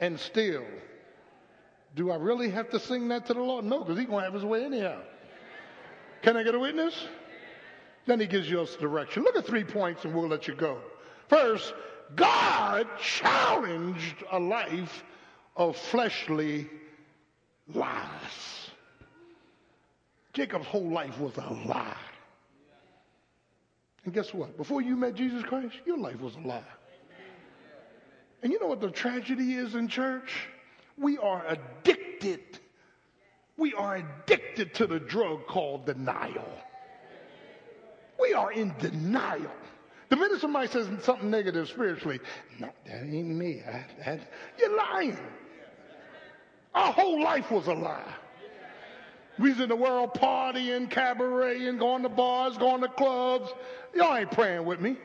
and 0.00 0.18
still. 0.18 0.64
Do 1.94 2.10
I 2.10 2.16
really 2.16 2.50
have 2.50 2.70
to 2.70 2.80
sing 2.80 3.08
that 3.08 3.26
to 3.26 3.34
the 3.34 3.40
Lord? 3.40 3.64
No, 3.64 3.80
because 3.80 3.98
he's 3.98 4.06
going 4.06 4.20
to 4.20 4.24
have 4.24 4.34
his 4.34 4.44
way 4.44 4.64
anyhow. 4.64 5.00
Can 6.22 6.36
I 6.36 6.42
get 6.42 6.54
a 6.54 6.58
witness? 6.58 6.94
Then 8.06 8.20
he 8.20 8.26
gives 8.26 8.48
you 8.48 8.60
us 8.60 8.76
direction. 8.76 9.22
Look 9.22 9.36
at 9.36 9.46
three 9.46 9.64
points 9.64 10.04
and 10.04 10.14
we'll 10.14 10.28
let 10.28 10.48
you 10.48 10.54
go. 10.54 10.78
First, 11.28 11.74
God 12.16 12.88
challenged 12.98 14.24
a 14.32 14.38
life 14.38 15.04
of 15.56 15.76
fleshly 15.76 16.68
lies. 17.72 18.70
Jacob's 20.32 20.66
whole 20.66 20.90
life 20.90 21.18
was 21.18 21.36
a 21.36 21.52
lie. 21.66 21.96
And 24.04 24.14
guess 24.14 24.32
what? 24.32 24.56
Before 24.56 24.80
you 24.80 24.96
met 24.96 25.14
Jesus 25.14 25.42
Christ, 25.42 25.74
your 25.84 25.98
life 25.98 26.20
was 26.20 26.34
a 26.36 26.46
lie. 26.46 26.62
And 28.42 28.52
you 28.52 28.58
know 28.58 28.66
what 28.66 28.80
the 28.80 28.90
tragedy 28.90 29.54
is 29.54 29.74
in 29.74 29.88
church? 29.88 30.48
We 30.96 31.18
are 31.18 31.44
addicted. 31.46 32.58
We 33.56 33.74
are 33.74 33.96
addicted 33.96 34.74
to 34.74 34.86
the 34.86 34.98
drug 34.98 35.46
called 35.46 35.86
denial. 35.86 36.48
We 38.20 38.34
are 38.34 38.52
in 38.52 38.74
denial. 38.78 39.50
The 40.08 40.16
minute 40.16 40.40
somebody 40.40 40.66
says 40.66 40.88
something 41.02 41.30
negative 41.30 41.68
spiritually, 41.68 42.18
no, 42.58 42.68
that 42.84 43.02
ain't 43.02 43.28
me. 43.28 43.62
I, 43.66 43.84
that, 44.04 44.20
you're 44.58 44.76
lying. 44.76 45.16
Our 46.74 46.92
whole 46.92 47.22
life 47.22 47.50
was 47.50 47.68
a 47.68 47.72
lie. 47.72 48.14
We 49.38 49.50
was 49.50 49.60
in 49.60 49.68
the 49.68 49.76
world 49.76 50.14
partying, 50.14 50.90
cabareting, 50.90 51.78
going 51.78 52.02
to 52.02 52.08
bars, 52.08 52.58
going 52.58 52.82
to 52.82 52.88
clubs. 52.88 53.50
Y'all 53.94 54.16
ain't 54.16 54.30
praying 54.30 54.64
with 54.64 54.80
me. 54.80 54.96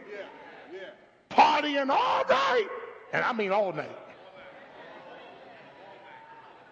Partying 1.30 1.90
all 1.90 2.26
night. 2.28 2.68
And 3.14 3.24
I 3.24 3.32
mean 3.32 3.52
all 3.52 3.72
night. 3.72 3.98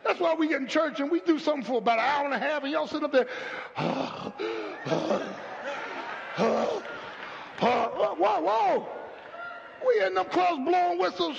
That's 0.03 0.19
why 0.19 0.33
we 0.33 0.49
get 0.49 0.59
in 0.59 0.67
church 0.67 0.99
and 0.99 1.09
we 1.09 1.21
do 1.21 1.39
something 1.39 1.63
for 1.63 1.77
about 1.77 1.99
an 1.99 2.05
hour 2.05 2.25
and 2.25 2.33
a 2.33 2.39
half 2.39 2.63
and 2.63 2.71
y'all 2.71 2.87
sit 2.87 3.03
up 3.03 3.13
there. 3.13 3.27
whoa, 6.37 8.13
whoa. 8.17 8.87
We 9.85 10.05
in 10.05 10.13
them 10.13 10.25
clubs 10.25 10.63
blowing 10.65 10.99
whistles. 10.99 11.37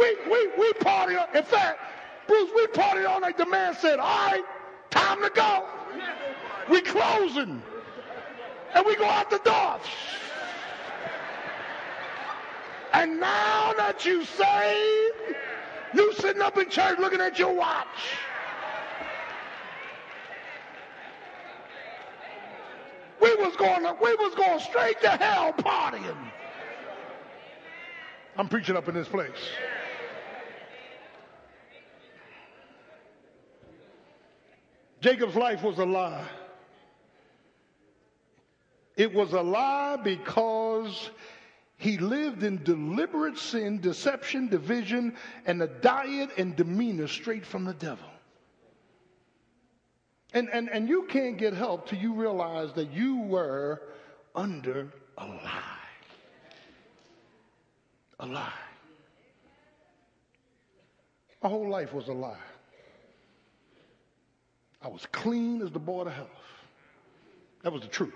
We, 0.00 0.16
we, 0.30 0.50
we 0.58 0.72
party. 0.74 1.16
In 1.34 1.42
fact, 1.44 1.80
Bruce, 2.26 2.50
we 2.54 2.66
party 2.68 3.04
all 3.04 3.20
night. 3.20 3.38
The 3.38 3.46
man 3.46 3.74
said, 3.74 3.98
all 3.98 4.26
right, 4.28 4.44
time 4.90 5.22
to 5.22 5.30
go. 5.30 5.64
We 6.70 6.80
closing. 6.82 7.62
And 8.74 8.86
we 8.86 8.96
go 8.96 9.06
out 9.06 9.30
the 9.30 9.38
door. 9.38 9.80
And 12.92 13.20
now 13.20 13.72
that 13.76 14.04
you 14.04 14.24
saved, 14.24 15.36
you 15.94 16.12
sitting 16.14 16.42
up 16.42 16.58
in 16.58 16.68
church 16.68 16.98
looking 16.98 17.20
at 17.20 17.38
your 17.38 17.52
watch. 17.52 17.86
We 23.20 23.34
was 23.36 23.56
going 23.56 23.82
to, 23.82 23.96
we 24.02 24.14
was 24.14 24.34
going 24.34 24.60
straight 24.60 25.00
to 25.02 25.10
hell 25.10 25.52
partying. 25.52 26.16
I'm 28.36 28.48
preaching 28.48 28.76
up 28.76 28.88
in 28.88 28.94
this 28.94 29.08
place. 29.08 29.30
Jacob's 35.00 35.36
life 35.36 35.62
was 35.62 35.78
a 35.78 35.84
lie. 35.84 36.24
It 38.96 39.12
was 39.12 39.32
a 39.32 39.42
lie 39.42 39.96
because 40.02 41.10
he 41.76 41.98
lived 41.98 42.42
in 42.42 42.62
deliberate 42.62 43.38
sin, 43.38 43.80
deception, 43.80 44.48
division, 44.48 45.14
and 45.44 45.62
a 45.62 45.66
diet 45.66 46.30
and 46.38 46.56
demeanor 46.56 47.06
straight 47.06 47.44
from 47.44 47.64
the 47.64 47.74
devil. 47.74 48.08
And, 50.36 50.50
and, 50.52 50.68
and 50.68 50.86
you 50.86 51.04
can't 51.04 51.38
get 51.38 51.54
help 51.54 51.88
till 51.88 51.98
you 51.98 52.12
realize 52.12 52.70
that 52.74 52.92
you 52.92 53.22
were 53.22 53.80
under 54.34 54.86
a 55.16 55.24
lie. 55.24 55.62
A 58.20 58.26
lie. 58.26 58.52
My 61.42 61.48
whole 61.48 61.70
life 61.70 61.94
was 61.94 62.08
a 62.08 62.12
lie. 62.12 62.36
I 64.82 64.88
was 64.88 65.06
clean 65.10 65.62
as 65.62 65.70
the 65.70 65.78
board 65.78 66.06
of 66.06 66.12
health. 66.12 66.28
That 67.62 67.72
was 67.72 67.80
the 67.80 67.88
truth. 67.88 68.12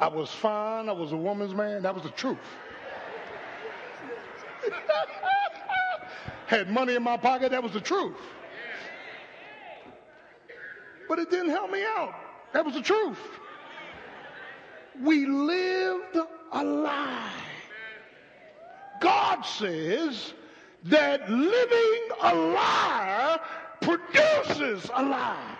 I 0.00 0.08
was 0.08 0.30
fine. 0.30 0.88
I 0.88 0.92
was 0.92 1.12
a 1.12 1.18
woman's 1.18 1.54
man. 1.54 1.82
That 1.82 1.94
was 1.94 2.04
the 2.04 2.08
truth. 2.12 2.38
Had 6.52 6.68
money 6.68 6.94
in 6.94 7.02
my 7.02 7.16
pocket. 7.16 7.50
That 7.52 7.62
was 7.62 7.72
the 7.72 7.80
truth. 7.80 8.18
But 11.08 11.18
it 11.18 11.30
didn't 11.30 11.48
help 11.48 11.70
me 11.70 11.82
out. 11.82 12.14
That 12.52 12.62
was 12.62 12.74
the 12.74 12.82
truth. 12.82 13.16
We 15.02 15.24
lived 15.24 16.18
a 16.52 16.62
lie. 16.62 17.32
God 19.00 19.40
says 19.46 20.34
that 20.84 21.30
living 21.30 22.08
a 22.20 22.34
lie 22.34 23.40
produces 23.80 24.90
a 24.92 25.02
lie. 25.02 25.56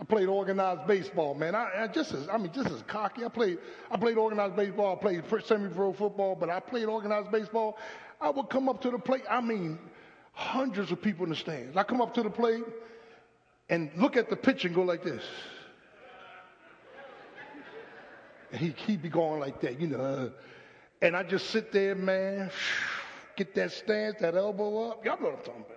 I 0.00 0.04
played 0.04 0.26
organized 0.26 0.88
baseball, 0.88 1.34
man. 1.34 1.54
I, 1.54 1.84
I, 1.84 1.86
just 1.86 2.12
as 2.12 2.28
I 2.28 2.36
mean, 2.36 2.50
just 2.52 2.70
as 2.70 2.82
cocky. 2.82 3.24
I 3.24 3.28
played 3.28 3.58
I 3.92 3.96
played 3.96 4.18
organized 4.18 4.56
baseball. 4.56 4.96
I 4.96 5.00
played 5.00 5.22
semi-pro 5.44 5.92
football, 5.92 6.34
but 6.34 6.50
I 6.50 6.58
played 6.58 6.86
organized 6.86 7.30
baseball. 7.30 7.78
I 8.20 8.30
would 8.30 8.48
come 8.48 8.68
up 8.68 8.80
to 8.82 8.90
the 8.90 8.98
plate. 8.98 9.22
I 9.28 9.40
mean, 9.40 9.78
hundreds 10.32 10.92
of 10.92 11.00
people 11.02 11.24
in 11.24 11.30
the 11.30 11.36
stands. 11.36 11.76
I 11.76 11.82
come 11.82 12.00
up 12.00 12.14
to 12.14 12.22
the 12.22 12.30
plate 12.30 12.64
and 13.68 13.90
look 13.96 14.16
at 14.16 14.30
the 14.30 14.36
pitch 14.36 14.64
and 14.64 14.74
go 14.74 14.82
like 14.82 15.02
this. 15.02 15.22
And 18.52 18.60
he 18.60 18.74
he'd 18.86 19.02
be 19.02 19.08
going 19.08 19.40
like 19.40 19.60
that, 19.60 19.80
you 19.80 19.88
know. 19.88 20.00
Uh, 20.00 20.28
and 21.02 21.16
I 21.16 21.22
just 21.22 21.50
sit 21.50 21.72
there, 21.72 21.94
man. 21.94 22.50
Get 23.36 23.54
that 23.56 23.72
stance, 23.72 24.16
that 24.20 24.34
elbow 24.34 24.90
up. 24.90 25.04
Y'all 25.04 25.20
know 25.20 25.26
what 25.26 25.38
I'm 25.38 25.44
talking 25.44 25.64
about. 25.66 25.76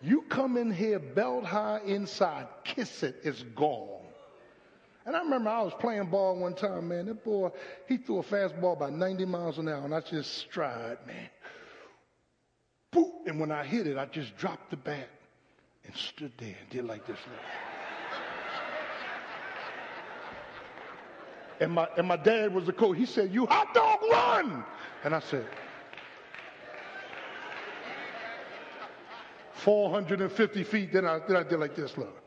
You 0.00 0.22
come 0.28 0.56
in 0.56 0.72
here 0.72 0.98
belt 0.98 1.44
high 1.44 1.80
inside, 1.86 2.46
kiss 2.62 3.02
it, 3.02 3.16
it's 3.22 3.42
gone. 3.54 4.04
And 5.06 5.14
I 5.14 5.20
remember 5.20 5.50
I 5.50 5.62
was 5.62 5.74
playing 5.78 6.06
ball 6.06 6.36
one 6.36 6.54
time, 6.54 6.88
man. 6.88 7.06
That 7.06 7.24
boy, 7.24 7.50
he 7.88 7.98
threw 7.98 8.18
a 8.18 8.22
fastball 8.22 8.76
about 8.76 8.92
90 8.92 9.24
miles 9.26 9.58
an 9.58 9.68
hour, 9.68 9.84
and 9.84 9.94
I 9.94 10.00
just 10.00 10.38
stride, 10.38 10.98
man. 11.06 11.28
Boop. 12.94 13.26
And 13.26 13.40
when 13.40 13.50
I 13.50 13.64
hit 13.64 13.86
it, 13.86 13.98
I 13.98 14.06
just 14.06 14.36
dropped 14.38 14.70
the 14.70 14.76
bat 14.76 15.08
and 15.84 15.94
stood 15.96 16.32
there 16.38 16.54
and 16.60 16.70
did 16.70 16.84
like 16.84 17.06
this. 17.06 17.18
and 21.60 21.72
my, 21.72 21.88
and 21.98 22.06
my 22.06 22.16
dad 22.16 22.54
was 22.54 22.66
the 22.66 22.72
coach. 22.72 22.96
He 22.96 23.06
said, 23.06 23.32
You 23.32 23.46
hot 23.46 23.74
dog, 23.74 24.00
run! 24.10 24.64
And 25.02 25.14
I 25.14 25.20
said, 25.20 25.46
450 29.64 30.62
feet. 30.64 30.92
Then 30.92 31.06
I, 31.06 31.20
then 31.26 31.36
I 31.36 31.42
did 31.42 31.58
like 31.58 31.74
this, 31.74 31.96
look. 31.96 32.20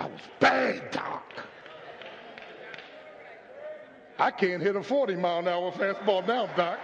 I 0.00 0.06
was 0.06 0.20
bad, 0.40 0.90
Doc. 0.90 1.27
I 4.18 4.30
can't 4.32 4.60
hit 4.60 4.74
a 4.74 4.82
40 4.82 5.14
mile 5.16 5.38
an 5.38 5.48
hour 5.48 5.70
fastball 5.72 6.26
now, 6.26 6.46
Doc. 6.56 6.80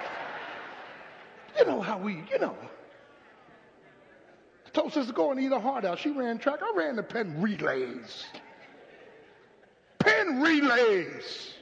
You 1.58 1.64
know 1.64 1.80
how 1.80 1.98
we, 1.98 2.22
you 2.30 2.38
know. 2.38 2.56
I 4.66 4.70
told 4.70 4.92
sister 4.92 5.12
go 5.12 5.32
and 5.32 5.40
eat 5.40 5.50
her 5.50 5.58
heart 5.58 5.84
out. 5.84 5.98
She 5.98 6.10
ran 6.10 6.38
track. 6.38 6.60
I 6.62 6.72
ran 6.76 6.96
the 6.96 7.02
Penn 7.02 7.40
Relays. 7.40 8.24
Penn 9.98 10.40
Relays. 10.40 11.54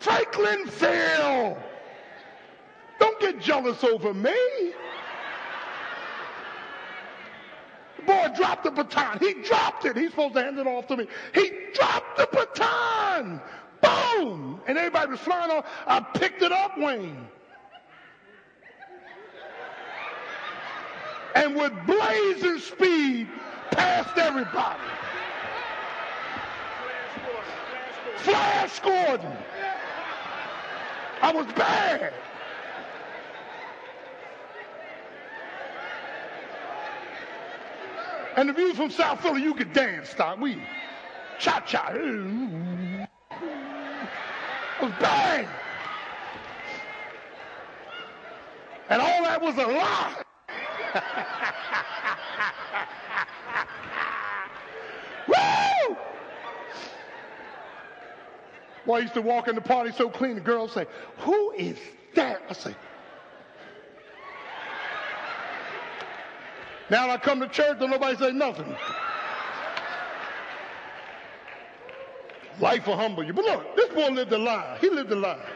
Franklin 0.00 0.66
Field. 0.66 1.56
Don't 2.98 3.20
get 3.20 3.40
jealous 3.40 3.82
over 3.84 4.12
me. 4.12 4.72
The 7.96 8.02
boy 8.04 8.28
dropped 8.36 8.64
the 8.64 8.70
baton. 8.70 9.18
He 9.18 9.34
dropped 9.42 9.84
it. 9.84 9.96
He's 9.96 10.10
supposed 10.10 10.34
to 10.34 10.42
hand 10.42 10.58
it 10.58 10.66
off 10.66 10.86
to 10.88 10.96
me. 10.96 11.06
He 11.34 11.50
dropped 11.74 12.16
the 12.16 12.28
baton. 12.32 13.40
Boom! 14.18 14.60
And 14.66 14.76
everybody 14.76 15.10
was 15.10 15.20
flying 15.20 15.50
off. 15.50 15.66
I 15.86 16.00
picked 16.00 16.42
it 16.42 16.52
up, 16.52 16.76
Wayne. 16.78 17.28
And 21.34 21.54
with 21.54 21.72
blazing 21.86 22.58
speed, 22.58 23.28
passed 23.70 24.16
everybody. 24.18 24.82
Flash 28.16 28.80
Gordon. 28.80 29.36
I 31.20 31.32
was 31.32 31.46
bad. 31.54 32.12
And 38.36 38.50
if 38.50 38.58
you 38.58 38.74
from 38.74 38.90
South 38.90 39.20
Philly, 39.20 39.42
you 39.42 39.54
could 39.54 39.72
dance, 39.72 40.10
stop. 40.10 40.38
We 40.38 40.58
cha 41.38 41.60
cha. 41.60 41.92
Bad. 44.80 45.48
And 48.88 49.02
all 49.02 49.24
that 49.24 49.42
was 49.42 49.56
a 49.56 49.66
lie. 49.66 50.14
Woo! 58.86 58.94
I 58.94 59.00
used 59.00 59.14
to 59.14 59.22
walk 59.22 59.48
in 59.48 59.56
the 59.56 59.60
party 59.60 59.90
so 59.92 60.08
clean, 60.08 60.36
the 60.36 60.40
girls 60.40 60.72
say, 60.72 60.86
Who 61.18 61.52
is 61.52 61.76
that? 62.14 62.40
I 62.48 62.52
say, 62.52 62.74
Now 66.90 67.10
I 67.10 67.18
come 67.18 67.40
to 67.40 67.48
church 67.48 67.78
and 67.80 67.90
nobody 67.90 68.16
say 68.16 68.32
nothing. 68.32 68.74
Life 72.60 72.86
will 72.86 72.96
humble 72.96 73.24
you. 73.24 73.32
But 73.32 73.44
look, 73.44 73.76
this 73.76 73.88
boy 73.90 74.08
lived 74.08 74.32
a 74.32 74.38
lie. 74.38 74.78
He 74.80 74.90
lived 74.90 75.12
a 75.12 75.16
lie. 75.16 75.46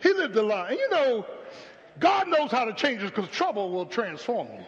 He 0.00 0.12
lived 0.12 0.36
a 0.36 0.42
lie. 0.42 0.70
And 0.70 0.78
you 0.78 0.90
know, 0.90 1.26
God 1.98 2.28
knows 2.28 2.50
how 2.50 2.64
to 2.64 2.72
change 2.72 3.02
us 3.02 3.10
because 3.10 3.28
trouble 3.28 3.70
will 3.70 3.86
transform 3.86 4.48
you. 4.48 4.64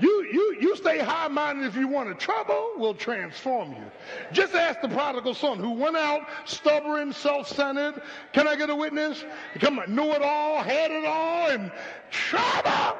You, 0.00 0.26
you, 0.32 0.56
you 0.60 0.76
stay 0.76 0.98
high 0.98 1.28
minded 1.28 1.66
if 1.66 1.76
you 1.76 1.86
want 1.86 2.08
to. 2.08 2.14
Trouble 2.14 2.72
will 2.78 2.94
transform 2.94 3.72
you. 3.72 3.84
Just 4.32 4.54
ask 4.54 4.80
the 4.80 4.88
prodigal 4.88 5.34
son 5.34 5.58
who 5.58 5.72
went 5.72 5.96
out 5.96 6.22
stubborn, 6.46 7.12
self 7.12 7.48
centered. 7.48 8.00
Can 8.32 8.48
I 8.48 8.56
get 8.56 8.70
a 8.70 8.74
witness? 8.74 9.22
Come 9.60 9.78
on, 9.78 9.94
knew 9.94 10.10
it 10.12 10.22
all, 10.22 10.62
had 10.62 10.90
it 10.90 11.04
all, 11.04 11.50
and 11.50 11.70
trouble 12.10 12.98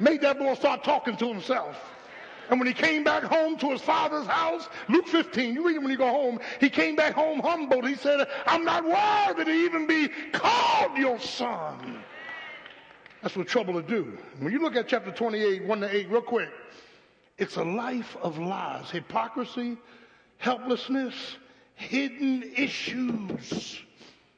made 0.00 0.20
that 0.22 0.38
boy 0.38 0.54
start 0.54 0.82
talking 0.82 1.16
to 1.16 1.28
himself. 1.28 1.76
And 2.50 2.60
when 2.60 2.66
he 2.66 2.74
came 2.74 3.04
back 3.04 3.22
home 3.22 3.56
to 3.58 3.70
his 3.70 3.80
father's 3.80 4.26
house, 4.26 4.68
Luke 4.88 5.08
15, 5.08 5.54
you 5.54 5.66
read 5.66 5.76
it 5.76 5.82
when 5.82 5.90
you 5.90 5.96
go 5.96 6.08
home, 6.08 6.40
he 6.60 6.68
came 6.68 6.96
back 6.96 7.14
home 7.14 7.40
humbled. 7.40 7.86
He 7.86 7.94
said, 7.94 8.26
I'm 8.46 8.64
not 8.64 8.84
worthy 8.84 9.44
to 9.44 9.50
even 9.50 9.86
be 9.86 10.08
called 10.32 10.96
your 10.98 11.18
son. 11.18 12.02
That's 13.22 13.36
what 13.36 13.48
trouble 13.48 13.74
will 13.74 13.82
do. 13.82 14.18
When 14.38 14.52
you 14.52 14.58
look 14.58 14.76
at 14.76 14.86
chapter 14.86 15.10
28, 15.10 15.64
1 15.64 15.80
to 15.80 15.96
8, 15.96 16.10
real 16.10 16.20
quick, 16.20 16.50
it's 17.38 17.56
a 17.56 17.64
life 17.64 18.16
of 18.22 18.38
lies, 18.38 18.90
hypocrisy, 18.90 19.78
helplessness, 20.38 21.14
hidden 21.74 22.44
issues. 22.56 23.80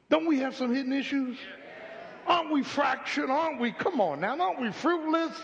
Don't 0.08 0.26
we 0.26 0.38
have 0.38 0.54
some 0.54 0.72
hidden 0.72 0.92
issues? 0.92 1.36
Aren't 2.26 2.52
we 2.52 2.62
fractured? 2.62 3.28
Aren't 3.30 3.60
we? 3.60 3.72
Come 3.72 4.00
on 4.00 4.20
now, 4.20 4.38
aren't 4.40 4.60
we 4.60 4.70
fruitless? 4.70 5.36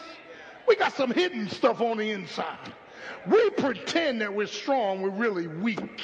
We 0.66 0.76
got 0.76 0.94
some 0.94 1.10
hidden 1.10 1.48
stuff 1.48 1.80
on 1.80 1.98
the 1.98 2.10
inside. 2.10 2.72
We 3.26 3.50
pretend 3.50 4.20
that 4.20 4.32
we're 4.32 4.46
strong, 4.46 5.02
we're 5.02 5.10
really 5.10 5.46
weak. 5.46 6.00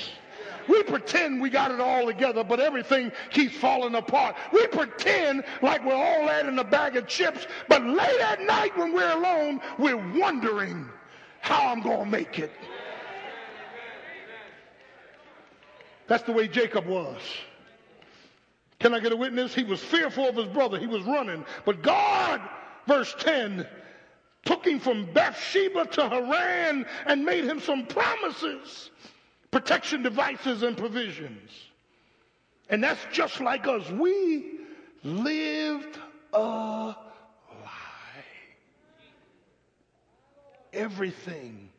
We 0.68 0.82
pretend 0.82 1.40
we 1.40 1.48
got 1.48 1.70
it 1.70 1.80
all 1.80 2.06
together, 2.06 2.44
but 2.44 2.60
everything 2.60 3.10
keeps 3.30 3.56
falling 3.56 3.94
apart. 3.94 4.36
We 4.52 4.66
pretend 4.66 5.44
like 5.62 5.84
we're 5.84 5.94
all 5.94 6.26
that 6.26 6.46
in 6.46 6.58
a 6.58 6.64
bag 6.64 6.96
of 6.96 7.06
chips, 7.06 7.46
but 7.68 7.82
late 7.82 8.20
at 8.20 8.42
night 8.42 8.76
when 8.76 8.92
we're 8.92 9.10
alone, 9.10 9.60
we're 9.78 10.18
wondering 10.18 10.86
how 11.40 11.68
I'm 11.68 11.80
going 11.80 12.04
to 12.04 12.10
make 12.10 12.38
it. 12.38 12.52
That's 16.06 16.24
the 16.24 16.32
way 16.32 16.48
Jacob 16.48 16.86
was. 16.86 17.20
Can 18.78 18.94
I 18.94 19.00
get 19.00 19.12
a 19.12 19.16
witness? 19.16 19.54
He 19.54 19.64
was 19.64 19.82
fearful 19.82 20.28
of 20.28 20.36
his 20.36 20.46
brother. 20.46 20.78
He 20.78 20.86
was 20.86 21.02
running. 21.02 21.44
But 21.64 21.82
God, 21.82 22.40
verse 22.86 23.14
10, 23.18 23.66
took 24.44 24.66
him 24.66 24.80
from 24.80 25.06
Bathsheba 25.12 25.86
to 25.86 26.08
Haran 26.08 26.86
and 27.06 27.24
made 27.24 27.44
him 27.44 27.60
some 27.60 27.86
promises, 27.86 28.90
protection 29.50 30.02
devices, 30.02 30.62
and 30.62 30.76
provisions. 30.76 31.50
And 32.70 32.82
that's 32.82 33.00
just 33.12 33.40
like 33.40 33.66
us. 33.66 33.90
We 33.90 34.60
lived 35.02 35.98
a 36.32 36.38
lie. 36.38 36.94
Everything 40.72 41.70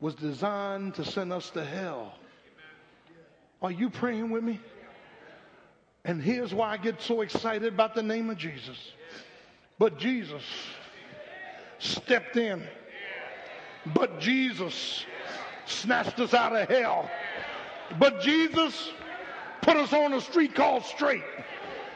was 0.00 0.14
designed 0.14 0.94
to 0.96 1.04
send 1.04 1.32
us 1.32 1.50
to 1.50 1.64
hell. 1.64 2.14
Are 3.62 3.72
you 3.72 3.90
praying 3.90 4.30
with 4.30 4.44
me? 4.44 4.60
And 6.04 6.22
here's 6.22 6.54
why 6.54 6.70
I 6.70 6.76
get 6.76 7.02
so 7.02 7.20
excited 7.20 7.72
about 7.72 7.94
the 7.94 8.02
name 8.02 8.30
of 8.30 8.38
Jesus. 8.38 8.78
But 9.78 9.98
Jesus 9.98 10.42
stepped 11.78 12.36
in. 12.36 12.62
But 13.94 14.20
Jesus 14.20 15.04
snatched 15.66 16.18
us 16.20 16.34
out 16.34 16.54
of 16.54 16.68
hell. 16.68 17.10
But 17.98 18.20
Jesus 18.20 18.90
put 19.62 19.76
us 19.76 19.92
on 19.92 20.12
a 20.12 20.20
street 20.20 20.54
called 20.54 20.84
straight. 20.84 21.22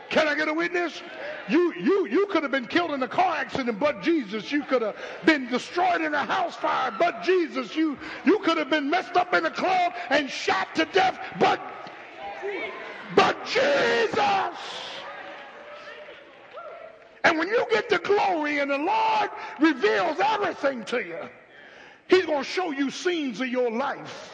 Can 0.09 0.29
I 0.29 0.35
get 0.35 0.49
a 0.49 0.53
witness? 0.53 1.03
You, 1.49 1.73
you, 1.75 2.07
you 2.07 2.27
could 2.27 2.43
have 2.43 2.53
been 2.53 2.67
killed 2.67 2.91
in 2.91 3.03
a 3.03 3.09
car 3.09 3.35
accident, 3.37 3.81
but 3.81 4.03
Jesus. 4.03 4.53
You 4.53 4.63
could 4.63 4.83
have 4.83 4.95
been 5.25 5.49
destroyed 5.49 6.03
in 6.03 6.13
a 6.13 6.25
house 6.25 6.55
fire, 6.55 6.95
but 6.99 7.23
Jesus. 7.23 7.75
You, 7.75 7.99
you 8.25 8.39
could 8.41 8.59
have 8.59 8.69
been 8.69 8.91
messed 8.91 9.17
up 9.17 9.33
in 9.33 9.47
a 9.47 9.51
club 9.51 9.95
and 10.11 10.29
shot 10.29 10.69
to 10.75 10.85
death, 10.87 11.19
but, 11.41 11.61
but 13.17 13.43
Jesus. 13.47 14.82
And 17.25 17.39
when 17.39 17.49
you 17.49 17.65
get 17.71 17.89
the 17.89 17.99
glory 17.99 18.59
and 18.59 18.71
the 18.71 18.79
Lord 18.79 19.31
reveals 19.61 20.19
everything 20.21 20.85
to 20.87 20.99
you, 20.99 21.29
He's 22.09 22.27
going 22.27 22.43
to 22.43 22.49
show 22.49 22.73
you 22.73 22.91
scenes 22.91 23.41
of 23.41 23.49
your 23.49 23.71
life. 23.71 24.31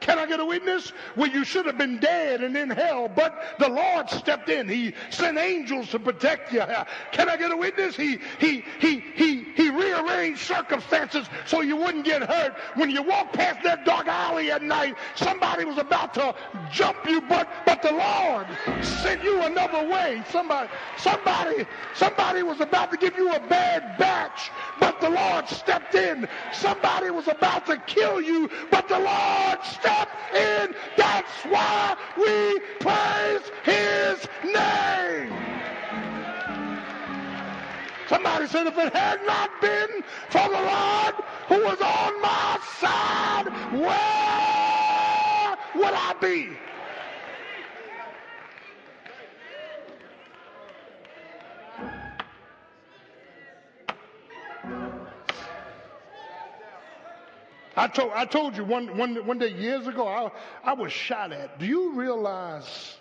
Can 0.00 0.18
I 0.18 0.26
get 0.26 0.38
a 0.38 0.44
witness? 0.44 0.90
Where 1.14 1.30
you 1.30 1.44
should 1.44 1.64
have 1.64 1.78
been 1.78 1.98
dead 1.98 2.42
and 2.42 2.54
in 2.56 2.68
hell, 2.68 3.08
but 3.08 3.56
the 3.58 3.70
Lord 3.70 4.10
stepped 4.10 4.50
in. 4.50 4.68
He 4.68 4.92
sent 5.08 5.38
angels 5.38 5.88
to 5.90 5.98
protect 5.98 6.52
you. 6.52 6.62
Can 7.12 7.30
I 7.30 7.38
get 7.38 7.50
a 7.50 7.56
witness? 7.56 7.96
He 7.96 8.18
he 8.38 8.64
he 8.80 9.00
he 9.00 9.44
he 9.54 9.63
rearranged 9.74 10.40
circumstances 10.40 11.28
so 11.46 11.60
you 11.60 11.76
wouldn't 11.76 12.04
get 12.04 12.22
hurt. 12.22 12.54
When 12.74 12.90
you 12.90 13.02
walk 13.02 13.32
past 13.32 13.62
that 13.62 13.84
dark 13.84 14.06
alley 14.06 14.50
at 14.50 14.62
night, 14.62 14.96
somebody 15.14 15.64
was 15.64 15.78
about 15.78 16.14
to 16.14 16.34
jump 16.70 17.08
you, 17.08 17.20
but 17.22 17.48
but 17.66 17.82
the 17.82 17.92
Lord 17.92 18.46
sent 18.82 19.22
you 19.22 19.42
another 19.42 19.86
way. 19.88 20.22
Somebody, 20.30 20.68
somebody, 20.98 21.66
somebody 21.94 22.42
was 22.42 22.60
about 22.60 22.90
to 22.92 22.96
give 22.96 23.16
you 23.16 23.32
a 23.34 23.40
bad 23.40 23.98
batch, 23.98 24.52
but 24.80 25.00
the 25.00 25.10
Lord 25.10 25.48
stepped 25.48 25.94
in. 25.94 26.28
Somebody 26.52 27.10
was 27.10 27.28
about 27.28 27.66
to 27.66 27.78
kill 27.78 28.20
you, 28.20 28.50
but 28.70 28.88
the 28.88 28.98
Lord 28.98 29.58
stepped 29.64 30.34
in. 30.34 30.74
That's 30.96 31.44
why 31.44 31.96
we 32.16 32.60
praise 32.80 33.50
his 33.64 34.28
name. 34.44 35.53
Somebody 38.14 38.46
said, 38.46 38.68
if 38.68 38.78
it 38.78 38.94
had 38.94 39.26
not 39.26 39.60
been 39.60 40.04
for 40.28 40.48
the 40.48 40.60
Lord 40.60 41.14
who 41.48 41.64
was 41.64 41.80
on 41.80 42.22
my 42.22 42.60
side, 42.78 43.48
where 43.72 45.56
would 45.74 45.92
I 45.92 46.14
be? 46.20 46.50
I 57.76 57.88
told, 57.88 58.12
I 58.14 58.24
told 58.26 58.56
you 58.56 58.62
one, 58.62 58.96
one, 58.96 59.26
one 59.26 59.38
day 59.40 59.48
years 59.48 59.88
ago, 59.88 60.06
I, 60.06 60.30
I 60.62 60.74
was 60.74 60.92
shot 60.92 61.32
at. 61.32 61.58
Do 61.58 61.66
you 61.66 61.94
realize 61.94 62.96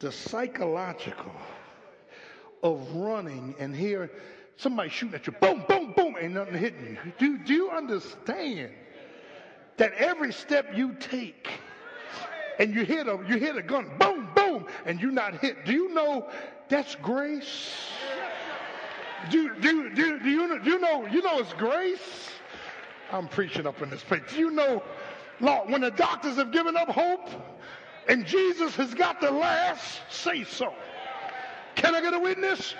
the 0.00 0.10
psychological 0.10 1.30
of 2.64 2.96
running 2.96 3.54
and 3.60 3.74
hear 3.74 4.10
somebody 4.60 4.90
shooting 4.90 5.14
at 5.14 5.26
you, 5.26 5.32
boom, 5.40 5.64
boom, 5.68 5.92
boom, 5.96 6.16
ain't 6.20 6.34
nothing 6.34 6.54
hitting 6.54 6.98
you? 7.04 7.12
Do, 7.18 7.38
do 7.38 7.54
you 7.54 7.70
understand 7.70 8.70
that 9.76 9.92
every 9.94 10.32
step 10.32 10.72
you 10.74 10.94
take 11.00 11.48
and 12.58 12.74
you 12.74 12.84
hit 12.84 13.08
a, 13.08 13.18
you 13.26 13.38
hit 13.38 13.56
a 13.56 13.62
gun, 13.62 13.90
boom, 13.98 14.28
boom, 14.34 14.66
and 14.84 15.00
you're 15.00 15.10
not 15.10 15.38
hit, 15.40 15.64
do 15.64 15.72
you 15.72 15.94
know 15.94 16.28
that's 16.68 16.94
grace? 16.96 17.72
Do, 19.30 19.54
do, 19.56 19.90
do, 19.90 20.18
do, 20.20 20.30
you, 20.30 20.60
do 20.60 20.70
you 20.70 20.78
know, 20.78 21.06
you 21.06 21.22
know 21.22 21.38
it's 21.38 21.52
grace? 21.54 22.30
I'm 23.12 23.28
preaching 23.28 23.66
up 23.66 23.82
in 23.82 23.90
this 23.90 24.02
place. 24.02 24.22
Do 24.30 24.38
you 24.38 24.50
know, 24.50 24.82
Lord, 25.40 25.70
when 25.70 25.80
the 25.80 25.90
doctors 25.90 26.36
have 26.36 26.52
given 26.52 26.76
up 26.76 26.88
hope 26.88 27.28
and 28.08 28.26
Jesus 28.26 28.74
has 28.76 28.94
got 28.94 29.20
the 29.20 29.30
last 29.30 30.00
say 30.10 30.44
so. 30.44 30.74
Can 31.76 31.94
I 31.94 32.00
get 32.00 32.12
a 32.12 32.18
witness? 32.18 32.74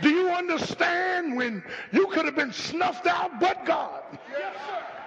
Do 0.00 0.10
you 0.10 0.28
understand 0.30 1.36
when 1.36 1.62
you 1.92 2.06
could 2.08 2.24
have 2.24 2.34
been 2.34 2.52
snuffed 2.52 3.06
out 3.06 3.38
but 3.40 3.64
God? 3.64 4.02
Yes, 4.30 4.54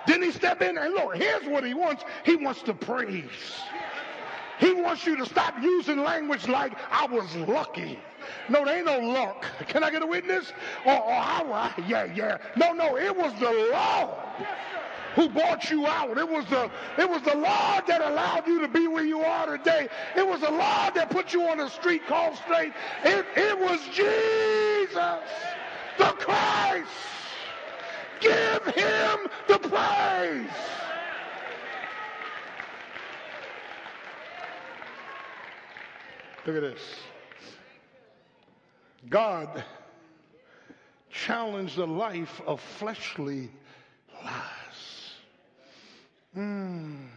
Didn't 0.05 0.23
he 0.23 0.31
step 0.31 0.61
in 0.61 0.77
and 0.77 0.93
look, 0.93 1.15
here's 1.15 1.45
what 1.45 1.65
he 1.65 1.73
wants. 1.73 2.03
He 2.23 2.35
wants 2.35 2.61
to 2.63 2.73
praise. 2.73 3.29
He 4.59 4.73
wants 4.73 5.05
you 5.05 5.15
to 5.17 5.25
stop 5.25 5.53
using 5.61 6.03
language 6.03 6.47
like 6.47 6.73
I 6.89 7.05
was 7.05 7.35
lucky. 7.35 7.99
No, 8.49 8.65
there 8.65 8.77
ain't 8.77 8.85
no 8.85 8.99
luck. 8.99 9.45
Can 9.67 9.83
I 9.83 9.91
get 9.91 10.01
a 10.01 10.07
witness? 10.07 10.51
Or, 10.85 10.93
or 10.93 11.13
I, 11.13 11.41
uh, 11.77 11.81
yeah, 11.87 12.05
yeah. 12.05 12.37
No, 12.55 12.73
no, 12.73 12.97
it 12.97 13.15
was 13.15 13.33
the 13.39 13.51
Lord 13.71 14.17
who 15.17 15.27
bought 15.27 15.71
you 15.71 15.87
out. 15.87 16.15
It 16.15 16.29
was 16.29 16.45
the 16.45 16.69
it 16.97 17.09
was 17.09 17.23
the 17.23 17.33
Lord 17.33 17.87
that 17.87 18.01
allowed 18.01 18.45
you 18.45 18.61
to 18.61 18.67
be 18.67 18.87
where 18.87 19.03
you 19.03 19.21
are 19.21 19.57
today. 19.57 19.89
It 20.15 20.25
was 20.25 20.41
the 20.41 20.51
Lord 20.51 20.93
that 20.93 21.09
put 21.09 21.33
you 21.33 21.49
on 21.49 21.59
a 21.59 21.69
street 21.71 22.05
called 22.05 22.37
straight. 22.37 22.71
It, 23.03 23.25
it 23.35 23.59
was 23.59 23.79
Jesus, 23.91 25.19
the 25.97 26.13
Christ. 26.19 26.91
Give 28.19 28.63
him 28.75 29.27
the 29.47 29.57
praise. 29.57 30.49
Look 36.45 36.55
at 36.55 36.61
this. 36.61 36.81
God 39.09 39.63
challenged 41.09 41.75
the 41.75 41.87
life 41.87 42.39
of 42.45 42.61
fleshly 42.61 43.49
lies. 44.23 44.56
Mm. 46.37 47.07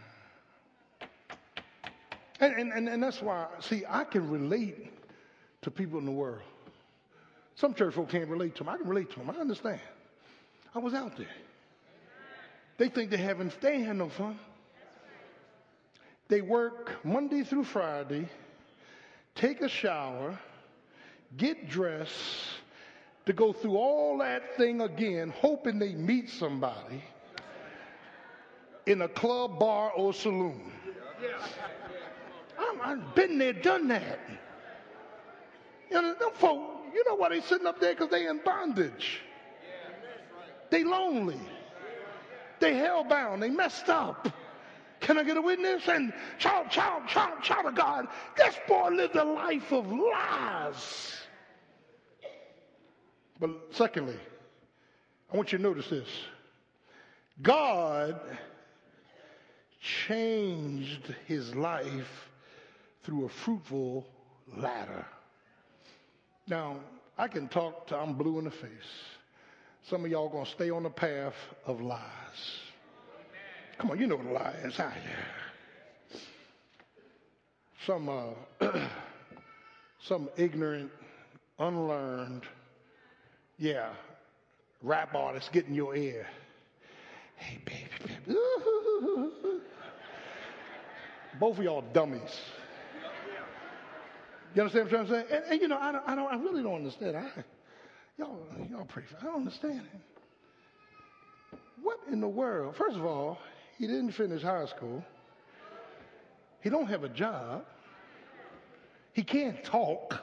And, 2.39 2.53
and, 2.55 2.73
and, 2.73 2.89
and 2.89 3.03
that's 3.03 3.21
why, 3.21 3.45
see, 3.59 3.83
I 3.87 4.03
can 4.03 4.27
relate 4.29 4.91
to 5.61 5.69
people 5.69 5.99
in 5.99 6.05
the 6.05 6.11
world. 6.11 6.41
Some 7.53 7.75
church 7.75 7.93
folk 7.93 8.09
can't 8.09 8.27
relate 8.27 8.55
to 8.55 8.63
them. 8.63 8.69
I 8.73 8.77
can 8.77 8.87
relate 8.87 9.11
to 9.11 9.19
them. 9.19 9.29
I 9.29 9.35
understand. 9.35 9.79
I 10.73 10.79
was 10.79 10.95
out 10.95 11.17
there. 11.17 11.27
They 12.79 12.89
think 12.89 13.11
they 13.11 13.17
haven't, 13.17 13.59
they 13.61 13.73
ain't 13.73 13.85
had 13.85 13.97
no 13.97 14.09
fun. 14.09 14.39
They 16.27 16.41
work 16.41 16.95
Monday 17.03 17.43
through 17.43 17.65
Friday, 17.65 18.27
take 19.35 19.61
a 19.61 19.69
shower, 19.69 20.39
get 21.37 21.69
dressed, 21.69 22.15
to 23.27 23.33
go 23.33 23.53
through 23.53 23.75
all 23.75 24.17
that 24.17 24.57
thing 24.57 24.81
again, 24.81 25.31
hoping 25.37 25.77
they 25.77 25.93
meet 25.93 26.29
somebody 26.29 27.03
in 28.85 29.01
a 29.01 29.07
club, 29.07 29.59
bar, 29.59 29.91
or 29.91 30.13
saloon. 30.13 30.71
I'm, 32.59 32.81
I've 32.81 33.15
been 33.15 33.37
there, 33.37 33.53
done 33.53 33.87
that. 33.89 34.19
You 35.89 36.01
know, 36.01 36.13
them 36.13 36.31
folk, 36.33 36.61
you 36.93 37.03
know 37.05 37.15
why 37.15 37.29
they 37.29 37.41
sitting 37.41 37.67
up 37.67 37.79
there? 37.79 37.93
Because 37.93 38.09
they 38.09 38.27
in 38.27 38.39
bondage. 38.43 39.21
They 40.69 40.83
lonely. 40.83 41.39
They 42.59 42.73
hellbound. 42.73 43.41
They 43.41 43.49
messed 43.49 43.89
up. 43.89 44.27
Can 45.01 45.17
I 45.17 45.23
get 45.23 45.35
a 45.35 45.41
witness? 45.41 45.87
And 45.87 46.13
child, 46.37 46.69
child, 46.69 47.07
child, 47.07 47.41
child 47.41 47.65
of 47.65 47.75
God, 47.75 48.07
this 48.37 48.55
boy 48.67 48.89
lived 48.89 49.15
a 49.15 49.23
life 49.23 49.71
of 49.71 49.91
lies. 49.91 51.15
But 53.39 53.49
secondly, 53.71 54.17
I 55.33 55.35
want 55.35 55.51
you 55.51 55.57
to 55.57 55.63
notice 55.63 55.89
this. 55.89 56.07
God 57.41 58.19
changed 60.07 61.13
his 61.27 61.55
life 61.55 62.29
through 63.03 63.25
a 63.25 63.29
fruitful 63.29 64.05
ladder. 64.55 65.05
Now, 66.47 66.77
I 67.17 67.27
can 67.27 67.47
talk 67.47 67.87
till 67.87 67.97
I'm 67.97 68.13
blue 68.13 68.39
in 68.39 68.45
the 68.45 68.51
face. 68.51 68.69
Some 69.89 70.05
of 70.05 70.11
y'all 70.11 70.29
gonna 70.29 70.45
stay 70.45 70.69
on 70.69 70.83
the 70.83 70.89
path 70.89 71.33
of 71.65 71.81
lies. 71.81 71.99
Come 73.77 73.91
on, 73.91 73.99
you 73.99 74.05
know 74.05 74.17
the 74.17 74.31
lies 74.31 74.79
out 74.79 74.93
here. 74.93 76.21
Some 77.87 78.09
uh, 78.09 78.29
some 80.03 80.29
ignorant, 80.37 80.91
unlearned, 81.57 82.43
yeah, 83.57 83.89
rap 84.83 85.15
artists 85.15 85.49
get 85.51 85.65
in 85.65 85.73
your 85.73 85.95
ear. 85.95 86.27
Hey, 87.37 87.57
baby, 87.65 87.89
baby. 88.27 88.37
Both 91.39 91.57
of 91.57 91.63
y'all 91.63 91.83
dummies. 91.93 92.39
You 94.53 94.63
understand 94.63 94.91
what 94.91 94.99
I'm 94.99 95.07
saying? 95.07 95.25
And, 95.31 95.43
and 95.49 95.61
you 95.61 95.67
know, 95.67 95.77
I 95.79 95.91
don't, 95.91 96.03
I 96.07 96.15
don't, 96.15 96.31
I 96.31 96.35
really 96.35 96.61
don't 96.61 96.75
understand. 96.75 97.15
I, 97.15 97.29
y'all, 98.17 98.37
y'all 98.69 98.87
for. 98.89 99.03
I 99.19 99.23
don't 99.23 99.35
understand 99.35 99.81
it. 99.93 101.57
What 101.81 101.99
in 102.11 102.19
the 102.19 102.27
world? 102.27 102.75
First 102.75 102.97
of 102.97 103.05
all, 103.05 103.39
he 103.77 103.87
didn't 103.87 104.11
finish 104.11 104.41
high 104.41 104.65
school. 104.65 105.03
He 106.61 106.69
don't 106.69 106.87
have 106.87 107.03
a 107.03 107.09
job. 107.09 107.65
He 109.13 109.23
can't 109.23 109.63
talk. 109.63 110.21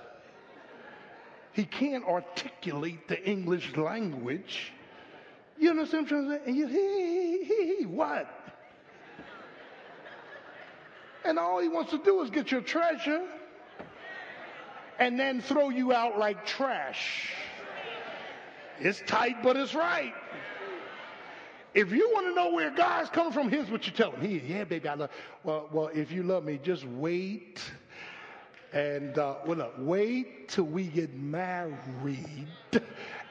He 1.52 1.64
can't 1.64 2.04
articulate 2.04 3.08
the 3.08 3.22
English 3.28 3.76
language. 3.76 4.72
You 5.58 5.70
understand 5.70 6.08
what 6.08 6.18
I'm 6.18 6.28
trying 6.28 6.38
to 6.38 6.44
say? 6.44 6.50
And 6.50 6.56
you, 6.56 6.66
he, 6.68 7.44
he, 7.44 7.76
he, 7.78 7.86
what? 7.86 8.32
And 11.24 11.38
all 11.38 11.60
he 11.60 11.68
wants 11.68 11.90
to 11.90 11.98
do 11.98 12.22
is 12.22 12.30
get 12.30 12.50
your 12.50 12.60
treasure 12.60 13.26
and 14.98 15.18
then 15.18 15.40
throw 15.40 15.68
you 15.68 15.92
out 15.92 16.18
like 16.18 16.46
trash. 16.46 17.32
It's 18.80 19.02
tight, 19.06 19.42
but 19.42 19.56
it's 19.56 19.74
right. 19.74 20.14
If 21.74 21.92
you 21.92 22.10
want 22.12 22.26
to 22.26 22.34
know 22.34 22.52
where 22.52 22.70
God's 22.70 23.10
coming 23.10 23.32
from, 23.32 23.50
here's 23.50 23.70
what 23.70 23.86
you 23.86 23.92
tell 23.92 24.12
him. 24.12 24.20
He, 24.20 24.38
yeah, 24.52 24.64
baby, 24.64 24.88
I 24.88 24.94
love. 24.94 25.10
Well, 25.44 25.68
well, 25.72 25.90
if 25.92 26.10
you 26.10 26.22
love 26.22 26.44
me, 26.44 26.58
just 26.62 26.84
wait 26.84 27.60
and 28.72 29.16
uh, 29.18 29.36
well, 29.46 29.58
look, 29.58 29.74
wait 29.78 30.48
till 30.48 30.64
we 30.64 30.84
get 30.84 31.14
married 31.14 32.48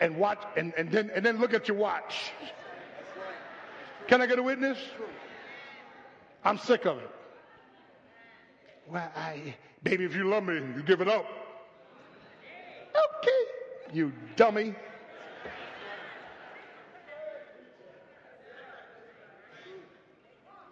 and 0.02 0.18
watch, 0.18 0.42
and, 0.56 0.74
and 0.78 0.92
then 0.92 1.12
and 1.14 1.26
then 1.26 1.40
look 1.40 1.54
at 1.54 1.68
your 1.68 1.78
watch. 1.78 2.32
Can 4.08 4.22
I 4.22 4.26
get 4.26 4.40
a 4.40 4.44
witness? 4.44 4.78
I'm 6.44 6.58
sick 6.58 6.86
of 6.86 6.98
it. 6.98 7.12
Well, 8.90 9.12
I, 9.16 9.56
baby, 9.84 10.06
if 10.06 10.16
you 10.16 10.30
love 10.30 10.44
me, 10.44 10.56
you 10.56 10.84
give 10.84 11.02
it 11.02 11.10
up. 11.10 11.26
Okay, 12.96 13.94
you 13.94 14.14
dummy. 14.38 14.74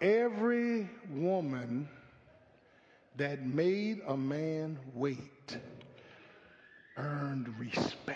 Every 0.00 0.88
woman 1.10 1.88
that 3.16 3.44
made 3.44 4.00
a 4.06 4.16
man 4.16 4.78
wait 4.94 5.58
earned 6.96 7.48
respect. 7.58 8.15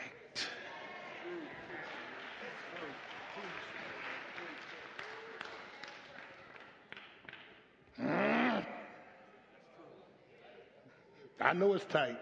I 11.50 11.52
know 11.52 11.74
it's 11.74 11.84
tight. 11.86 12.16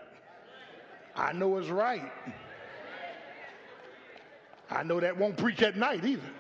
I 1.14 1.34
know 1.34 1.58
it's 1.58 1.68
right. 1.68 2.10
I 4.70 4.82
know 4.82 5.00
that 5.00 5.18
won't 5.18 5.36
preach 5.36 5.60
at 5.60 5.76
night 5.76 6.02
either. 6.02 6.30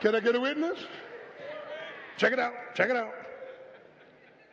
Can 0.00 0.16
I 0.16 0.18
get 0.18 0.34
a 0.34 0.40
witness? 0.40 0.80
Check 2.16 2.32
it 2.32 2.40
out. 2.40 2.54
Check 2.74 2.90
it 2.90 2.96
out. 2.96 3.12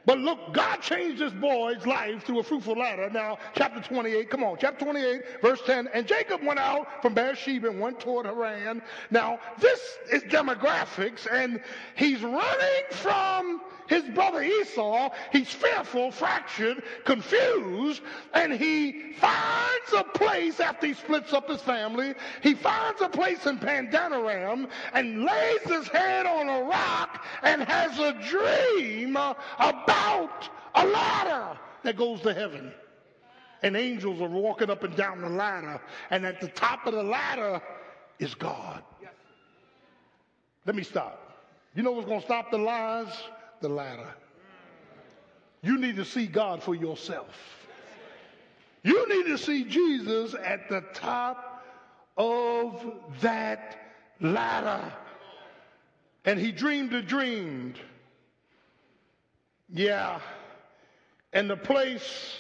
But 0.06 0.18
look, 0.20 0.54
God 0.54 0.78
changed 0.78 1.22
this 1.22 1.34
boy's 1.34 1.86
life 1.86 2.24
through 2.24 2.40
a 2.40 2.44
fruitful 2.44 2.76
ladder. 2.76 3.10
Now, 3.10 3.38
chapter 3.56 3.82
28, 3.82 4.30
come 4.30 4.44
on, 4.44 4.58
chapter 4.60 4.86
28, 4.86 5.42
verse 5.42 5.62
10. 5.66 5.90
And 5.94 6.08
Jacob 6.08 6.44
went 6.44 6.60
out 6.60 7.02
from 7.02 7.14
Beersheba 7.14 7.70
and 7.70 7.80
went 7.80 8.00
toward 8.00 8.26
Haran. 8.26 8.82
Now, 9.12 9.40
this 9.60 9.80
is 10.12 10.24
demographics, 10.24 11.28
and 11.32 11.62
he's 11.96 12.24
running 12.24 12.84
from 12.90 13.62
his 13.92 14.04
brother 14.16 14.42
Esau. 14.42 15.10
He's 15.32 15.50
fearful, 15.50 16.12
fractured, 16.12 16.82
confused, 17.04 18.02
and 18.34 18.54
he 18.54 19.14
finds 19.20 19.94
a 19.96 20.04
place 20.04 20.62
after 20.62 20.88
he 20.88 20.94
splits 20.94 21.34
up 21.34 21.50
his 21.50 21.62
family. 21.62 22.16
He 22.42 22.54
finds 22.54 23.02
a 23.02 23.10
place 23.10 23.46
in 23.46 23.60
Padanaram 23.60 24.70
and 24.94 25.26
lays 25.26 25.62
his 25.64 25.88
head 25.90 26.26
on 26.26 26.48
a 26.48 26.64
rock 26.64 27.26
and 27.44 27.62
has 27.64 28.00
a 28.00 28.14
dream 28.30 29.18
about 29.18 29.91
a 30.76 30.86
ladder 30.86 31.60
that 31.84 31.98
goes 31.98 32.22
to 32.22 32.34
heaven. 32.34 32.74
And 33.64 33.78
angels 33.78 34.20
are 34.22 34.28
walking 34.28 34.70
up 34.70 34.84
and 34.84 34.96
down 34.96 35.22
the 35.22 35.30
ladder, 35.30 35.80
and 36.10 36.26
at 36.26 36.42
the 36.42 36.48
top 36.48 36.88
of 36.88 36.94
the 36.94 37.04
ladder 37.04 37.62
is 38.18 38.34
God. 38.34 38.84
Let 40.66 40.76
me 40.76 40.84
stop. 40.84 41.20
You 41.76 41.84
know 41.84 41.92
what's 41.92 42.08
going 42.08 42.22
to 42.22 42.26
stop 42.26 42.50
the 42.52 42.58
lies? 42.58 43.08
the 43.62 43.70
ladder. 43.70 44.14
You 45.62 45.78
need 45.78 45.96
to 45.96 46.06
see 46.06 46.26
God 46.26 46.62
for 46.62 46.76
yourself. 46.76 47.38
You 48.84 49.08
need 49.08 49.28
to 49.28 49.38
see 49.38 49.64
Jesus 49.64 50.34
at 50.44 50.68
the 50.68 50.84
top 50.94 51.64
of 52.18 52.84
that 53.22 53.78
ladder. 54.20 54.92
And 56.26 56.40
he 56.40 56.52
dreamed 56.52 56.94
a 56.94 57.02
dream. 57.02 57.76
Yeah. 59.74 60.20
And 61.34 61.50
the 61.50 61.58
place 61.58 62.38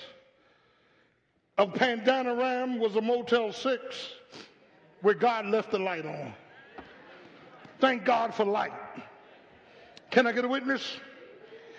of 1.57 1.73
Padanaram 1.73 2.79
was 2.79 2.95
a 2.95 3.01
Motel 3.01 3.53
6 3.53 4.09
where 5.01 5.13
God 5.13 5.45
left 5.45 5.71
the 5.71 5.79
light 5.79 6.05
on. 6.05 6.33
Thank 7.79 8.05
God 8.05 8.33
for 8.35 8.45
light. 8.45 8.73
Can 10.11 10.27
I 10.27 10.33
get 10.33 10.45
a 10.45 10.47
witness? 10.47 10.97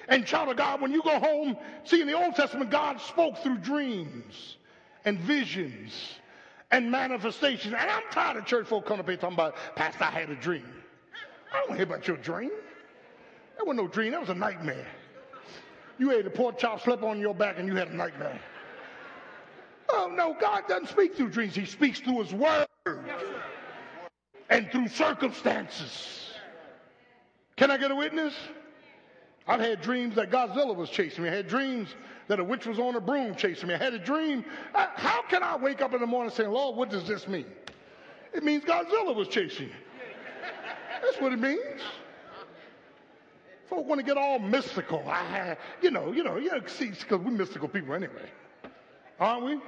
And 0.09 0.27
child 0.27 0.49
of 0.49 0.57
God, 0.57 0.81
when 0.81 0.93
you 0.93 1.03
go 1.03 1.19
home, 1.21 1.57
see 1.85 2.01
in 2.01 2.07
the 2.07 2.15
Old 2.15 2.35
Testament, 2.35 2.71
God 2.71 3.01
spoke 3.01 3.39
through 3.39 3.59
dreams 3.59 4.57
and 5.05 5.19
visions 5.21 5.93
and 6.71 6.91
manifestations. 6.91 7.75
And 7.79 7.91
I'm 7.91 8.03
tired 8.11 8.39
of 8.39 8.47
church 8.47 8.67
folk 8.67 8.87
coming 8.87 9.01
up 9.01 9.09
here 9.09 9.17
talking 9.17 9.35
about, 9.35 9.55
Pastor, 9.77 10.05
I 10.05 10.11
had 10.11 10.31
a 10.31 10.35
dream. 10.35 10.67
I 11.53 11.59
don't 11.59 11.69
want 11.69 11.81
to 11.81 11.87
hear 11.87 11.95
about 11.95 12.09
your 12.09 12.17
dream. 12.17 12.51
That 13.59 13.67
wasn't 13.67 13.85
no 13.85 13.89
dream, 13.89 14.13
that 14.13 14.21
was 14.21 14.31
a 14.31 14.35
nightmare. 14.35 14.87
You 15.99 16.13
ate 16.13 16.27
a 16.27 16.31
pork 16.31 16.59
chop, 16.59 16.81
slept 16.83 17.03
on 17.03 17.21
your 17.21 17.35
back, 17.35 17.59
and 17.59 17.69
you 17.69 17.77
had 17.77 17.89
a 17.89 17.97
nightmare. 17.97 18.41
Oh, 19.89 20.11
no, 20.15 20.35
God 20.41 20.65
doesn't 20.69 20.89
speak 20.89 21.17
through 21.17 21.31
dreams. 21.31 21.55
He 21.55 21.67
speaks 21.67 22.01
through 22.01 22.23
His 22.23 22.33
Word 22.33 22.67
and 24.49 24.71
through 24.71 24.89
circumstances. 24.89 26.33
Can 27.57 27.71
I 27.71 27.77
get 27.77 27.91
a 27.91 27.95
witness? 27.95 28.35
I've 29.47 29.61
had 29.61 29.83
dreams 29.83 30.15
that 30.15 30.31
Godzilla 30.31 30.75
was 30.75 30.89
chasing 30.89 31.25
me. 31.25 31.31
I 31.31 31.35
had 31.35 31.49
dreams 31.49 31.95
that 32.29 32.39
a 32.39 32.45
witch 32.45 32.67
was 32.67 32.79
on 32.79 32.95
a 32.95 33.01
broom 33.01 33.35
chasing 33.35 33.69
me. 33.69 33.75
I 33.75 33.79
had 33.79 33.93
a 33.93 33.99
dream. 33.99 34.45
Uh, 34.75 34.87
how 34.95 35.23
can 35.23 35.43
I 35.43 35.57
wake 35.57 35.83
up 35.83 35.93
in 35.95 36.01
the 36.01 36.07
morning 36.07 36.33
saying, 36.33 36.51
Lord, 36.51 36.77
what 36.77 36.91
does 36.91 37.07
this 37.07 37.27
mean? 37.27 37.47
It 38.33 38.45
means 38.45 38.65
Godzilla 38.65 39.15
was 39.15 39.29
chasing 39.29 39.67
you. 39.67 39.75
That's 41.03 41.21
what 41.21 41.33
it 41.33 41.41
means. 41.41 41.81
Folk 43.73 43.87
want 43.87 44.01
to 44.01 44.05
get 44.05 44.19
all 44.19 44.39
mystical. 44.39 45.03
I, 45.09 45.57
you 45.81 45.91
know, 45.91 46.13
you 46.13 46.23
know, 46.23 46.37
know, 46.37 46.61
see, 46.67 46.91
because 46.91 47.21
we're 47.21 47.31
mystical 47.31 47.69
people 47.69 47.95
anyway, 47.95 48.29
aren't 49.19 49.47
we? 49.47 49.61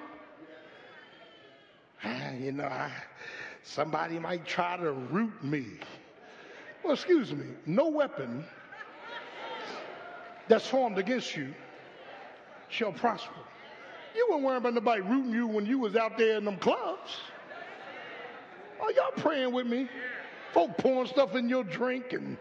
Ah, 2.05 2.33
you 2.33 2.53
know, 2.53 2.67
I, 2.67 2.93
somebody 3.63 4.19
might 4.19 4.45
try 4.45 4.77
to 4.77 4.93
root 4.93 5.43
me. 5.43 5.65
Well, 6.83 6.93
excuse 6.93 7.33
me, 7.33 7.47
no 7.65 7.89
weapon 7.89 8.45
that's 10.49 10.67
formed 10.67 10.99
against 10.99 11.35
you 11.35 11.55
shall 12.69 12.93
prosper. 12.93 13.33
You 14.15 14.29
weren't 14.31 14.43
worrying 14.43 14.59
about 14.59 14.75
nobody 14.75 15.01
rooting 15.01 15.33
you 15.33 15.47
when 15.47 15.65
you 15.65 15.79
was 15.79 15.97
out 15.97 16.19
there 16.19 16.37
in 16.37 16.45
them 16.45 16.59
clubs. 16.59 17.21
Are 18.83 18.93
y'all 18.93 19.13
praying 19.17 19.51
with 19.51 19.67
me? 19.67 19.89
Folk 20.53 20.77
pouring 20.77 21.09
stuff 21.09 21.35
in 21.37 21.49
your 21.49 21.65
drink 21.65 22.13
and, 22.13 22.37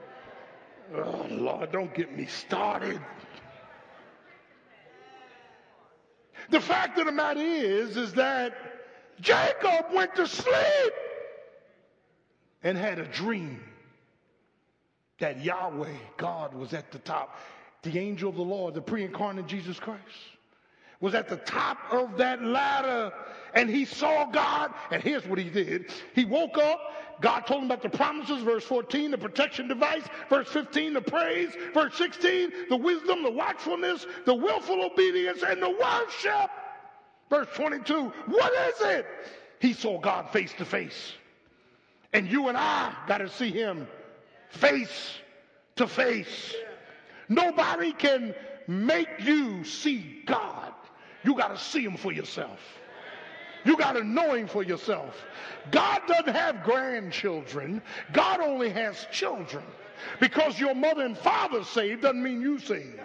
oh, 0.96 1.28
Lord, 1.30 1.72
don't 1.72 1.94
get 1.94 2.16
me 2.16 2.26
started. 2.26 3.00
The 6.50 6.60
fact 6.60 6.98
of 7.00 7.06
the 7.06 7.12
matter 7.12 7.39
is, 7.39 7.98
is 7.98 8.14
that 8.14 8.54
Jacob 9.22 9.86
went 9.94 10.16
to 10.16 10.28
sleep 10.28 10.94
and 12.64 12.78
had 12.78 13.00
a 13.00 13.06
dream 13.06 13.62
that 15.20 15.44
Yahweh, 15.44 15.96
God, 16.18 16.54
was 16.54 16.74
at 16.74 16.91
the 16.91 17.00
top 17.00 17.38
the 17.84 18.00
angel 18.00 18.30
of 18.30 18.36
the 18.36 18.41
Lord, 18.41 18.74
the 18.74 18.82
pre 18.82 19.04
incarnate 19.04 19.48
Jesus 19.48 19.80
Christ, 19.80 20.02
was 21.04 21.14
at 21.14 21.28
the 21.28 21.36
top 21.36 21.78
of 21.91 22.16
that 22.16 22.41
ladder 22.41 23.12
and 23.54 23.70
he 23.70 23.84
saw 23.84 24.24
God. 24.26 24.74
And 24.89 25.04
here's 25.04 25.28
what 25.28 25.38
he 25.38 25.49
did 25.49 25.91
he 26.16 26.24
woke 26.24 26.58
up. 26.58 26.80
God 27.20 27.41
told 27.41 27.64
him 27.64 27.66
about 27.70 27.84
the 27.84 27.89
promises, 27.89 28.41
verse 28.41 28.64
14, 28.64 29.12
the 29.12 29.18
protection 29.18 29.68
device, 29.68 30.04
verse 30.30 30.47
15, 30.47 30.93
the 30.93 31.01
praise, 31.01 31.49
verse 31.74 31.95
16, 31.97 32.51
the 32.70 32.78
wisdom, 32.78 33.22
the 33.22 33.32
watchfulness, 33.32 34.08
the 34.26 34.34
willful 34.34 34.82
obedience, 34.84 35.43
and 35.45 35.62
the 35.62 35.70
worship. 35.70 36.49
Verse 37.30 37.47
22, 37.54 38.12
what 38.28 38.54
is 38.70 38.82
it? 38.82 39.06
He 39.60 39.74
saw 39.74 39.99
God 39.99 40.30
face 40.32 40.54
to 40.58 40.66
face. 40.66 41.14
And 42.14 42.32
you 42.32 42.47
and 42.47 42.58
I 42.58 42.93
got 43.08 43.18
to 43.18 43.30
see 43.30 43.51
him 43.51 43.88
face 44.49 45.18
to 45.76 45.86
face. 45.86 46.56
Nobody 47.28 47.91
can 47.91 48.34
make 48.68 49.10
you 49.20 49.64
see 49.64 50.24
God. 50.26 50.72
You 51.24 51.36
got 51.36 51.49
to 51.49 51.57
see 51.57 51.84
him 51.84 51.97
for 51.97 52.11
yourself. 52.11 52.59
You 53.65 53.78
got 53.78 53.93
to 53.93 54.03
know 54.03 54.34
him 54.34 54.47
for 54.47 54.63
yourself. 54.63 55.24
God 55.71 56.01
doesn't 56.07 56.34
have 56.34 56.63
grandchildren. 56.63 57.82
God 58.11 58.41
only 58.41 58.69
has 58.69 59.07
children. 59.11 59.63
Because 60.19 60.59
your 60.59 60.76
mother 60.76 61.05
and 61.05 61.17
father 61.17 61.63
saved 61.63 62.01
doesn't 62.01 62.21
mean 62.21 62.41
you 62.41 62.59
saved. 62.59 62.99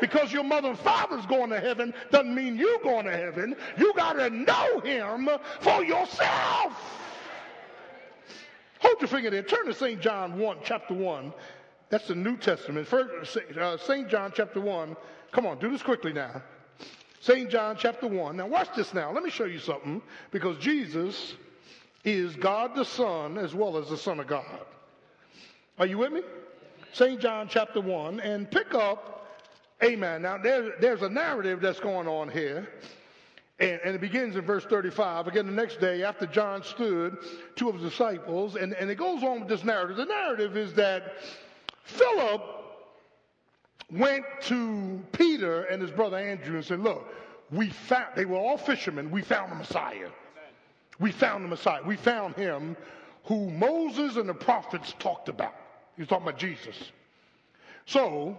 Because 0.00 0.32
your 0.32 0.44
mother 0.44 0.68
and 0.68 0.78
father's 0.78 1.26
going 1.26 1.50
to 1.50 1.58
heaven 1.58 1.92
doesn't 2.12 2.34
mean 2.34 2.56
you 2.56 2.78
going 2.84 3.06
to 3.06 3.16
heaven. 3.16 3.56
You 3.76 3.92
got 3.94 4.14
to 4.14 4.30
know 4.30 4.80
him 4.80 5.28
for 5.60 5.84
yourself. 5.84 6.72
Hold 8.78 9.00
your 9.00 9.08
finger 9.08 9.30
there. 9.30 9.42
Turn 9.42 9.66
to 9.66 9.74
St. 9.74 10.00
John 10.00 10.38
1, 10.38 10.58
chapter 10.62 10.94
1. 10.94 11.32
That's 11.88 12.08
the 12.08 12.14
New 12.14 12.36
Testament. 12.36 12.86
First, 12.86 13.36
uh, 13.36 13.76
St. 13.78 14.08
John 14.08 14.32
chapter 14.34 14.60
1. 14.60 14.96
Come 15.32 15.46
on, 15.46 15.58
do 15.58 15.70
this 15.70 15.82
quickly 15.82 16.12
now. 16.12 16.42
St. 17.26 17.50
John 17.50 17.76
chapter 17.76 18.06
1. 18.06 18.36
Now, 18.36 18.46
watch 18.46 18.68
this 18.76 18.94
now. 18.94 19.10
Let 19.10 19.24
me 19.24 19.30
show 19.30 19.46
you 19.46 19.58
something 19.58 20.00
because 20.30 20.58
Jesus 20.58 21.34
is 22.04 22.36
God 22.36 22.76
the 22.76 22.84
Son 22.84 23.36
as 23.36 23.52
well 23.52 23.76
as 23.78 23.88
the 23.88 23.96
Son 23.96 24.20
of 24.20 24.28
God. 24.28 24.60
Are 25.76 25.86
you 25.86 25.98
with 25.98 26.12
me? 26.12 26.22
St. 26.92 27.20
John 27.20 27.48
chapter 27.50 27.80
1. 27.80 28.20
And 28.20 28.48
pick 28.48 28.74
up, 28.74 29.26
amen. 29.82 30.22
Now, 30.22 30.38
there, 30.38 30.74
there's 30.80 31.02
a 31.02 31.08
narrative 31.08 31.60
that's 31.60 31.80
going 31.80 32.06
on 32.06 32.28
here. 32.28 32.68
And, 33.58 33.80
and, 33.84 33.96
it 33.96 34.00
begins 34.00 34.36
in 34.36 34.42
verse 34.42 34.64
35. 34.66 35.26
Again, 35.26 35.46
the 35.46 35.52
next 35.52 35.80
day, 35.80 36.04
after 36.04 36.26
John 36.26 36.62
stood, 36.62 37.16
two 37.56 37.68
of 37.68 37.74
his 37.80 37.90
disciples, 37.90 38.54
and, 38.54 38.72
and 38.74 38.88
it 38.88 38.98
goes 38.98 39.24
on 39.24 39.40
with 39.40 39.48
this 39.48 39.64
narrative. 39.64 39.96
The 39.96 40.04
narrative 40.04 40.56
is 40.56 40.74
that 40.74 41.14
Philip 41.82 42.55
went 43.92 44.24
to 44.42 45.02
Peter 45.12 45.64
and 45.64 45.80
his 45.80 45.90
brother 45.90 46.16
Andrew 46.16 46.56
and 46.56 46.64
said, 46.64 46.80
Look, 46.80 47.06
we 47.50 47.70
found, 47.70 48.08
they 48.16 48.24
were 48.24 48.36
all 48.36 48.58
fishermen. 48.58 49.10
We 49.10 49.22
found 49.22 49.52
the 49.52 49.56
Messiah. 49.56 50.08
We 50.98 51.12
found 51.12 51.44
the 51.44 51.48
Messiah. 51.48 51.82
We 51.84 51.96
found 51.96 52.34
him 52.36 52.76
who 53.24 53.50
Moses 53.50 54.16
and 54.16 54.28
the 54.28 54.34
prophets 54.34 54.94
talked 54.98 55.28
about. 55.28 55.54
He's 55.96 56.08
talking 56.08 56.26
about 56.26 56.38
Jesus. 56.38 56.92
So, 57.86 58.36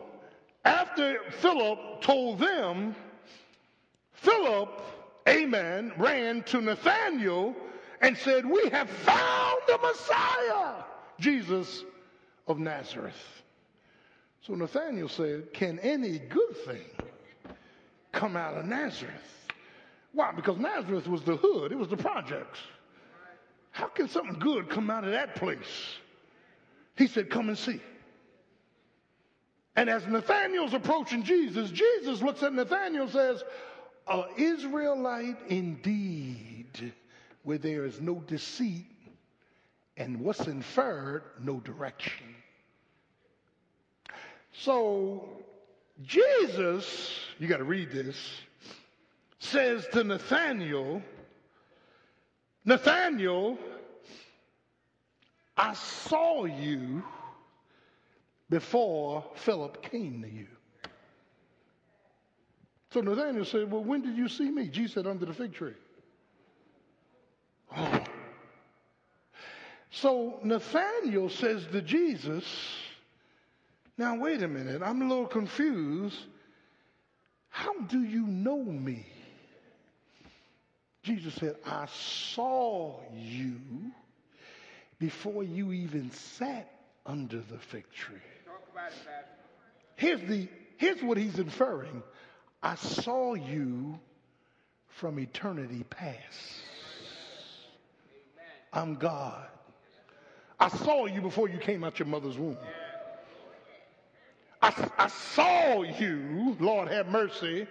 after 0.66 1.20
Philip 1.40 2.02
told 2.02 2.40
them, 2.40 2.96
Philip, 4.14 4.82
amen, 5.28 5.94
ran 5.98 6.44
to 6.44 6.62
Nathanael 6.62 7.56
and 8.02 8.18
said, 8.18 8.46
We 8.46 8.70
have 8.70 8.90
found 8.90 9.60
the 9.68 9.78
Messiah, 9.78 10.84
Jesus 11.20 11.84
of 12.48 12.60
Nazareth. 12.60 13.37
So 14.42 14.54
Nathanael 14.56 15.10
said, 15.10 15.54
Can 15.54 15.80
any 15.80 16.20
good 16.20 16.58
thing 16.66 16.86
come 18.12 18.38
out 18.38 18.56
of 18.56 18.66
Nazareth? 18.66 19.14
Why? 20.14 20.32
Because 20.32 20.58
Nazareth 20.58 21.08
was 21.08 21.24
the 21.24 21.36
hood, 21.36 21.72
it 21.72 21.78
was 21.78 21.90
the 21.90 21.98
projects. 21.98 22.60
How 23.72 23.88
can 23.88 24.08
something 24.08 24.40
good 24.40 24.70
come 24.70 24.90
out 24.90 25.04
of 25.04 25.12
that 25.12 25.36
place? 25.36 25.98
He 26.96 27.08
said, 27.08 27.30
Come 27.30 27.50
and 27.50 27.58
see. 27.58 27.80
And 29.76 29.90
as 29.90 30.08
Nathanael's 30.08 30.74
approaching 30.74 31.22
Jesus, 31.22 31.70
Jesus 31.70 32.24
looks 32.24 32.42
at 32.42 32.52
Nathanael 32.52 33.04
and 33.04 33.12
says, 33.12 33.44
An 34.08 34.24
Israelite 34.36 35.38
indeed, 35.50 36.94
where 37.44 37.60
there 37.60 37.86
is 37.86 38.02
no 38.02 38.16
deceit 38.26 38.88
and 39.96 40.22
what's 40.22 40.48
inferred, 40.48 41.24
no 41.40 41.60
direction. 41.60 42.26
So 44.60 45.24
Jesus, 46.04 47.20
you 47.40 47.48
got 47.48 47.58
to 47.58 47.64
read 47.64 47.92
this, 47.92 48.18
says 49.40 49.88
to 49.94 50.04
Nathanael, 50.04 51.02
Nathanael, 52.66 53.58
I 55.56 55.74
saw 55.74 56.46
you 56.46 57.04
before 58.50 59.24
Philip 59.36 59.82
came 59.84 60.22
to 60.22 60.30
you. 60.30 60.48
So 62.92 63.02
Nathanael 63.02 63.46
said, 63.46 63.72
Well, 63.72 63.84
when 63.84 64.02
did 64.02 64.18
you 64.18 64.28
see 64.28 64.50
me? 64.50 64.68
Jesus 64.70 64.94
said, 64.94 65.08
Under 65.08 65.26
the 65.26 65.34
fig 65.34 65.54
tree. 65.54 65.74
Oh. 67.76 68.04
So 69.90 70.40
Nathanael 70.44 71.30
says 71.30 71.66
to 71.72 71.82
Jesus, 71.82 72.46
Now, 73.98 74.16
wait 74.16 74.44
a 74.44 74.48
minute, 74.48 74.82
I'm 74.84 75.02
a 75.02 75.08
little 75.08 75.26
confused. 75.26 76.18
How 77.50 77.74
do 77.82 78.04
you 78.04 78.28
know 78.28 78.62
me? 78.62 79.06
Jesus 81.02 81.34
said, 81.36 81.56
I 81.66 81.88
saw 81.88 83.00
you 83.16 83.60
before 85.00 85.44
you 85.44 85.72
even 85.72 86.12
sat 86.12 86.70
under 87.06 87.38
the 87.38 87.58
fig 87.58 87.86
tree. 87.92 88.18
Here's, 89.96 90.22
the, 90.22 90.48
here's 90.78 91.02
what 91.02 91.18
he's 91.18 91.40
inferring 91.40 92.04
I 92.62 92.76
saw 92.76 93.34
you 93.34 94.00
from 94.90 95.20
eternity 95.20 95.84
past. 95.90 96.16
I'm 98.74 98.96
God. 98.96 99.48
I 100.60 100.70
saw 100.70 101.06
you 101.06 101.22
before 101.22 101.50
you 101.50 101.58
came 101.58 101.84
out 101.84 102.00
your 102.00 102.08
mother's 102.08 102.38
womb. 102.38 102.58
I, 104.62 104.90
I 104.98 105.08
saw 105.08 105.84
you, 105.84 106.56
Lord 106.60 106.88
have 106.90 107.08
mercy, 107.08 107.68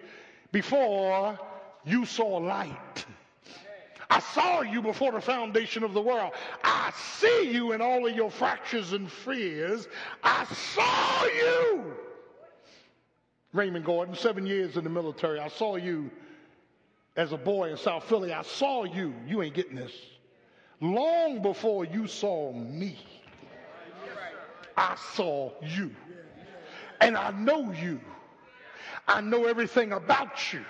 before 0.52 1.38
you 1.84 2.04
saw 2.04 2.36
light. 2.36 3.04
I 4.08 4.20
saw 4.20 4.60
you 4.62 4.82
before 4.82 5.12
the 5.12 5.20
foundation 5.20 5.82
of 5.82 5.92
the 5.92 6.00
world. 6.00 6.32
I 6.62 6.92
see 7.18 7.50
you 7.50 7.72
in 7.72 7.80
all 7.80 8.06
of 8.06 8.14
your 8.14 8.30
fractures 8.30 8.92
and 8.92 9.10
fears. 9.10 9.88
I 10.22 10.44
saw 10.44 11.24
you. 11.24 11.94
Raymond 13.52 13.84
Gordon, 13.84 14.14
seven 14.14 14.46
years 14.46 14.76
in 14.76 14.84
the 14.84 14.90
military. 14.90 15.40
I 15.40 15.48
saw 15.48 15.76
you 15.76 16.10
as 17.16 17.32
a 17.32 17.36
boy 17.36 17.70
in 17.70 17.76
South 17.76 18.04
Philly. 18.04 18.32
I 18.32 18.42
saw 18.42 18.84
you. 18.84 19.12
You 19.26 19.42
ain't 19.42 19.54
getting 19.54 19.76
this. 19.76 19.92
Long 20.80 21.40
before 21.42 21.84
you 21.84 22.06
saw 22.06 22.52
me, 22.52 22.98
I 24.76 24.94
saw 25.14 25.52
you. 25.62 25.90
And 27.00 27.16
I 27.16 27.30
know 27.30 27.72
you. 27.72 28.00
I 29.08 29.20
know 29.20 29.46
everything 29.46 29.92
about 29.92 30.52
you. 30.52 30.64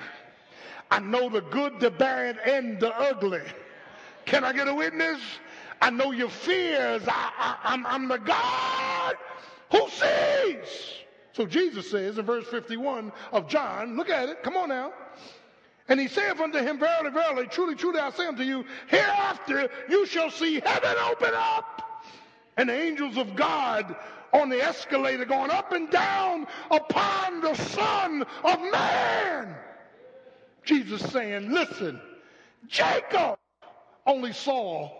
I 0.90 1.00
know 1.00 1.28
the 1.28 1.40
good, 1.40 1.80
the 1.80 1.90
bad, 1.90 2.38
and 2.44 2.78
the 2.78 2.94
ugly. 2.96 3.42
Can 4.24 4.44
I 4.44 4.52
get 4.52 4.68
a 4.68 4.74
witness? 4.74 5.20
I 5.80 5.90
know 5.90 6.12
your 6.12 6.30
fears. 6.30 7.02
I, 7.06 7.82
I'm 7.84 8.08
the 8.08 8.18
God 8.18 9.16
who 9.70 9.88
sees. 9.88 10.92
So 11.32 11.44
Jesus 11.44 11.90
says 11.90 12.18
in 12.18 12.24
verse 12.24 12.46
51 12.46 13.12
of 13.32 13.48
John, 13.48 13.96
look 13.96 14.08
at 14.08 14.28
it, 14.28 14.42
come 14.42 14.56
on 14.56 14.70
now. 14.70 14.92
And 15.88 16.00
he 16.00 16.08
saith 16.08 16.40
unto 16.40 16.58
him, 16.58 16.78
Verily, 16.78 17.10
verily, 17.10 17.46
truly, 17.46 17.74
truly, 17.74 18.00
I 18.00 18.10
say 18.10 18.26
unto 18.26 18.42
you, 18.42 18.64
hereafter 18.88 19.68
you 19.88 20.06
shall 20.06 20.30
see 20.30 20.60
heaven 20.64 20.96
open 21.10 21.32
up, 21.34 22.04
and 22.56 22.68
the 22.68 22.74
angels 22.74 23.16
of 23.16 23.36
God 23.36 23.94
on 24.32 24.48
the 24.48 24.62
escalator 24.62 25.24
going 25.24 25.50
up 25.50 25.72
and 25.72 25.90
down 25.90 26.46
upon 26.70 27.40
the 27.40 27.54
Son 27.54 28.24
of 28.44 28.60
Man. 28.72 29.54
Jesus 30.64 31.00
saying, 31.12 31.50
listen, 31.50 32.00
Jacob 32.66 33.38
only 34.06 34.32
saw 34.32 34.90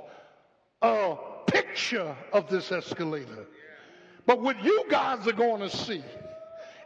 a 0.82 1.16
picture 1.46 2.16
of 2.32 2.48
this 2.48 2.70
escalator. 2.70 3.46
But 4.26 4.42
what 4.42 4.62
you 4.64 4.84
guys 4.88 5.26
are 5.26 5.32
going 5.32 5.60
to 5.60 5.70
see 5.70 6.02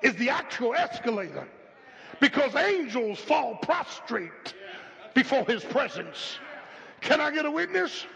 is 0.02 0.14
the 0.16 0.30
actual 0.30 0.74
escalator 0.74 1.46
because 2.20 2.54
angels 2.54 3.18
fall 3.18 3.56
prostrate 3.56 4.54
before 5.14 5.44
his 5.46 5.64
presence. 5.64 6.38
Can 7.00 7.20
I 7.20 7.30
get 7.30 7.46
a 7.46 7.50
witness? 7.50 8.06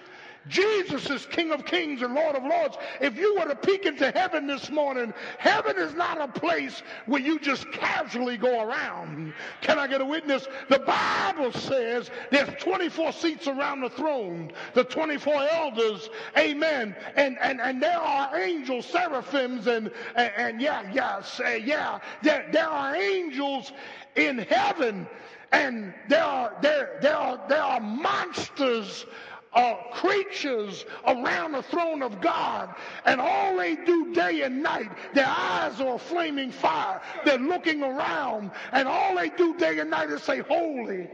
Jesus 0.48 1.08
is 1.08 1.26
King 1.26 1.52
of 1.52 1.64
Kings 1.64 2.02
and 2.02 2.14
Lord 2.14 2.36
of 2.36 2.44
Lords. 2.44 2.76
If 3.00 3.16
you 3.16 3.36
were 3.36 3.46
to 3.46 3.56
peek 3.56 3.86
into 3.86 4.10
heaven 4.10 4.46
this 4.46 4.70
morning, 4.70 5.14
heaven 5.38 5.76
is 5.78 5.94
not 5.94 6.20
a 6.20 6.28
place 6.28 6.82
where 7.06 7.20
you 7.20 7.38
just 7.38 7.70
casually 7.72 8.36
go 8.36 8.62
around. 8.62 9.32
Can 9.62 9.78
I 9.78 9.86
get 9.86 10.00
a 10.00 10.04
witness? 10.04 10.46
The 10.68 10.80
Bible 10.80 11.52
says 11.52 12.10
there's 12.30 12.50
24 12.62 13.12
seats 13.12 13.48
around 13.48 13.80
the 13.80 13.90
throne, 13.90 14.52
the 14.74 14.84
24 14.84 15.48
elders, 15.50 16.10
amen. 16.36 16.94
And 17.16 17.38
and, 17.40 17.60
and 17.60 17.82
there 17.82 17.98
are 17.98 18.36
angels, 18.36 18.86
seraphims, 18.86 19.66
and 19.66 19.90
and, 20.14 20.32
and 20.36 20.60
yeah, 20.60 20.90
yeah, 20.92 21.22
say 21.22 21.60
yeah, 21.60 22.00
there, 22.22 22.48
there 22.52 22.68
are 22.68 22.94
angels 22.94 23.72
in 24.16 24.38
heaven, 24.38 25.06
and 25.52 25.94
there 26.08 26.24
are 26.24 26.56
there 26.60 26.98
there 27.00 27.16
are 27.16 27.40
there 27.48 27.62
are 27.62 27.80
monsters 27.80 29.06
uh, 29.54 29.74
creatures 29.92 30.84
around 31.06 31.52
the 31.52 31.62
throne 31.62 32.02
of 32.02 32.20
God, 32.20 32.74
and 33.04 33.20
all 33.20 33.56
they 33.56 33.76
do 33.76 34.12
day 34.12 34.42
and 34.42 34.62
night, 34.62 34.90
their 35.14 35.26
eyes 35.26 35.80
are 35.80 35.94
a 35.94 35.98
flaming 35.98 36.50
fire. 36.50 37.00
They're 37.24 37.38
looking 37.38 37.82
around, 37.82 38.50
and 38.72 38.88
all 38.88 39.14
they 39.16 39.30
do 39.30 39.56
day 39.56 39.78
and 39.78 39.90
night 39.90 40.10
is 40.10 40.22
say, 40.22 40.40
Holy, 40.40 41.08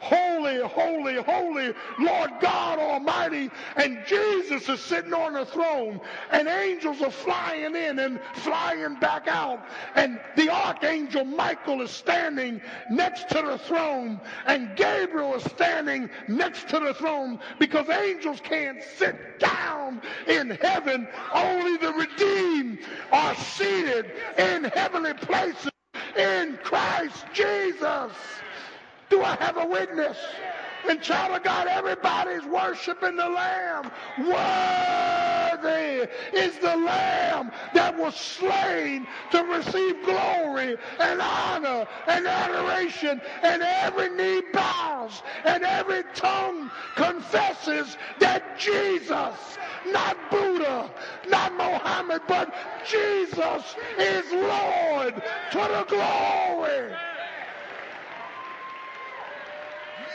Holy, 0.00 0.60
holy, 0.60 1.16
holy 1.16 1.74
Lord 1.98 2.30
God 2.40 2.78
Almighty. 2.78 3.50
And 3.76 3.98
Jesus 4.06 4.68
is 4.68 4.80
sitting 4.80 5.12
on 5.14 5.34
the 5.34 5.46
throne, 5.46 6.00
and 6.30 6.48
angels 6.48 7.02
are 7.02 7.10
flying 7.10 7.74
in 7.74 7.98
and 7.98 8.20
flying 8.34 8.94
back 8.96 9.28
out. 9.28 9.64
And 9.94 10.20
the 10.36 10.50
archangel 10.50 11.24
Michael 11.24 11.82
is 11.82 11.90
standing 11.90 12.60
next 12.90 13.28
to 13.30 13.42
the 13.42 13.58
throne, 13.58 14.20
and 14.46 14.76
Gabriel 14.76 15.34
is 15.34 15.44
standing 15.44 16.08
next 16.28 16.68
to 16.68 16.80
the 16.80 16.94
throne 16.94 17.38
because 17.58 17.88
angels 17.88 18.40
can't 18.40 18.82
sit 18.96 19.38
down 19.38 20.00
in 20.26 20.50
heaven. 20.50 21.08
Only 21.34 21.76
the 21.76 21.92
redeemed 21.92 22.78
are 23.12 23.34
seated 23.34 24.06
in 24.38 24.64
heavenly 24.64 25.14
places 25.14 25.70
in 26.16 26.58
Christ 26.62 27.24
Jesus. 27.32 28.12
Do 29.10 29.22
I 29.22 29.36
have 29.36 29.56
a 29.56 29.66
witness? 29.66 30.18
And 30.88 31.02
child 31.02 31.36
of 31.36 31.42
God, 31.42 31.66
everybody's 31.66 32.44
worshiping 32.44 33.16
the 33.16 33.28
Lamb. 33.28 33.90
Worthy 34.18 36.08
is 36.32 36.58
the 36.58 36.76
Lamb 36.76 37.50
that 37.74 37.96
was 37.96 38.14
slain 38.14 39.06
to 39.30 39.44
receive 39.44 40.04
glory 40.04 40.78
and 41.00 41.20
honor 41.20 41.86
and 42.06 42.26
adoration. 42.26 43.20
And 43.42 43.62
every 43.62 44.08
knee 44.10 44.42
bows 44.52 45.22
and 45.44 45.64
every 45.64 46.04
tongue 46.14 46.70
confesses 46.94 47.96
that 48.20 48.58
Jesus, 48.58 49.58
not 49.86 50.30
Buddha, 50.30 50.90
not 51.28 51.54
Mohammed, 51.54 52.22
but 52.28 52.52
Jesus 52.86 53.76
is 53.98 54.32
Lord 54.32 55.22
to 55.50 55.58
the 55.58 55.84
glory 55.88 56.96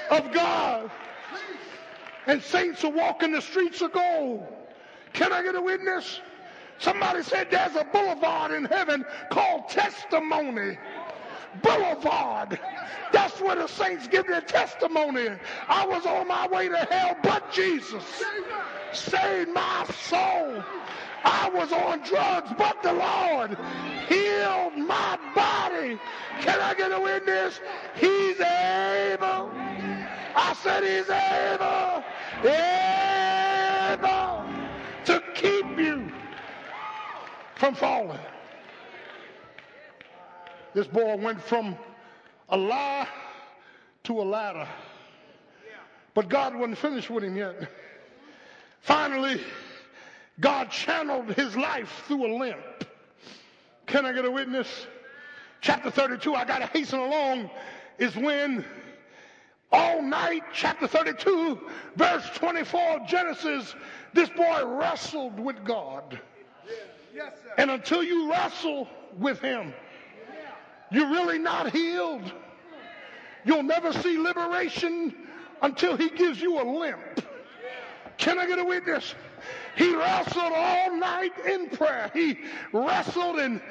of 0.09 0.31
God. 0.31 0.91
And 2.25 2.41
saints 2.41 2.83
are 2.83 2.91
walking 2.91 3.31
the 3.31 3.41
streets 3.41 3.81
of 3.81 3.91
gold. 3.91 4.45
Can 5.13 5.33
I 5.33 5.43
get 5.43 5.55
a 5.55 5.61
witness? 5.61 6.21
Somebody 6.79 7.23
said 7.23 7.49
there's 7.51 7.75
a 7.75 7.83
boulevard 7.85 8.51
in 8.51 8.65
heaven 8.65 9.05
called 9.29 9.69
testimony. 9.69 10.77
Boulevard. 11.61 12.59
That's 13.11 13.39
where 13.39 13.55
the 13.55 13.67
saints 13.67 14.07
give 14.07 14.27
their 14.27 14.41
testimony. 14.41 15.29
I 15.67 15.85
was 15.85 16.05
on 16.05 16.27
my 16.27 16.47
way 16.47 16.67
to 16.67 16.77
hell, 16.77 17.15
but 17.21 17.51
Jesus 17.51 18.03
saved 18.91 19.51
my 19.51 19.85
soul. 20.07 20.63
I 21.23 21.49
was 21.53 21.71
on 21.71 21.99
drugs, 22.01 22.51
but 22.57 22.81
the 22.83 22.93
Lord 22.93 23.57
healed 24.09 24.75
my 24.77 25.17
body. 25.33 25.99
Can 26.41 26.59
I 26.59 26.73
get 26.73 26.91
a 26.91 26.99
witness? 26.99 27.59
He's 27.95 28.39
able. 28.41 29.51
I 30.35 30.53
said 30.53 30.83
he's 30.83 31.09
able. 31.09 32.03
Able 33.93 34.43
to 35.05 35.23
keep 35.35 35.77
you 35.77 36.11
from 37.55 37.75
falling. 37.75 38.19
This 40.73 40.87
boy 40.87 41.17
went 41.17 41.41
from 41.41 41.77
a 42.49 42.57
lie 42.57 43.07
to 44.03 44.21
a 44.21 44.23
ladder. 44.23 44.67
But 46.13 46.29
God 46.29 46.55
wasn't 46.55 46.77
finished 46.77 47.09
with 47.09 47.23
him 47.23 47.35
yet. 47.35 47.69
Finally, 48.81 49.41
God 50.39 50.69
channeled 50.71 51.33
his 51.33 51.55
life 51.55 52.03
through 52.07 52.27
a 52.27 52.31
limp. 52.37 52.85
Can 53.85 54.05
I 54.05 54.13
get 54.13 54.25
a 54.25 54.31
witness? 54.31 54.67
Chapter 55.61 55.89
32, 55.89 56.33
I 56.35 56.45
got 56.45 56.59
to 56.59 56.65
hasten 56.67 56.99
along, 56.99 57.49
is 57.97 58.15
when 58.15 58.65
all 59.73 60.03
night, 60.03 60.43
chapter 60.53 60.87
32, 60.87 61.59
verse 61.95 62.29
24 62.35 63.01
of 63.01 63.07
Genesis, 63.07 63.75
this 64.13 64.29
boy 64.29 64.63
wrestled 64.65 65.39
with 65.39 65.65
God. 65.65 66.19
Yes, 67.13 67.33
and 67.57 67.71
until 67.71 68.03
you 68.03 68.31
wrestle 68.31 68.87
with 69.17 69.39
him, 69.41 69.73
you're 70.91 71.09
really 71.09 71.39
not 71.39 71.71
healed. 71.71 72.31
You'll 73.45 73.63
never 73.63 73.91
see 73.91 74.17
liberation 74.17 75.15
until 75.61 75.97
he 75.97 76.09
gives 76.09 76.39
you 76.39 76.61
a 76.61 76.63
limp. 76.63 77.25
Can 78.17 78.37
I 78.37 78.45
get 78.45 78.59
a 78.59 78.63
witness? 78.63 79.15
He 79.75 79.95
wrestled 79.95 80.53
all 80.53 80.95
night 80.95 81.33
in 81.45 81.69
prayer. 81.69 82.11
He 82.13 82.37
wrestled 82.71 83.39
and 83.39 83.61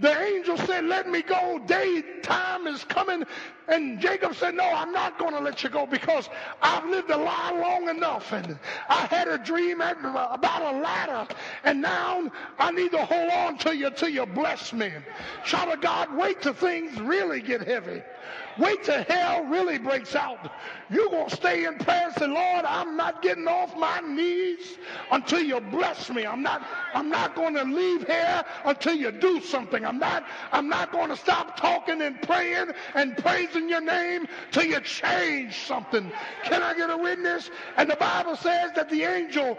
the 0.00 0.18
angel 0.18 0.56
said, 0.56 0.84
let 0.86 1.08
me 1.10 1.20
go. 1.20 1.60
Daytime 1.66 2.66
is 2.66 2.84
coming. 2.84 3.22
And 3.68 4.00
Jacob 4.00 4.34
said, 4.34 4.54
no, 4.54 4.64
I'm 4.64 4.92
not 4.92 5.18
going 5.18 5.34
to 5.34 5.40
let 5.40 5.62
you 5.62 5.68
go 5.68 5.86
because 5.86 6.30
I've 6.62 6.86
lived 6.86 7.10
a 7.10 7.16
lie 7.16 7.52
long 7.52 7.88
enough. 7.88 8.32
And 8.32 8.58
I 8.88 9.06
had 9.06 9.28
a 9.28 9.36
dream 9.36 9.82
about 9.82 10.74
a 10.74 10.78
ladder. 10.78 11.34
And 11.64 11.82
now 11.82 12.30
I 12.58 12.70
need 12.70 12.92
to 12.92 13.04
hold 13.04 13.30
on 13.30 13.58
to 13.58 13.76
you 13.76 13.90
till 13.90 14.08
you 14.08 14.24
bless 14.24 14.72
me. 14.72 14.90
Child 15.44 15.74
of 15.74 15.80
God, 15.82 16.16
wait 16.16 16.40
till 16.40 16.54
things 16.54 16.98
really 17.00 17.42
get 17.42 17.66
heavy. 17.66 18.02
Wait 18.58 18.82
till 18.82 19.04
hell 19.04 19.44
really 19.44 19.78
breaks 19.78 20.14
out. 20.14 20.50
You're 20.90 21.10
going 21.10 21.28
to 21.28 21.36
stay 21.36 21.66
in 21.66 21.76
prayer 21.76 22.06
and 22.06 22.14
say, 22.14 22.26
Lord, 22.26 22.64
I'm 22.64 22.96
not 22.96 23.22
getting 23.22 23.46
off 23.46 23.76
my 23.76 24.00
knees 24.00 24.78
until 25.12 25.40
you 25.50 25.60
bless 25.60 26.10
me. 26.10 26.24
I'm 26.24 26.42
not, 26.42 26.64
I'm 26.94 27.08
not 27.08 27.34
going 27.34 27.54
to 27.54 27.64
leave 27.64 28.06
here 28.06 28.44
until 28.64 28.94
you 28.94 29.10
do 29.10 29.40
something. 29.40 29.84
I'm 29.84 29.98
not, 29.98 30.24
I'm 30.52 30.68
not 30.68 30.92
going 30.92 31.10
to 31.10 31.16
stop 31.16 31.56
talking 31.56 32.00
and 32.02 32.20
praying 32.22 32.70
and 32.94 33.16
praising 33.16 33.68
your 33.68 33.80
name 33.80 34.26
till 34.52 34.64
you 34.64 34.80
change 34.80 35.66
something. 35.66 36.10
Can 36.44 36.62
I 36.62 36.74
get 36.74 36.88
a 36.90 36.96
witness? 36.96 37.50
And 37.76 37.90
the 37.90 37.96
Bible 37.96 38.36
says 38.36 38.72
that 38.76 38.88
the 38.88 39.02
angel 39.02 39.58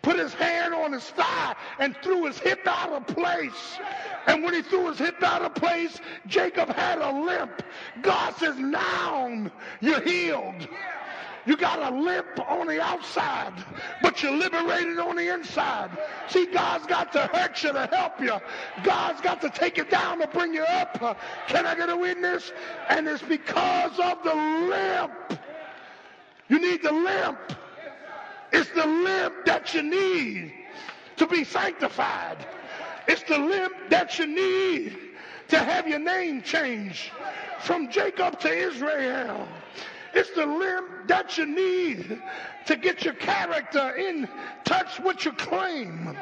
put 0.00 0.18
his 0.18 0.32
hand 0.34 0.74
on 0.74 0.92
his 0.92 1.04
thigh 1.04 1.54
and 1.78 1.96
threw 2.02 2.26
his 2.26 2.38
hip 2.38 2.66
out 2.66 2.90
of 2.90 3.06
place. 3.06 3.78
And 4.26 4.42
when 4.42 4.54
he 4.54 4.62
threw 4.62 4.88
his 4.88 4.98
hip 4.98 5.22
out 5.22 5.42
of 5.42 5.54
place, 5.54 6.00
Jacob 6.26 6.68
had 6.70 6.98
a 6.98 7.10
limp. 7.10 7.62
God 8.00 8.34
says, 8.36 8.58
now 8.58 9.50
you're 9.80 10.00
healed. 10.00 10.68
You 11.44 11.56
got 11.56 11.92
a 11.92 11.96
limp 11.96 12.38
on 12.48 12.68
the 12.68 12.80
outside, 12.80 13.52
but 14.00 14.22
you're 14.22 14.36
liberated 14.36 14.98
on 14.98 15.16
the 15.16 15.34
inside. 15.34 15.90
See, 16.28 16.46
God's 16.46 16.86
got 16.86 17.12
to 17.12 17.26
hurt 17.32 17.62
you 17.64 17.72
to 17.72 17.88
help 17.92 18.20
you. 18.20 18.38
God's 18.84 19.20
got 19.20 19.40
to 19.40 19.50
take 19.50 19.76
you 19.76 19.84
down 19.84 20.20
to 20.20 20.28
bring 20.28 20.54
you 20.54 20.62
up. 20.62 21.18
Can 21.48 21.66
I 21.66 21.74
get 21.74 21.90
a 21.90 21.96
witness? 21.96 22.52
And 22.88 23.08
it's 23.08 23.22
because 23.22 23.98
of 23.98 24.22
the 24.22 24.34
limp. 24.34 25.40
You 26.48 26.60
need 26.60 26.82
the 26.82 26.92
limp. 26.92 27.38
It's 28.52 28.70
the 28.70 28.86
limp 28.86 29.44
that 29.46 29.74
you 29.74 29.82
need 29.82 30.52
to 31.16 31.26
be 31.26 31.42
sanctified. 31.42 32.46
It's 33.08 33.22
the 33.24 33.38
limp 33.38 33.72
that 33.88 34.18
you 34.18 34.26
need 34.26 34.96
to 35.48 35.58
have 35.58 35.88
your 35.88 35.98
name 35.98 36.42
changed 36.42 37.10
from 37.60 37.90
Jacob 37.90 38.38
to 38.40 38.48
Israel. 38.48 39.48
It's 40.14 40.30
the 40.30 40.46
limb 40.46 40.84
that 41.06 41.38
you 41.38 41.46
need 41.46 42.20
to 42.66 42.76
get 42.76 43.04
your 43.04 43.14
character 43.14 43.96
in 43.96 44.28
touch 44.64 45.00
with 45.00 45.24
your 45.24 45.34
claim. 45.34 46.16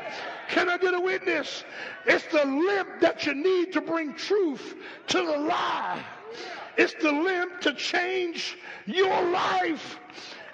Can 0.49 0.69
I 0.69 0.79
get 0.79 0.95
a 0.95 1.01
witness? 1.01 1.65
It's 2.07 2.25
the 2.27 2.45
limb 2.45 2.87
that 3.01 3.27
you 3.27 3.35
need 3.35 3.73
to 3.73 3.81
bring 3.81 4.15
truth 4.15 4.75
to 5.09 5.19
the 5.19 5.39
lie. 5.39 6.03
It's 6.77 6.95
the 6.95 7.13
limb 7.13 7.51
to 7.63 7.75
change 7.75 8.57
your 8.87 9.23
life. 9.31 9.99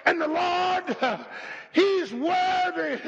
And 0.07 0.21
the 0.21 0.27
Lord 0.27 1.17
He's 1.77 2.11
worthy. 2.11 2.99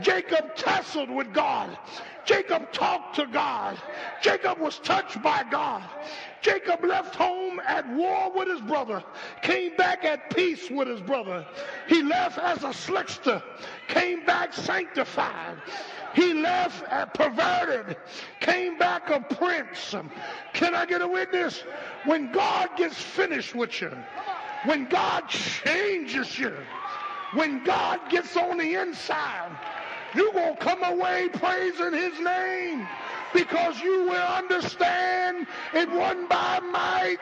Jacob 0.00 0.54
tussled 0.54 1.10
with 1.10 1.32
God. 1.32 1.76
Jacob 2.24 2.72
talked 2.72 3.16
to 3.16 3.26
God. 3.26 3.76
Jacob 4.20 4.60
was 4.60 4.78
touched 4.78 5.20
by 5.22 5.44
God. 5.50 5.82
Jacob 6.40 6.84
left 6.84 7.16
home 7.16 7.60
at 7.66 7.88
war 7.88 8.30
with 8.32 8.46
his 8.46 8.60
brother, 8.60 9.02
came 9.42 9.74
back 9.76 10.04
at 10.04 10.30
peace 10.30 10.70
with 10.70 10.86
his 10.86 11.00
brother. 11.00 11.44
He 11.88 12.02
left 12.02 12.38
as 12.38 12.62
a 12.62 12.68
slickster, 12.68 13.42
came 13.88 14.24
back 14.24 14.52
sanctified. 14.52 15.56
He 16.14 16.32
left 16.34 16.84
perverted, 17.14 17.96
came 18.38 18.78
back 18.78 19.10
a 19.10 19.20
prince. 19.20 19.94
Can 20.52 20.74
I 20.74 20.86
get 20.86 21.02
a 21.02 21.08
witness? 21.08 21.64
When 22.04 22.30
God 22.30 22.70
gets 22.76 23.00
finished 23.00 23.54
with 23.54 23.80
you, 23.80 23.90
when 24.66 24.86
God 24.86 25.28
changes 25.28 26.38
you, 26.38 26.52
when 27.32 27.62
God 27.64 28.00
gets 28.10 28.36
on 28.36 28.58
the 28.58 28.74
inside, 28.74 29.50
you're 30.14 30.32
going 30.32 30.56
to 30.56 30.62
come 30.62 30.82
away 30.82 31.28
praising 31.32 31.92
his 31.92 32.18
name 32.20 32.86
because 33.32 33.80
you 33.80 34.02
will 34.04 34.26
understand 34.26 35.46
it 35.72 35.88
wasn't 35.90 36.28
by 36.28 36.60
might 36.60 37.18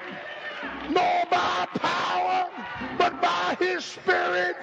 nor 0.88 1.24
by 1.30 1.66
power, 1.74 2.50
but 2.96 3.20
by 3.20 3.56
his 3.58 3.84
spirit 3.84 4.56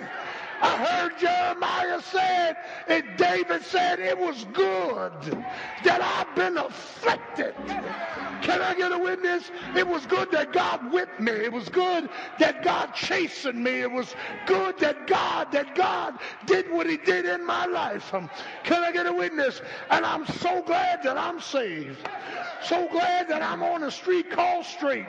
I 0.62 0.86
heard 0.86 1.18
Jeremiah 1.18 2.02
said, 2.02 2.58
and 2.88 3.18
David 3.18 3.64
said, 3.64 4.00
it 4.00 4.18
was 4.18 4.44
good 4.54 5.12
that 5.84 6.02
I've 6.02 6.36
been 6.36 6.58
afflicted. 6.58 7.56
Can 8.42 8.62
I 8.62 8.76
get 8.76 8.92
a 8.92 8.98
witness? 8.98 9.52
It 9.76 9.88
was 9.88 10.06
good 10.06 10.32
that 10.32 10.52
God 10.52 10.92
whipped 10.92 11.20
me. 11.20 11.32
It 11.32 11.52
was 11.52 11.70
good 11.70 12.10
that 12.40 12.64
God 12.64 12.94
chastened 12.94 13.64
me. 13.64 13.82
It 13.82 13.92
was 13.92 14.16
good 14.46 14.78
that 14.80 15.08
God, 15.08 15.52
that 15.52 15.76
God 15.76 16.20
did 16.46 16.70
what 16.72 16.88
he 16.88 16.98
did 16.98 17.26
in 17.26 17.46
my 17.46 17.66
life. 17.66 18.14
Um, 18.14 18.30
can 18.64 18.84
I 18.84 18.92
get 18.92 19.06
a 19.08 19.14
witness? 19.14 19.62
And 19.90 20.06
I'm 20.06 20.26
so 20.26 20.62
glad 20.64 21.04
that 21.04 21.18
I'm 21.18 21.40
saved. 21.40 22.08
So 22.64 22.88
glad 22.90 23.28
that 23.30 23.42
I'm 23.42 23.64
on 23.64 23.84
a 23.84 23.92
street 23.92 24.32
called 24.32 24.66
straight. 24.66 25.06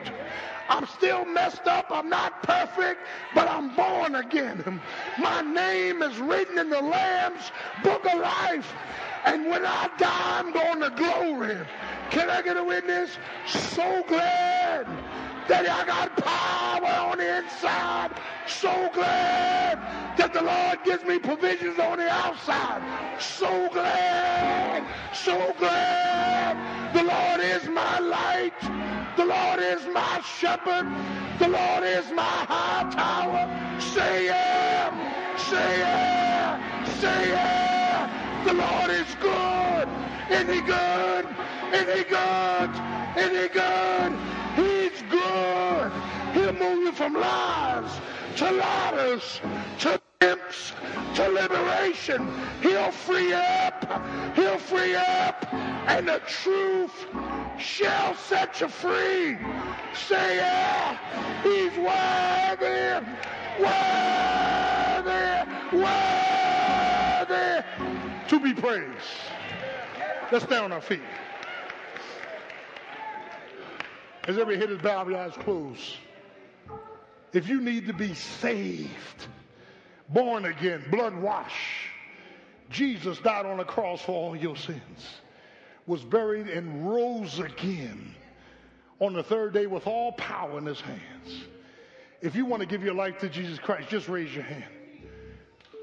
I'm 0.68 0.86
still 0.86 1.24
messed 1.24 1.66
up. 1.66 1.86
I'm 1.90 2.08
not 2.08 2.42
perfect, 2.42 3.00
but 3.34 3.48
I'm 3.48 3.74
born 3.74 4.14
again. 4.14 4.80
My 5.18 5.42
name 5.42 6.02
is 6.02 6.18
written 6.18 6.58
in 6.58 6.70
the 6.70 6.80
Lamb's 6.80 7.50
book 7.82 8.06
of 8.06 8.20
life. 8.20 8.72
And 9.24 9.46
when 9.46 9.64
I 9.64 9.88
die, 9.98 10.40
I'm 10.40 10.52
going 10.52 10.80
to 10.80 10.90
glory. 10.90 11.58
Can 12.10 12.28
I 12.28 12.42
get 12.42 12.56
a 12.56 12.64
witness? 12.64 13.18
So 13.46 14.04
glad 14.08 14.86
that 15.48 15.68
I 15.68 15.86
got 15.86 16.16
power 16.16 17.10
on 17.10 17.18
the 17.18 17.38
inside. 17.38 18.10
So 18.46 18.90
glad 18.92 19.78
that 20.16 20.32
the 20.32 20.42
Lord 20.42 20.78
gives 20.84 21.04
me 21.04 21.18
provisions 21.18 21.78
on 21.78 21.98
the 21.98 22.08
outside. 22.08 22.82
So 23.20 23.68
glad, 23.72 24.84
so 25.14 25.54
glad. 25.58 26.94
The 26.94 27.02
Lord 27.02 27.40
is 27.40 27.68
my 27.68 27.98
light. 27.98 29.01
The 29.16 29.26
Lord 29.26 29.60
is 29.60 29.86
my 29.88 30.22
shepherd. 30.22 30.86
The 31.38 31.48
Lord 31.48 31.84
is 31.84 32.10
my 32.12 32.22
high 32.22 32.90
tower. 32.90 33.44
Say 33.80 34.26
yeah, 34.26 35.36
say 35.36 35.80
yeah, 35.80 36.84
say 37.00 37.30
yeah. 37.30 38.44
The 38.46 38.54
Lord 38.54 38.90
is 38.90 39.14
good. 39.20 39.88
Is 40.30 40.48
he 40.54 40.62
good? 40.62 41.26
Is 41.74 41.88
he 41.94 42.04
good? 42.04 42.70
Is 43.18 43.32
he 43.42 43.48
good? 43.52 44.12
He's 44.56 45.02
good. 45.10 45.92
He'll 46.32 46.54
move 46.54 46.86
you 46.86 46.92
from 46.92 47.14
lies 47.14 47.92
to 48.36 48.50
ladders 48.50 49.40
to 49.80 50.00
to 51.14 51.28
liberation. 51.28 52.28
He'll 52.62 52.92
free 52.92 53.32
up. 53.32 54.36
He'll 54.36 54.58
free 54.58 54.94
up. 54.94 55.52
And 55.52 56.08
the 56.08 56.20
truth 56.26 57.06
shall 57.58 58.14
set 58.14 58.60
you 58.60 58.68
free. 58.68 59.36
Say 59.94 60.36
yeah. 60.36 60.96
He's 61.42 61.76
worthy. 61.76 63.04
Worthy. 63.60 65.22
Worthy. 65.76 67.64
To 68.28 68.40
be 68.40 68.54
praised. 68.54 69.32
Let's 70.30 70.44
stay 70.44 70.56
on 70.56 70.72
our 70.72 70.80
feet. 70.80 71.00
As 74.28 74.38
every 74.38 74.56
head 74.56 74.70
is 74.70 74.80
bowed, 74.80 75.12
eyes 75.12 75.34
closed. 75.40 75.96
If 77.32 77.48
you 77.48 77.60
need 77.60 77.86
to 77.88 77.92
be 77.92 78.14
saved, 78.14 79.26
born 80.12 80.44
again, 80.44 80.84
blood 80.90 81.14
washed, 81.16 81.54
Jesus 82.70 83.18
died 83.18 83.46
on 83.46 83.58
the 83.58 83.64
cross 83.64 84.00
for 84.02 84.12
all 84.12 84.36
your 84.36 84.56
sins, 84.56 85.20
was 85.86 86.02
buried 86.02 86.48
and 86.48 86.88
rose 86.88 87.38
again 87.38 88.14
on 89.00 89.12
the 89.12 89.22
third 89.22 89.52
day 89.52 89.66
with 89.66 89.86
all 89.86 90.12
power 90.12 90.58
in 90.58 90.66
his 90.66 90.80
hands. 90.80 91.44
If 92.20 92.36
you 92.36 92.46
want 92.46 92.60
to 92.60 92.66
give 92.66 92.82
your 92.82 92.94
life 92.94 93.18
to 93.18 93.28
Jesus 93.28 93.58
Christ, 93.58 93.88
just 93.88 94.08
raise 94.08 94.32
your 94.32 94.44
hand. 94.44 94.64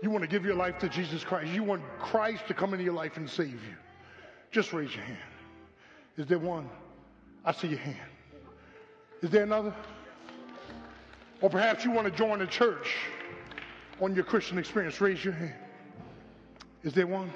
You 0.01 0.09
want 0.09 0.23
to 0.23 0.29
give 0.29 0.45
your 0.45 0.55
life 0.55 0.79
to 0.79 0.89
Jesus 0.89 1.23
Christ. 1.23 1.51
You 1.51 1.63
want 1.63 1.83
Christ 1.99 2.47
to 2.47 2.53
come 2.53 2.73
into 2.73 2.85
your 2.85 2.93
life 2.93 3.17
and 3.17 3.29
save 3.29 3.49
you. 3.49 3.75
Just 4.49 4.71
raise 4.71 4.95
your 4.95 5.03
hand. 5.03 5.17
Is 6.17 6.25
there 6.27 6.39
one? 6.39 6.69
I 7.43 7.51
see 7.51 7.67
your 7.67 7.79
hand. 7.79 7.97
Is 9.21 9.29
there 9.29 9.43
another? 9.43 9.75
Or 11.41 11.49
perhaps 11.49 11.83
you 11.83 11.91
want 11.91 12.07
to 12.07 12.11
join 12.11 12.41
a 12.41 12.47
church 12.47 12.95
on 14.01 14.15
your 14.15 14.23
Christian 14.23 14.57
experience. 14.57 14.99
Raise 15.01 15.23
your 15.23 15.33
hand. 15.33 15.53
Is 16.83 16.93
there 16.93 17.07
one? 17.07 17.31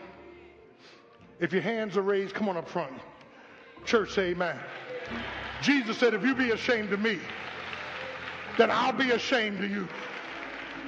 If 1.40 1.52
your 1.52 1.61
hands 1.61 1.98
are 1.98 2.02
raised, 2.02 2.34
come 2.34 2.48
on 2.48 2.57
up 2.57 2.69
front. 2.69 2.94
Church, 3.85 4.14
say 4.14 4.31
amen. 4.31 4.57
Jesus 5.61 5.98
said, 5.98 6.14
if 6.14 6.23
you 6.23 6.35
be 6.35 6.52
ashamed 6.52 6.94
of 6.94 7.02
me, 7.02 7.19
then 8.57 8.72
I'll 8.72 8.94
be 8.94 9.11
ashamed 9.11 9.64
of 9.64 9.69
you. 9.69 9.88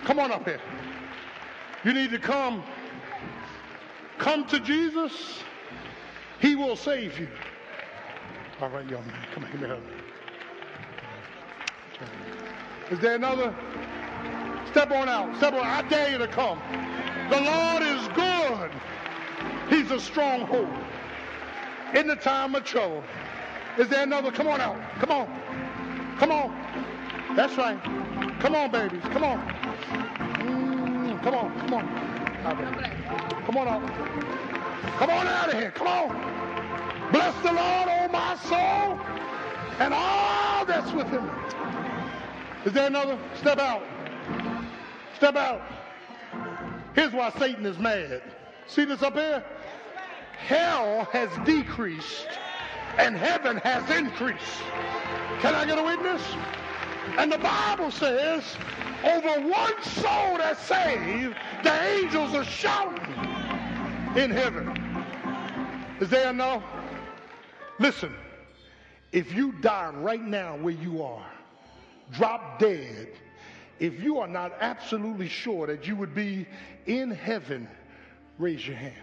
Come 0.04 0.20
on 0.20 0.32
up 0.32 0.46
here. 0.46 0.62
You 1.84 1.94
need 1.94 2.12
to 2.12 2.20
come. 2.20 2.64
Come 4.18 4.46
to 4.48 4.60
Jesus. 4.60 5.40
He 6.40 6.56
will 6.56 6.76
save 6.76 7.20
you. 7.20 7.28
All 8.62 8.70
right, 8.70 8.90
young 8.90 9.06
man. 9.08 9.26
Come 9.34 9.44
on, 9.44 9.52
give 9.52 9.62
me 9.62 9.68
a 9.68 9.70
hug. 9.70 9.84
Is 12.92 13.00
there 13.00 13.16
another? 13.16 13.54
Step 14.76 14.92
on 14.92 15.08
out. 15.08 15.34
Step 15.38 15.54
on. 15.54 15.62
I 15.62 15.84
dare 15.84 16.12
you 16.12 16.18
to 16.18 16.28
come. 16.28 16.60
The 17.30 17.40
Lord 17.40 17.82
is 17.82 18.10
good. 18.10 18.72
He's 19.70 19.90
a 19.90 20.02
stronghold 20.02 20.68
in 21.94 22.08
the 22.08 22.18
time 22.18 22.54
of 22.56 22.66
trouble. 22.66 23.02
Is 23.78 23.88
there 23.88 24.04
another? 24.04 24.34
Come 24.34 24.48
on 24.48 24.60
out. 24.60 24.76
Come 25.00 25.12
on. 25.12 26.18
Come 26.18 26.30
on. 26.30 27.36
That's 27.38 27.56
right. 27.58 27.82
Come 28.42 28.54
on, 28.54 28.70
babies. 28.70 29.02
Come 29.04 29.24
on. 29.24 29.40
Mm, 30.44 31.24
come 31.24 31.36
on. 31.36 31.58
Come 31.62 31.74
on. 31.74 33.46
Come 33.46 33.58
on 33.58 33.68
out. 33.70 33.88
Come 34.98 35.10
on 35.10 35.26
out 35.26 35.54
of 35.54 35.58
here. 35.58 35.72
Come 35.72 35.88
on. 35.88 37.12
Bless 37.14 37.34
the 37.44 37.54
Lord, 37.54 37.88
oh 37.88 38.10
my 38.12 38.36
soul, 38.44 39.00
and 39.80 39.94
all 39.94 40.66
that's 40.66 40.92
within 40.92 41.24
me. 41.24 41.32
Is 42.66 42.74
there 42.74 42.88
another? 42.88 43.18
Step 43.38 43.60
out. 43.60 43.95
Step 45.16 45.36
out. 45.36 45.62
Here's 46.94 47.14
why 47.14 47.32
Satan 47.38 47.66
is 47.66 47.78
mad. 47.78 48.22
See 48.68 48.86
this 48.86 49.02
up 49.02 49.14
here? 49.14 49.44
Hell 50.38 51.08
has 51.12 51.30
decreased 51.46 52.28
and 52.98 53.16
heaven 53.16 53.58
has 53.58 53.90
increased. 53.90 54.62
Can 55.42 55.56
I 55.56 55.66
get 55.66 55.78
a 55.78 55.84
witness? 55.84 56.22
And 57.18 57.32
the 57.32 57.38
Bible 57.38 57.92
says, 57.92 58.44
over 59.04 59.48
one 59.48 59.84
soul 59.84 60.38
that's 60.38 60.62
saved, 60.62 61.36
the 61.64 61.84
angels 61.84 62.34
are 62.34 62.44
shouting 62.44 63.04
in 64.16 64.32
heaven. 64.32 65.06
Is 66.00 66.10
there 66.10 66.30
enough? 66.30 66.64
Listen, 67.80 68.14
if 69.12 69.34
you 69.34 69.54
die 69.54 69.92
right 69.96 70.22
now 70.22 70.58
where 70.58 70.74
you 70.74 71.04
are, 71.04 71.32
drop 72.12 72.60
dead, 72.60 73.10
if 73.80 74.02
you 74.02 74.20
are 74.20 74.28
not 74.28 74.54
absolutely 74.60 75.28
sure 75.28 75.68
that 75.68 75.88
you 75.88 75.96
would 75.96 76.16
be 76.16 76.48
in 76.86 77.12
heaven, 77.12 77.68
raise 78.38 78.66
your 78.66 78.78
hand. 78.78 78.94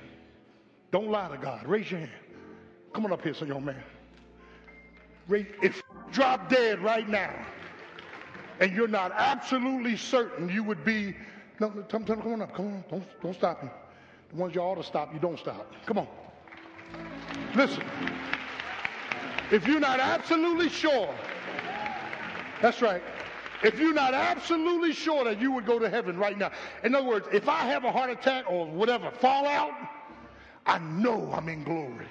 Don't 0.90 1.10
lie 1.10 1.28
to 1.28 1.38
God. 1.38 1.66
Raise 1.66 1.90
your 1.90 2.00
hand. 2.00 2.12
Come 2.92 3.06
on 3.06 3.12
up 3.12 3.22
here, 3.22 3.34
so 3.34 3.44
young 3.44 3.64
man. 3.64 3.82
Raise, 5.28 5.46
if 5.62 5.82
drop 6.10 6.48
dead 6.48 6.82
right 6.82 7.08
now, 7.08 7.34
and 8.60 8.72
you're 8.72 8.88
not 8.88 9.12
absolutely 9.16 9.96
certain 9.96 10.48
you 10.48 10.62
would 10.62 10.84
be, 10.84 11.16
no, 11.60 11.70
come, 11.70 12.04
come, 12.04 12.20
come 12.22 12.32
on 12.32 12.42
up. 12.42 12.54
Come 12.54 12.66
on. 12.66 12.84
Don't, 12.90 13.22
don't 13.22 13.34
stop 13.34 13.62
me. 13.62 13.70
The 14.30 14.36
ones 14.36 14.54
you 14.54 14.60
ought 14.60 14.76
to 14.76 14.84
stop, 14.84 15.12
you 15.12 15.20
don't 15.20 15.38
stop. 15.38 15.72
Come 15.86 15.98
on. 15.98 16.06
Listen. 17.54 17.82
If 19.50 19.66
you're 19.66 19.80
not 19.80 20.00
absolutely 20.00 20.68
sure, 20.68 21.14
that's 22.60 22.80
right. 22.80 23.02
If 23.62 23.78
you're 23.78 23.94
not 23.94 24.12
absolutely 24.12 24.92
sure 24.92 25.24
that 25.24 25.40
you 25.40 25.52
would 25.52 25.66
go 25.66 25.78
to 25.78 25.88
heaven 25.88 26.18
right 26.18 26.36
now, 26.36 26.50
in 26.82 26.94
other 26.94 27.06
words, 27.06 27.26
if 27.32 27.48
I 27.48 27.60
have 27.66 27.84
a 27.84 27.92
heart 27.92 28.10
attack 28.10 28.44
or 28.50 28.66
whatever, 28.66 29.10
fall 29.10 29.46
out, 29.46 29.72
I 30.66 30.78
know 30.78 31.32
I'm 31.32 31.48
in 31.48 31.62
glory. 31.62 32.06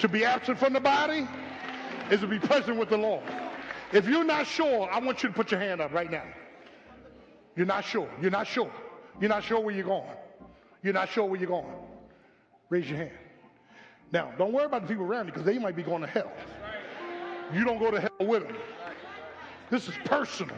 To 0.00 0.08
be 0.08 0.24
absent 0.24 0.58
from 0.58 0.72
the 0.72 0.80
body 0.80 1.26
is 2.10 2.20
to 2.20 2.28
be 2.28 2.38
present 2.38 2.78
with 2.78 2.90
the 2.90 2.96
Lord. 2.96 3.24
If 3.92 4.06
you're 4.06 4.24
not 4.24 4.46
sure, 4.46 4.88
I 4.90 5.00
want 5.00 5.22
you 5.22 5.30
to 5.30 5.34
put 5.34 5.50
your 5.50 5.60
hand 5.60 5.80
up 5.80 5.92
right 5.92 6.10
now. 6.10 6.24
You're 7.56 7.66
not 7.66 7.84
sure. 7.84 8.08
You're 8.20 8.30
not 8.30 8.46
sure. 8.46 8.70
You're 9.20 9.30
not 9.30 9.42
sure 9.42 9.60
where 9.60 9.74
you're 9.74 9.84
going. 9.84 10.04
You're 10.82 10.92
not 10.92 11.08
sure 11.08 11.24
where 11.24 11.40
you're 11.40 11.48
going. 11.48 11.66
Raise 12.70 12.88
your 12.88 12.98
hand. 12.98 13.10
Now, 14.12 14.32
don't 14.38 14.52
worry 14.52 14.66
about 14.66 14.82
the 14.82 14.88
people 14.88 15.04
around 15.04 15.26
you 15.26 15.32
because 15.32 15.44
they 15.44 15.58
might 15.58 15.74
be 15.74 15.82
going 15.82 16.02
to 16.02 16.06
hell. 16.06 16.30
You 17.52 17.64
don't 17.64 17.78
go 17.78 17.90
to 17.90 18.00
hell 18.00 18.26
with 18.26 18.44
them. 18.44 18.56
This 19.70 19.88
is 19.88 19.94
personal. 20.04 20.56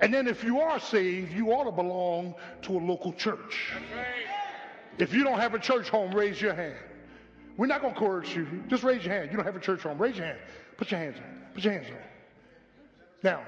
And 0.00 0.14
then 0.14 0.28
if 0.28 0.44
you 0.44 0.60
are 0.60 0.78
saved, 0.78 1.32
you 1.32 1.52
ought 1.52 1.64
to 1.64 1.72
belong 1.72 2.34
to 2.62 2.78
a 2.78 2.80
local 2.80 3.12
church. 3.12 3.72
If 4.98 5.12
you 5.12 5.24
don't 5.24 5.38
have 5.38 5.54
a 5.54 5.58
church 5.58 5.88
home, 5.88 6.12
raise 6.12 6.40
your 6.40 6.54
hand. 6.54 6.76
We're 7.56 7.66
not 7.66 7.80
going 7.82 7.94
to 7.94 7.98
coerce 7.98 8.34
you. 8.34 8.46
Just 8.68 8.84
raise 8.84 9.04
your 9.04 9.14
hand. 9.14 9.30
You 9.30 9.36
don't 9.36 9.46
have 9.46 9.56
a 9.56 9.60
church 9.60 9.82
home. 9.82 9.98
Raise 9.98 10.16
your 10.16 10.26
hand. 10.26 10.38
Put 10.76 10.90
your 10.92 11.00
hands 11.00 11.16
up. 11.18 11.54
Put 11.54 11.64
your 11.64 11.72
hands 11.72 11.86
up. 11.90 12.00
Now, 13.24 13.42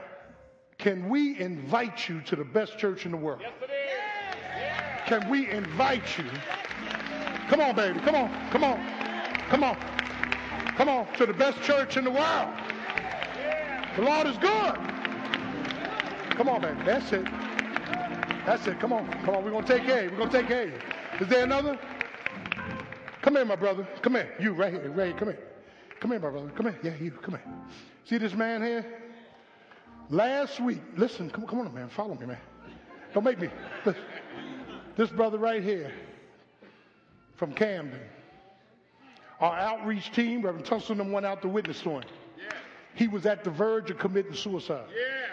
can 0.79 1.09
we 1.09 1.39
invite 1.39 2.09
you 2.09 2.21
to 2.23 2.35
the 2.35 2.45
best 2.45 2.77
church 2.79 3.05
in 3.05 3.13
the 3.13 3.17
world? 3.17 3.41
Yes, 3.43 3.53
it 3.63 3.71
is. 3.71 5.09
Can 5.09 5.31
we 5.31 5.49
invite 5.51 6.19
you? 6.19 6.25
Come 7.49 7.61
on, 7.61 7.77
baby. 7.77 8.01
Come 8.01 8.17
on. 8.17 8.51
Come 8.51 8.65
on. 8.65 8.85
Come 9.49 9.65
on. 9.65 9.77
Come 10.77 10.89
on 10.89 11.13
to 11.15 11.27
the 11.27 11.33
best 11.33 11.63
church 11.63 11.97
in 11.97 12.05
the 12.05 12.11
world. 12.11 12.49
The 13.97 14.03
Lord 14.03 14.27
is 14.27 14.39
good. 14.39 14.75
Come 16.37 16.49
on, 16.49 16.61
baby. 16.61 16.81
That's 16.85 17.13
it. 17.13 17.25
That's 18.47 18.67
it. 18.67 18.79
Come 18.81 18.93
on. 18.93 19.07
Come 19.25 19.35
on. 19.35 19.45
We're 19.45 19.51
going 19.51 19.65
to 19.65 19.77
take 19.79 19.87
care. 19.87 20.09
We're 20.11 20.17
going 20.17 20.31
to 20.31 20.39
take 20.39 20.49
you. 20.49 20.73
Is 21.21 21.29
there 21.29 21.45
another? 21.45 21.79
Come 23.23 23.37
here, 23.37 23.45
my 23.45 23.57
brother. 23.57 23.87
Come 24.03 24.15
here. 24.15 24.35
You 24.39 24.53
right 24.53 24.73
here. 24.73 24.91
Right 24.91 25.09
here. 25.09 25.17
Come 25.17 25.29
here. 25.29 25.39
Come 26.01 26.11
here, 26.13 26.21
my 26.21 26.31
brother. 26.31 26.51
Come 26.57 26.67
here. 26.67 26.79
Yeah, 26.83 26.95
you. 27.01 27.11
Come 27.11 27.35
here. 27.35 27.45
See 28.05 28.19
this 28.19 28.35
man 28.35 28.63
here? 28.63 28.87
Last 30.11 30.59
week, 30.59 30.81
listen, 30.97 31.31
come, 31.31 31.47
come 31.47 31.61
on, 31.61 31.73
man. 31.73 31.89
Follow 31.89 32.17
me, 32.17 32.27
man. 32.27 32.39
Don't 33.15 33.23
make 33.23 33.39
me. 33.39 33.49
Listen. 33.85 34.03
This 34.97 35.11
brother 35.11 35.39
right 35.39 35.63
here 35.63 35.93
from 37.37 37.53
Camden. 37.53 38.01
Our 39.39 39.57
outreach 39.57 40.13
team, 40.13 40.43
Reverend 40.43 40.67
them 40.67 41.13
went 41.13 41.25
out 41.25 41.43
to 41.43 41.49
witness 41.49 41.81
to 41.83 41.91
him. 41.91 42.03
He 42.95 43.09
was 43.09 43.27
at 43.27 43.45
the 43.45 43.51
verge 43.51 43.91
of 43.91 43.99
committing 43.99 44.35
suicide. 44.35 44.85
Yeah. 44.95 45.27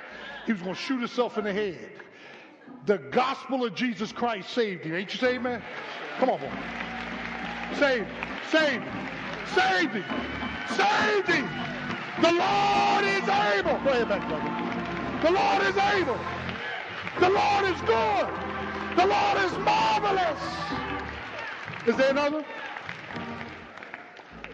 He 0.46 0.54
was 0.54 0.62
going 0.62 0.76
to 0.76 0.82
shoot 0.82 1.00
himself 1.00 1.38
in 1.38 1.44
the 1.44 1.54
head. 1.54 1.90
The 2.86 2.98
gospel 2.98 3.66
of 3.66 3.76
Jesus 3.76 4.12
Christ 4.12 4.50
saved 4.50 4.86
him. 4.86 4.96
Ain't 4.96 5.14
you 5.14 5.20
saved, 5.20 5.44
man? 5.44 5.62
Come 6.20 6.30
on, 6.30 6.40
boy. 6.40 6.50
Saved 7.78 8.08
Saved 8.52 8.84
Saved 9.54 9.94
him. 9.94 10.06
Saved 10.70 11.28
him. 11.28 11.50
The 12.22 12.32
Lord 12.32 13.04
is 13.04 13.28
able. 13.28 13.78
Go 13.84 13.90
ahead 13.92 14.08
back, 14.08 14.28
brother. 14.28 14.58
The 15.22 15.32
Lord 15.32 15.64
is 15.64 15.78
able. 15.78 16.18
The 17.20 17.30
Lord 17.30 17.66
is 17.66 17.82
good. 17.82 18.28
The 18.96 19.06
Lord 19.06 19.38
is 19.46 19.58
marvelous. 19.60 20.42
Is 21.88 21.96
there 21.98 22.12
another? 22.12 22.46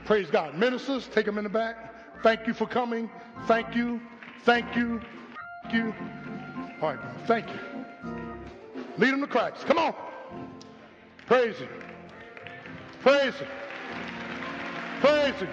Praise 0.06 0.30
God. 0.30 0.58
Ministers, 0.58 1.08
take 1.08 1.26
them 1.26 1.38
in 1.38 1.44
the 1.44 1.50
back. 1.50 1.93
Thank 2.24 2.48
you 2.48 2.54
for 2.54 2.66
coming. 2.66 3.10
Thank 3.48 3.76
you. 3.76 4.00
Thank 4.46 4.76
you. 4.78 5.02
Thank 5.64 5.74
you. 5.74 5.94
All 6.82 6.90
right, 6.90 7.00
bro. 7.00 7.12
Thank 7.28 7.48
you. 7.50 7.60
Lead 8.98 9.12
them 9.12 9.22
to 9.22 9.28
Christ. 9.28 9.66
Come 9.66 9.78
on. 9.78 9.94
Praise 11.28 11.58
Him. 11.58 11.70
Praise 13.02 13.34
Him. 13.36 13.48
Praise 15.02 15.36
Him. 15.36 15.50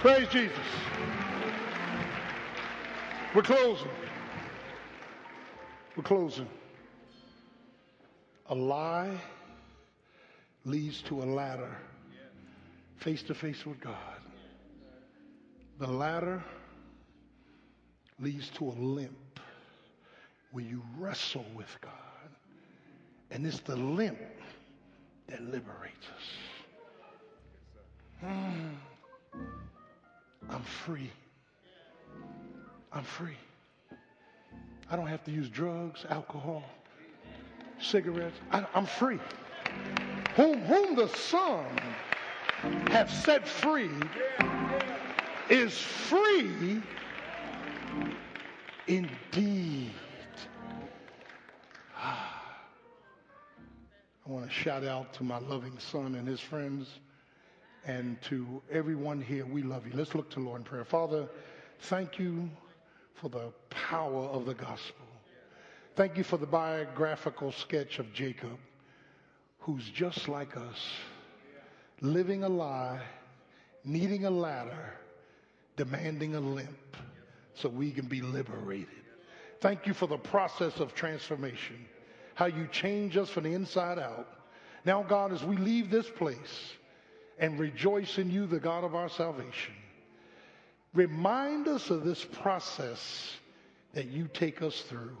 Praise 0.00 0.28
Jesus. 0.28 0.58
We're 3.34 3.42
closing. 3.42 3.88
We're 5.96 6.02
closing. 6.02 6.48
A 8.46 8.54
lie 8.54 9.16
leads 10.66 11.00
to 11.02 11.22
a 11.22 11.24
ladder 11.24 11.76
face 12.98 13.22
to 13.22 13.34
face 13.34 13.64
with 13.64 13.80
God. 13.80 13.94
The 15.80 15.86
ladder 15.86 16.44
leads 18.20 18.50
to 18.50 18.66
a 18.66 18.76
limp 18.78 19.40
where 20.52 20.62
you 20.62 20.82
wrestle 20.98 21.46
with 21.56 21.74
God. 21.80 21.92
And 23.30 23.46
it's 23.46 23.60
the 23.60 23.76
limp 23.76 24.18
that 25.28 25.40
liberates 25.42 26.06
us. 26.14 26.26
Mm. 28.22 28.74
I'm 30.50 30.62
free. 30.62 31.10
I'm 32.92 33.04
free. 33.04 33.38
I 34.90 34.96
don't 34.96 35.06
have 35.06 35.24
to 35.24 35.30
use 35.30 35.48
drugs, 35.48 36.04
alcohol, 36.10 36.62
cigarettes. 37.80 38.36
I, 38.52 38.66
am 38.74 38.84
free. 38.84 39.18
Whom, 40.36 40.60
whom 40.60 40.94
the 40.94 41.08
Son 41.08 41.64
have 42.90 43.10
set 43.10 43.48
free 43.48 43.88
is 45.50 45.76
free 45.76 46.80
indeed. 48.86 49.90
Ah. 51.96 52.36
I 54.24 54.30
want 54.30 54.46
to 54.46 54.52
shout 54.52 54.84
out 54.84 55.12
to 55.14 55.24
my 55.24 55.38
loving 55.38 55.76
son 55.78 56.14
and 56.14 56.26
his 56.26 56.40
friends 56.40 57.00
and 57.84 58.20
to 58.22 58.62
everyone 58.70 59.20
here. 59.20 59.44
We 59.44 59.62
love 59.62 59.86
you. 59.86 59.92
Let's 59.94 60.14
look 60.14 60.30
to 60.30 60.40
Lord 60.40 60.60
in 60.60 60.64
prayer. 60.64 60.84
Father, 60.84 61.28
thank 61.80 62.18
you 62.18 62.48
for 63.14 63.28
the 63.28 63.52
power 63.70 64.26
of 64.26 64.46
the 64.46 64.54
gospel. 64.54 65.06
Thank 65.96 66.16
you 66.16 66.22
for 66.22 66.36
the 66.36 66.46
biographical 66.46 67.50
sketch 67.50 67.98
of 67.98 68.12
Jacob, 68.12 68.56
who's 69.58 69.88
just 69.90 70.28
like 70.28 70.56
us, 70.56 70.78
living 72.00 72.44
a 72.44 72.48
lie, 72.48 73.00
needing 73.84 74.26
a 74.26 74.30
ladder, 74.30 74.94
demanding 75.80 76.34
a 76.34 76.40
limp 76.40 76.94
so 77.54 77.66
we 77.66 77.90
can 77.90 78.04
be 78.04 78.20
liberated. 78.20 78.88
Thank 79.62 79.86
you 79.86 79.94
for 79.94 80.06
the 80.06 80.18
process 80.18 80.78
of 80.78 80.94
transformation, 80.94 81.86
how 82.34 82.46
you 82.46 82.68
change 82.70 83.16
us 83.16 83.30
from 83.30 83.44
the 83.44 83.54
inside 83.54 83.98
out. 83.98 84.28
Now, 84.84 85.02
God, 85.02 85.32
as 85.32 85.42
we 85.42 85.56
leave 85.56 85.90
this 85.90 86.10
place 86.10 86.74
and 87.38 87.58
rejoice 87.58 88.18
in 88.18 88.30
you, 88.30 88.46
the 88.46 88.60
God 88.60 88.84
of 88.84 88.94
our 88.94 89.08
salvation, 89.08 89.72
remind 90.92 91.66
us 91.66 91.88
of 91.88 92.04
this 92.04 92.26
process 92.26 93.32
that 93.94 94.08
you 94.08 94.28
take 94.34 94.60
us 94.60 94.82
through 94.82 95.16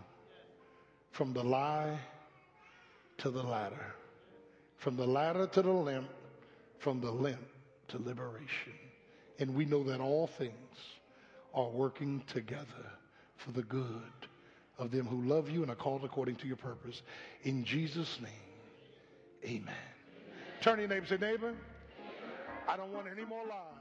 from 1.10 1.32
the 1.32 1.42
lie 1.42 1.98
to 3.16 3.30
the 3.30 3.42
ladder, 3.42 3.94
from 4.76 4.98
the 4.98 5.06
ladder 5.06 5.46
to 5.46 5.62
the 5.62 5.72
limp, 5.72 6.10
from 6.78 7.00
the 7.00 7.10
limp 7.10 7.48
to 7.88 7.96
liberation. 7.96 8.74
And 9.40 9.54
we 9.54 9.64
know 9.64 9.82
that 9.84 10.00
all 10.00 10.26
things 10.26 10.76
are 11.54 11.68
working 11.68 12.22
together 12.32 12.66
for 13.36 13.52
the 13.52 13.62
good 13.62 14.12
of 14.78 14.90
them 14.90 15.06
who 15.06 15.22
love 15.22 15.50
you 15.50 15.62
and 15.62 15.70
are 15.70 15.76
called 15.76 16.04
according 16.04 16.36
to 16.36 16.46
your 16.46 16.56
purpose. 16.56 17.02
In 17.42 17.64
Jesus' 17.64 18.18
name, 18.20 18.32
amen. 19.44 19.62
amen. 19.62 19.74
Turn 20.60 20.78
your 20.78 20.88
neighbor 20.88 21.06
say, 21.06 21.16
neighbor, 21.16 21.54
I 22.68 22.76
don't 22.76 22.92
want 22.92 23.06
any 23.10 23.24
more 23.24 23.44
lies. 23.46 23.79